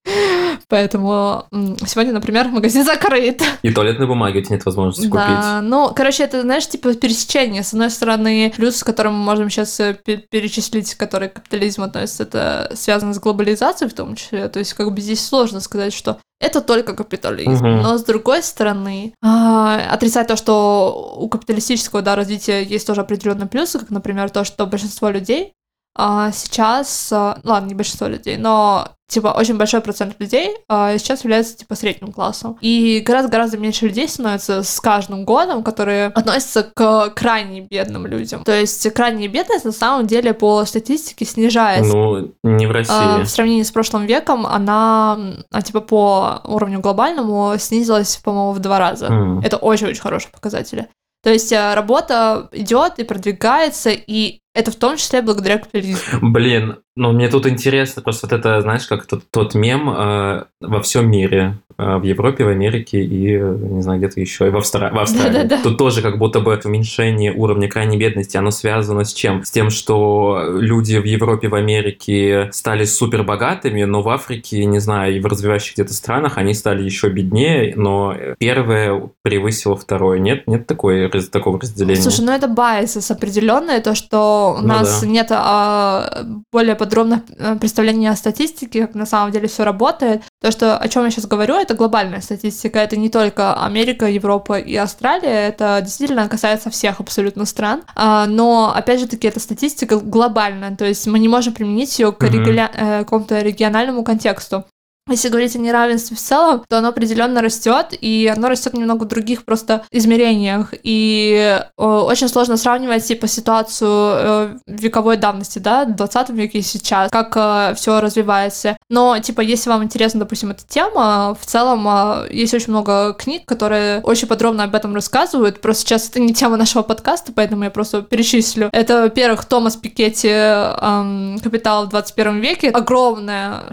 поэтому 0.67 1.45
сегодня, 1.85 2.13
например, 2.13 2.47
магазин 2.47 2.83
закрыт. 2.83 3.41
И 3.61 3.71
туалетной 3.71 4.07
бумаги 4.07 4.39
у 4.39 4.41
тебя 4.41 4.55
нет 4.55 4.65
возможности 4.65 5.07
купить. 5.07 5.25
Да, 5.27 5.61
ну, 5.61 5.91
короче, 5.95 6.23
это, 6.23 6.41
знаешь, 6.41 6.67
типа 6.67 6.93
пересечение. 6.93 7.63
С 7.63 7.73
одной 7.73 7.89
стороны, 7.89 8.53
плюс, 8.55 8.83
к 8.83 8.85
которому 8.85 9.17
мы 9.17 9.23
можем 9.23 9.49
сейчас 9.49 9.79
перечислить, 10.05 10.95
который 10.95 11.29
к 11.29 11.33
капитализму 11.33 11.85
относится, 11.85 12.23
это 12.23 12.71
связано 12.75 13.13
с 13.13 13.19
глобализацией 13.19 13.89
в 13.89 13.93
том 13.93 14.15
числе. 14.15 14.47
То 14.49 14.59
есть, 14.59 14.73
как 14.73 14.93
бы 14.93 15.01
здесь 15.01 15.25
сложно 15.25 15.59
сказать, 15.59 15.93
что 15.93 16.19
это 16.45 16.61
только 16.61 16.93
капитализм. 16.93 17.65
Мгм. 17.65 17.81
Но 17.81 17.97
с 17.97 18.03
другой 18.03 18.43
стороны, 18.43 19.13
а, 19.23 19.91
отрицать 19.91 20.27
то, 20.27 20.35
что 20.35 21.15
у 21.17 21.27
капиталистического 21.27 22.01
да, 22.01 22.15
развития 22.15 22.63
есть 22.63 22.85
тоже 22.85 23.01
определенные 23.01 23.47
плюсы, 23.47 23.79
как, 23.79 23.89
например, 23.89 24.29
то, 24.29 24.43
что 24.43 24.65
большинство 24.67 25.09
людей 25.09 25.53
а, 25.95 26.31
сейчас, 26.31 27.09
а, 27.11 27.39
ну 27.43 27.51
ладно, 27.51 27.67
не 27.67 27.73
большинство 27.73 28.07
людей, 28.07 28.37
но 28.37 28.89
типа 29.07 29.27
очень 29.37 29.55
большой 29.55 29.81
процент 29.81 30.15
людей 30.19 30.49
а, 30.67 30.97
сейчас 30.97 31.23
является 31.23 31.55
типа 31.57 31.75
средним 31.75 32.11
классом. 32.11 32.57
И 32.59 33.01
гораздо-гораздо 33.05 33.57
меньше 33.57 33.85
людей 33.87 34.09
становится 34.09 34.63
с 34.63 34.79
каждым 34.81 35.25
годом, 35.25 35.63
которые 35.63 36.07
относятся 36.07 36.63
к 36.73 37.11
крайне 37.11 37.61
бедным 37.61 38.07
людям. 38.07 38.43
То 38.43 38.51
есть 38.51 38.91
крайняя 38.93 39.29
бедность 39.29 39.63
на 39.63 39.71
самом 39.71 40.07
деле 40.07 40.33
по 40.33 40.65
статистике 40.65 41.23
снижается. 41.25 41.95
Ну, 41.95 42.33
не 42.43 42.65
в 42.65 42.71
А, 42.71 42.73
России. 42.73 43.23
в 43.23 43.29
сравнении 43.29 43.63
с 43.63 43.71
прошлым 43.71 44.05
веком 44.05 44.45
она, 44.45 45.17
а, 45.51 45.61
типа, 45.61 45.81
по 45.81 46.41
уровню 46.43 46.79
глобальному 46.81 47.53
снизилась, 47.59 48.17
по-моему, 48.17 48.51
в 48.53 48.59
два 48.59 48.79
раза. 48.79 49.05
М. 49.05 49.39
Это 49.39 49.57
очень-очень 49.57 50.01
хорошие 50.01 50.31
показатели. 50.31 50.87
То 51.23 51.29
есть 51.31 51.53
а, 51.53 51.73
работа 51.75 52.49
идет 52.51 52.99
и 52.99 53.03
продвигается, 53.03 53.91
и 53.91 54.39
это 54.55 54.71
в 54.71 54.75
том 54.75 54.97
числе 54.97 55.21
благодаря 55.21 55.59
капитализму. 55.59 56.31
Блин, 56.31 56.77
ну 56.95 57.11
мне 57.11 57.27
тут 57.27 57.45
интересно, 57.47 58.01
просто 58.01 58.27
вот 58.27 58.37
это, 58.39 58.61
знаешь, 58.61 58.85
как 58.87 59.05
тот, 59.05 59.23
тот 59.31 59.53
мем 59.55 59.89
э, 59.89 60.43
во 60.61 60.81
всем 60.81 61.09
мире, 61.11 61.57
э, 61.77 61.97
в 61.97 62.03
Европе, 62.03 62.45
в 62.45 62.47
Америке 62.47 63.03
и, 63.03 63.35
э, 63.35 63.57
не 63.59 63.81
знаю, 63.81 63.99
где-то 63.99 64.19
еще, 64.21 64.47
и 64.47 64.49
в, 64.49 64.55
Австра- 64.55 64.93
в 64.93 64.97
Австралии. 64.99 65.33
Да-да-да. 65.33 65.61
Тут 65.61 65.77
тоже 65.77 66.01
как 66.01 66.17
будто 66.17 66.39
бы 66.39 66.57
уменьшение 66.63 67.33
уровня 67.33 67.67
крайней 67.69 67.97
бедности, 67.97 68.37
оно 68.37 68.51
связано 68.51 69.03
с 69.03 69.13
чем? 69.13 69.43
С 69.43 69.51
тем, 69.51 69.69
что 69.69 70.47
люди 70.57 70.95
в 70.97 71.03
Европе, 71.03 71.49
в 71.49 71.55
Америке 71.55 72.49
стали 72.53 72.85
супер 72.85 73.23
богатыми, 73.23 73.83
но 73.83 74.01
в 74.01 74.07
Африке, 74.09 74.63
не 74.65 74.79
знаю, 74.79 75.17
и 75.17 75.19
в 75.19 75.25
развивающих 75.25 75.73
где-то 75.73 75.93
странах 75.93 76.37
они 76.37 76.53
стали 76.53 76.81
еще 76.83 77.09
беднее, 77.09 77.73
но 77.75 78.15
первое 78.39 79.09
превысило 79.21 79.75
второе. 79.75 80.19
Нет, 80.19 80.47
нет 80.47 80.65
такой, 80.65 81.09
такого 81.29 81.59
разделения. 81.59 82.01
Слушай, 82.01 82.25
ну 82.25 82.31
это 82.31 82.47
байсис 82.47 83.11
определенное, 83.11 83.81
то, 83.81 83.95
что 83.95 84.55
у 84.57 84.61
Ну 84.61 84.67
нас 84.67 85.01
да. 85.01 85.07
нет 85.07 85.27
а, 85.31 86.23
более 86.53 86.75
подробных 86.85 87.19
э, 87.37 87.55
представлений 87.59 88.07
о 88.07 88.15
статистике, 88.15 88.81
как 88.87 88.95
на 88.95 89.05
самом 89.05 89.31
деле 89.31 89.47
все 89.47 89.63
работает. 89.63 90.21
То, 90.41 90.51
что 90.51 90.77
о 90.77 90.87
чем 90.87 91.03
я 91.03 91.11
сейчас 91.11 91.25
говорю, 91.27 91.55
это 91.55 91.73
глобальная 91.73 92.21
статистика. 92.21 92.79
Это 92.79 92.95
не 92.97 93.09
только 93.09 93.53
Америка, 93.65 94.05
Европа 94.05 94.57
и 94.59 94.75
Австралия, 94.75 95.47
это 95.49 95.79
действительно 95.83 96.29
касается 96.29 96.69
всех 96.69 96.99
абсолютно 96.99 97.45
стран. 97.45 97.81
А, 97.95 98.25
но, 98.27 98.71
опять 98.75 98.99
же 98.99 99.07
таки, 99.07 99.27
это 99.27 99.39
статистика 99.39 99.97
глобальная, 99.97 100.75
то 100.75 100.85
есть 100.85 101.07
мы 101.07 101.19
не 101.19 101.27
можем 101.27 101.53
применить 101.53 101.99
ее 101.99 102.11
к 102.11 102.21
Мгм. 102.23 102.33
регуля- 102.33 102.71
э, 102.73 102.99
какому-то 102.99 103.41
региональному 103.41 104.03
контексту. 104.03 104.63
Если 105.09 105.29
говорить 105.29 105.55
о 105.55 105.59
неравенстве 105.59 106.17
в 106.17 106.19
целом, 106.19 106.63
то 106.67 106.77
оно 106.77 106.89
определенно 106.89 107.41
растет, 107.41 107.87
и 107.99 108.31
оно 108.35 108.49
растет 108.49 108.73
немного 108.73 109.03
в 109.03 109.07
других 109.07 109.45
просто 109.45 109.83
измерениях. 109.91 110.73
И 110.83 111.59
э, 111.77 111.83
очень 111.83 112.27
сложно 112.27 112.57
сравнивать 112.57 113.05
типа 113.05 113.27
ситуацию 113.27 113.89
э, 113.91 114.57
вековой 114.67 115.17
давности, 115.17 115.59
да, 115.59 115.85
в 115.85 115.95
20 115.95 116.29
веке 116.29 116.59
и 116.59 116.61
сейчас, 116.61 117.11
как 117.11 117.75
все 117.75 117.99
развивается. 117.99 118.77
Но, 118.89 119.17
типа, 119.19 119.41
если 119.41 119.69
вам 119.69 119.83
интересна, 119.83 120.21
допустим, 120.21 120.51
эта 120.51 120.63
тема, 120.67 121.35
в 121.39 121.45
целом 121.45 121.87
э, 121.87 122.27
есть 122.31 122.53
очень 122.53 122.69
много 122.69 123.13
книг, 123.13 123.45
которые 123.45 124.01
очень 124.01 124.27
подробно 124.27 124.63
об 124.63 124.75
этом 124.75 124.93
рассказывают. 124.93 125.61
Просто 125.61 125.83
сейчас 125.83 126.09
это 126.09 126.19
не 126.19 126.33
тема 126.33 126.57
нашего 126.57 126.83
подкаста, 126.83 127.31
поэтому 127.33 127.63
я 127.63 127.69
просто 127.69 128.01
перечислю. 128.01 128.69
Это, 128.71 129.01
во-первых, 129.01 129.45
Томас 129.45 129.75
Пикетти 129.75 130.29
эм, 130.29 131.39
«Капитал 131.43 131.85
в 131.85 131.89
21 131.89 132.39
веке». 132.39 132.69
Огромная 132.69 133.63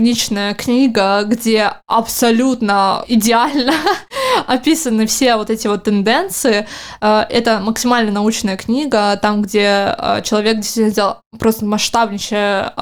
600-страничная 0.00 0.54
книга, 0.54 1.24
где 1.24 1.72
абсолютно 1.86 3.04
идеально 3.06 3.72
описаны 4.46 5.06
все 5.06 5.36
вот 5.36 5.50
эти 5.50 5.66
вот 5.66 5.84
тенденции. 5.84 6.66
Э, 7.00 7.24
Это 7.28 7.60
максимально 7.60 8.12
научная 8.12 8.56
книга, 8.56 9.16
там, 9.20 9.42
где 9.42 9.94
э, 9.96 10.22
человек 10.22 10.56
действительно 10.56 10.90
сделал 10.90 11.16
просто 11.38 11.64
масштабнейшее 11.64 12.72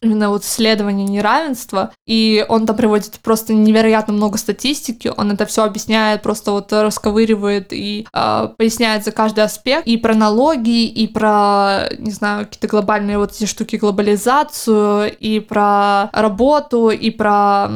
именно 0.00 0.30
вот 0.30 0.44
исследование 0.44 1.06
неравенства, 1.06 1.90
и 2.06 2.44
он 2.48 2.64
там 2.64 2.76
приводит 2.76 3.18
просто 3.20 3.52
невероятно 3.52 4.12
много 4.12 4.38
статистики, 4.38 5.12
он 5.16 5.32
это 5.32 5.44
все 5.44 5.64
объясняет, 5.64 6.22
просто 6.22 6.52
вот 6.52 6.72
расковыривает 6.72 7.72
и 7.72 8.06
э, 8.12 8.48
поясняет 8.56 9.04
за 9.04 9.10
каждый 9.10 9.42
аспект, 9.42 9.86
и 9.86 9.96
про 9.96 10.14
налоги, 10.14 10.86
и 10.86 11.08
про, 11.08 11.88
не 11.98 12.12
знаю, 12.12 12.44
какие-то 12.44 12.68
глобальные 12.68 13.18
вот 13.18 13.32
эти 13.32 13.46
штуки, 13.46 13.76
глобализацию, 13.76 15.16
и 15.18 15.40
про 15.40 16.08
работу, 16.12 16.65
и 16.74 17.10
про 17.10 17.68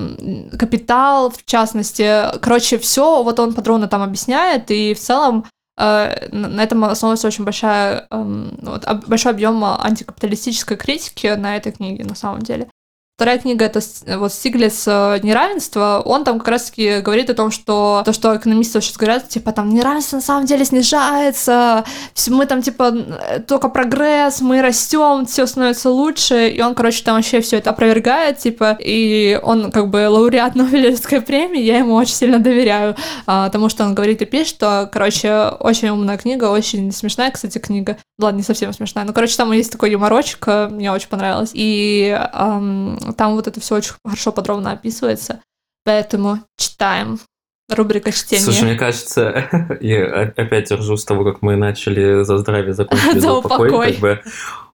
капитал, 0.59 1.30
в 1.30 1.45
частности. 1.45 2.38
Короче, 2.41 2.78
все 2.78 3.22
вот 3.22 3.38
он 3.41 3.55
подробно 3.55 3.88
там 3.88 4.03
объясняет, 4.03 4.70
и 4.70 4.95
в 4.95 4.99
целом 4.99 5.45
э, 5.78 6.28
на 6.32 6.62
этом 6.62 6.84
основывается 6.84 7.28
очень 7.28 7.45
большая, 7.45 8.07
эм, 8.11 8.59
вот, 8.62 8.86
большой 9.07 9.32
объем 9.32 9.64
антикапиталистической 9.64 10.76
критики 10.76 11.26
на 11.28 11.57
этой 11.57 11.72
книге, 11.72 12.05
на 12.05 12.14
самом 12.14 12.43
деле. 12.43 12.68
Вторая 13.20 13.36
книга 13.36 13.66
это 13.66 13.82
с- 13.82 14.02
вот 14.16 14.32
Стиглиц 14.32 14.84
э, 14.86 15.20
«Неравенство». 15.22 16.00
Он 16.06 16.24
там 16.24 16.38
как 16.38 16.48
раз-таки 16.48 17.00
говорит 17.00 17.28
о 17.28 17.34
том, 17.34 17.50
что 17.50 18.00
то, 18.02 18.14
что 18.14 18.34
экономисты 18.34 18.80
сейчас 18.80 18.96
говорят, 18.96 19.28
типа 19.28 19.52
там 19.52 19.68
неравенство 19.68 20.16
на 20.16 20.22
самом 20.22 20.46
деле 20.46 20.64
снижается, 20.64 21.84
мы 22.30 22.46
там 22.46 22.62
типа 22.62 22.94
э, 22.94 23.40
только 23.40 23.68
прогресс, 23.68 24.40
мы 24.40 24.62
растем, 24.62 25.26
все 25.26 25.44
становится 25.44 25.90
лучше, 25.90 26.48
и 26.48 26.62
он, 26.62 26.74
короче, 26.74 27.04
там 27.04 27.16
вообще 27.16 27.42
все 27.42 27.58
это 27.58 27.68
опровергает, 27.68 28.38
типа, 28.38 28.78
и 28.80 29.38
он 29.42 29.70
как 29.70 29.90
бы 29.90 30.08
лауреат 30.08 30.54
Нобелевской 30.54 31.20
премии, 31.20 31.60
я 31.60 31.76
ему 31.76 31.96
очень 31.96 32.14
сильно 32.14 32.38
доверяю, 32.38 32.96
а, 33.26 33.50
тому, 33.50 33.68
что 33.68 33.84
он 33.84 33.94
говорит 33.94 34.22
и 34.22 34.24
пишет, 34.24 34.54
что, 34.54 34.88
короче, 34.90 35.50
очень 35.60 35.90
умная 35.90 36.16
книга, 36.16 36.46
очень 36.46 36.90
смешная, 36.90 37.30
кстати, 37.30 37.58
книга, 37.58 37.98
ладно, 38.18 38.38
не 38.38 38.44
совсем 38.44 38.72
смешная, 38.72 39.04
но, 39.04 39.12
короче, 39.12 39.36
там 39.36 39.52
есть 39.52 39.72
такой 39.72 39.90
юморочек, 39.90 40.42
э, 40.46 40.68
мне 40.68 40.90
очень 40.90 41.08
понравилось, 41.08 41.50
и 41.52 42.18
там 43.12 43.34
вот 43.34 43.46
это 43.46 43.61
все 43.61 43.76
очень 43.76 43.92
хорошо 44.04 44.32
подробно 44.32 44.72
описывается, 44.72 45.40
поэтому 45.84 46.40
читаем. 46.56 47.18
Рубрика 47.68 48.11
чтения. 48.11 48.42
Слушай, 48.42 48.64
мне 48.64 48.74
кажется, 48.74 49.48
я 49.80 50.04
о- 50.06 50.32
опять 50.42 50.72
ржу 50.72 50.96
с 50.96 51.04
того, 51.04 51.24
как 51.24 51.40
мы 51.40 51.54
начали 51.54 52.24
за 52.24 52.38
здравие, 52.38 52.74
закончили 52.74 53.18
За 53.20 53.32
упокой, 53.32 53.92
как 53.92 54.00
бы 54.00 54.20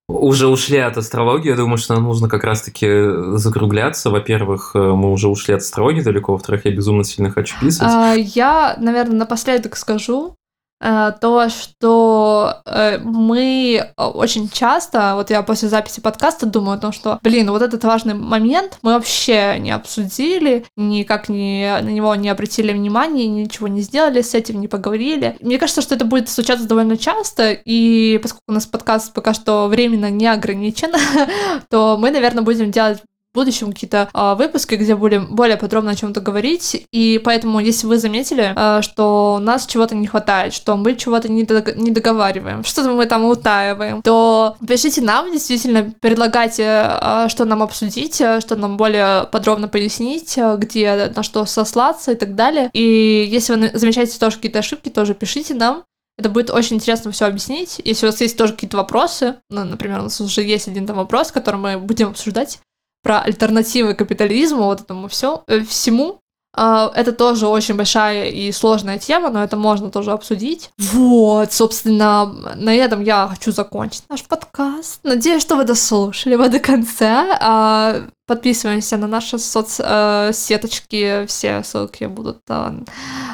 уже 0.09 0.47
ушли 0.47 0.79
от 0.79 0.97
астрологии, 0.97 1.49
я 1.51 1.57
думаю, 1.57 1.79
что 1.79 1.95
нам 1.95 2.05
нужно 2.05 2.29
как 2.29 2.45
раз-таки 2.45 2.89
закругляться. 3.37 4.09
Во-первых, 4.09 4.71
э, 4.75 4.79
мы 4.79 5.11
уже 5.11 5.29
ушли 5.29 5.53
от 5.53 5.61
астрологии 5.63 6.01
далеко, 6.01 6.33
во-вторых, 6.33 6.65
я 6.65 6.71
безумно 6.71 7.05
сильно 7.05 7.31
хочу 7.31 7.59
писать. 7.61 7.89
А, 7.93 8.15
Я, 8.15 8.77
наверное, 8.79 9.17
напоследок 9.17 9.77
скажу 9.77 10.35
то, 10.81 11.49
что 11.49 12.57
э, 12.67 12.99
мы 12.99 13.77
э, 13.97 14.03
очень 14.05 14.49
часто, 14.49 15.15
вот 15.15 15.31
я 15.31 15.43
после 15.43 15.69
записи 15.69 16.01
подкаста 16.01 16.47
думаю 16.47 16.77
о 16.77 16.81
том, 16.81 16.93
что, 16.93 17.19
блин, 17.23 17.51
вот 17.51 17.63
этот 17.63 17.83
важный 17.85 18.15
момент 18.15 18.79
мы 18.83 18.95
вообще 18.95 19.57
не 19.59 19.71
обсудили, 19.71 20.67
никак 20.77 21.29
не, 21.29 21.79
на 21.81 21.89
него 21.89 22.15
не 22.15 22.29
обратили 22.29 22.73
внимания, 22.73 23.27
ничего 23.27 23.69
не 23.69 23.81
сделали 23.81 24.21
с 24.21 24.35
этим, 24.35 24.61
не 24.61 24.69
поговорили. 24.69 25.37
Мне 25.41 25.59
кажется, 25.59 25.83
что 25.83 25.95
это 25.95 26.05
будет 26.05 26.29
случаться 26.29 26.69
довольно 26.69 26.97
часто, 26.97 27.53
и 27.53 28.19
поскольку 28.23 28.45
у 28.49 28.53
нас 28.53 28.67
подкаст 28.67 29.13
пока 29.15 29.33
что 29.35 29.69
временно 29.69 30.11
не 30.11 30.27
ограничен, 30.27 30.93
то 31.71 31.97
мы, 31.99 32.11
наверное, 32.11 32.43
будем 32.43 32.71
делать 32.71 33.03
будущем 33.37 33.73
какие-то 33.73 34.09
а, 34.13 34.35
выпуски, 34.35 34.75
где 34.75 34.97
будем 34.97 35.27
более 35.37 35.57
подробно 35.57 35.93
о 35.93 35.95
чем-то 35.95 36.21
говорить. 36.21 36.87
И 36.91 37.21
поэтому, 37.25 37.61
если 37.61 37.87
вы 37.87 37.99
заметили, 37.99 38.53
а, 38.57 38.83
что 38.83 39.37
у 39.37 39.39
нас 39.39 39.67
чего-то 39.67 39.95
не 39.95 40.09
хватает, 40.09 40.53
что 40.53 40.77
мы 40.77 40.97
чего-то 40.97 41.29
не, 41.29 41.45
дог- 41.45 41.77
не 41.77 41.93
договариваем, 41.93 42.65
что-то 42.65 42.91
мы 42.91 43.07
там 43.07 43.25
утаиваем, 43.25 44.03
то 44.03 44.57
пишите 44.67 45.03
нам, 45.03 45.31
действительно, 45.31 45.93
предлагайте, 46.01 46.65
а, 46.67 47.29
что 47.29 47.45
нам 47.45 47.63
обсудить, 47.63 48.17
что 48.17 48.57
нам 48.57 48.77
более 48.77 49.25
подробно 49.31 49.69
пояснить, 49.69 50.37
где 50.57 51.13
на 51.15 51.23
что 51.23 51.45
сослаться 51.47 52.13
и 52.13 52.17
так 52.17 52.35
далее. 52.35 52.71
И 52.73 53.29
если 53.31 53.55
вы 53.55 53.71
замечаете 53.75 54.19
тоже 54.19 54.37
какие-то 54.37 54.59
ошибки, 54.59 54.89
тоже 54.89 55.15
пишите 55.15 55.55
нам. 55.55 55.85
Это 56.19 56.31
будет 56.31 56.51
очень 56.51 56.77
интересно 56.77 57.13
все 57.13 57.27
объяснить. 57.27 57.81
Если 57.85 58.07
у 58.07 58.09
вас 58.11 58.21
есть 58.23 58.39
тоже 58.39 58.55
какие-то 58.55 58.79
вопросы, 58.79 59.37
ну, 59.51 59.65
например, 59.65 60.01
у 60.01 60.05
нас 60.05 60.21
уже 60.21 60.43
есть 60.43 60.67
один 60.67 60.87
там 60.87 60.97
вопрос, 60.97 61.31
который 61.31 61.57
мы 61.57 61.79
будем 61.79 62.09
обсуждать 62.09 62.59
про 63.03 63.21
альтернативы 63.21 63.95
капитализму, 63.95 64.65
вот 64.65 64.81
этому 64.81 65.09
все, 65.09 65.45
всему. 65.69 66.21
А, 66.57 66.91
Это 66.95 67.13
тоже 67.13 67.47
очень 67.47 67.75
большая 67.75 68.31
и 68.31 68.51
сложная 68.51 68.99
тема, 68.99 69.29
но 69.29 69.45
это 69.45 69.57
можно 69.57 69.91
тоже 69.91 70.13
обсудить. 70.13 70.71
Вот, 70.79 71.53
собственно, 71.53 72.25
на 72.25 72.75
этом 72.75 73.03
я 73.03 73.29
хочу 73.29 73.53
закончить 73.53 74.05
наш 74.09 74.25
подкаст. 74.25 75.01
Надеюсь, 75.03 75.43
что 75.43 75.57
вы 75.57 75.65
дослушали 75.65 76.33
его 76.33 76.49
до 76.49 76.59
конца. 76.59 77.37
А, 77.41 78.07
Подписываемся 78.27 78.97
на 78.97 79.07
наши 79.07 79.39
соцсеточки, 79.39 81.27
все 81.27 81.63
ссылки 81.63 82.05
будут 82.07 82.39
а, 82.49 82.75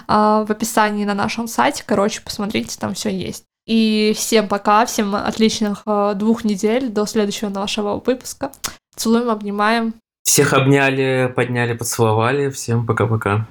а, 0.07 0.45
в 0.45 0.51
описании 0.51 1.05
на 1.05 1.15
нашем 1.15 1.49
сайте. 1.49 1.85
Короче, 1.87 2.21
посмотрите, 2.23 2.77
там 2.79 2.93
все 2.95 3.09
есть. 3.09 3.45
И 3.67 4.13
всем 4.17 4.49
пока, 4.49 4.85
всем 4.85 5.15
отличных 5.15 5.85
двух 6.17 6.43
недель 6.43 6.89
до 6.89 7.07
следующего 7.07 7.49
нашего 7.49 8.03
выпуска. 8.05 8.51
Целуем, 8.97 9.31
обнимаем. 9.31 9.95
Всех 10.23 10.53
обняли, 10.53 11.33
подняли, 11.35 11.75
поцеловали. 11.75 12.51
Всем 12.51 12.87
пока-пока. 12.87 13.47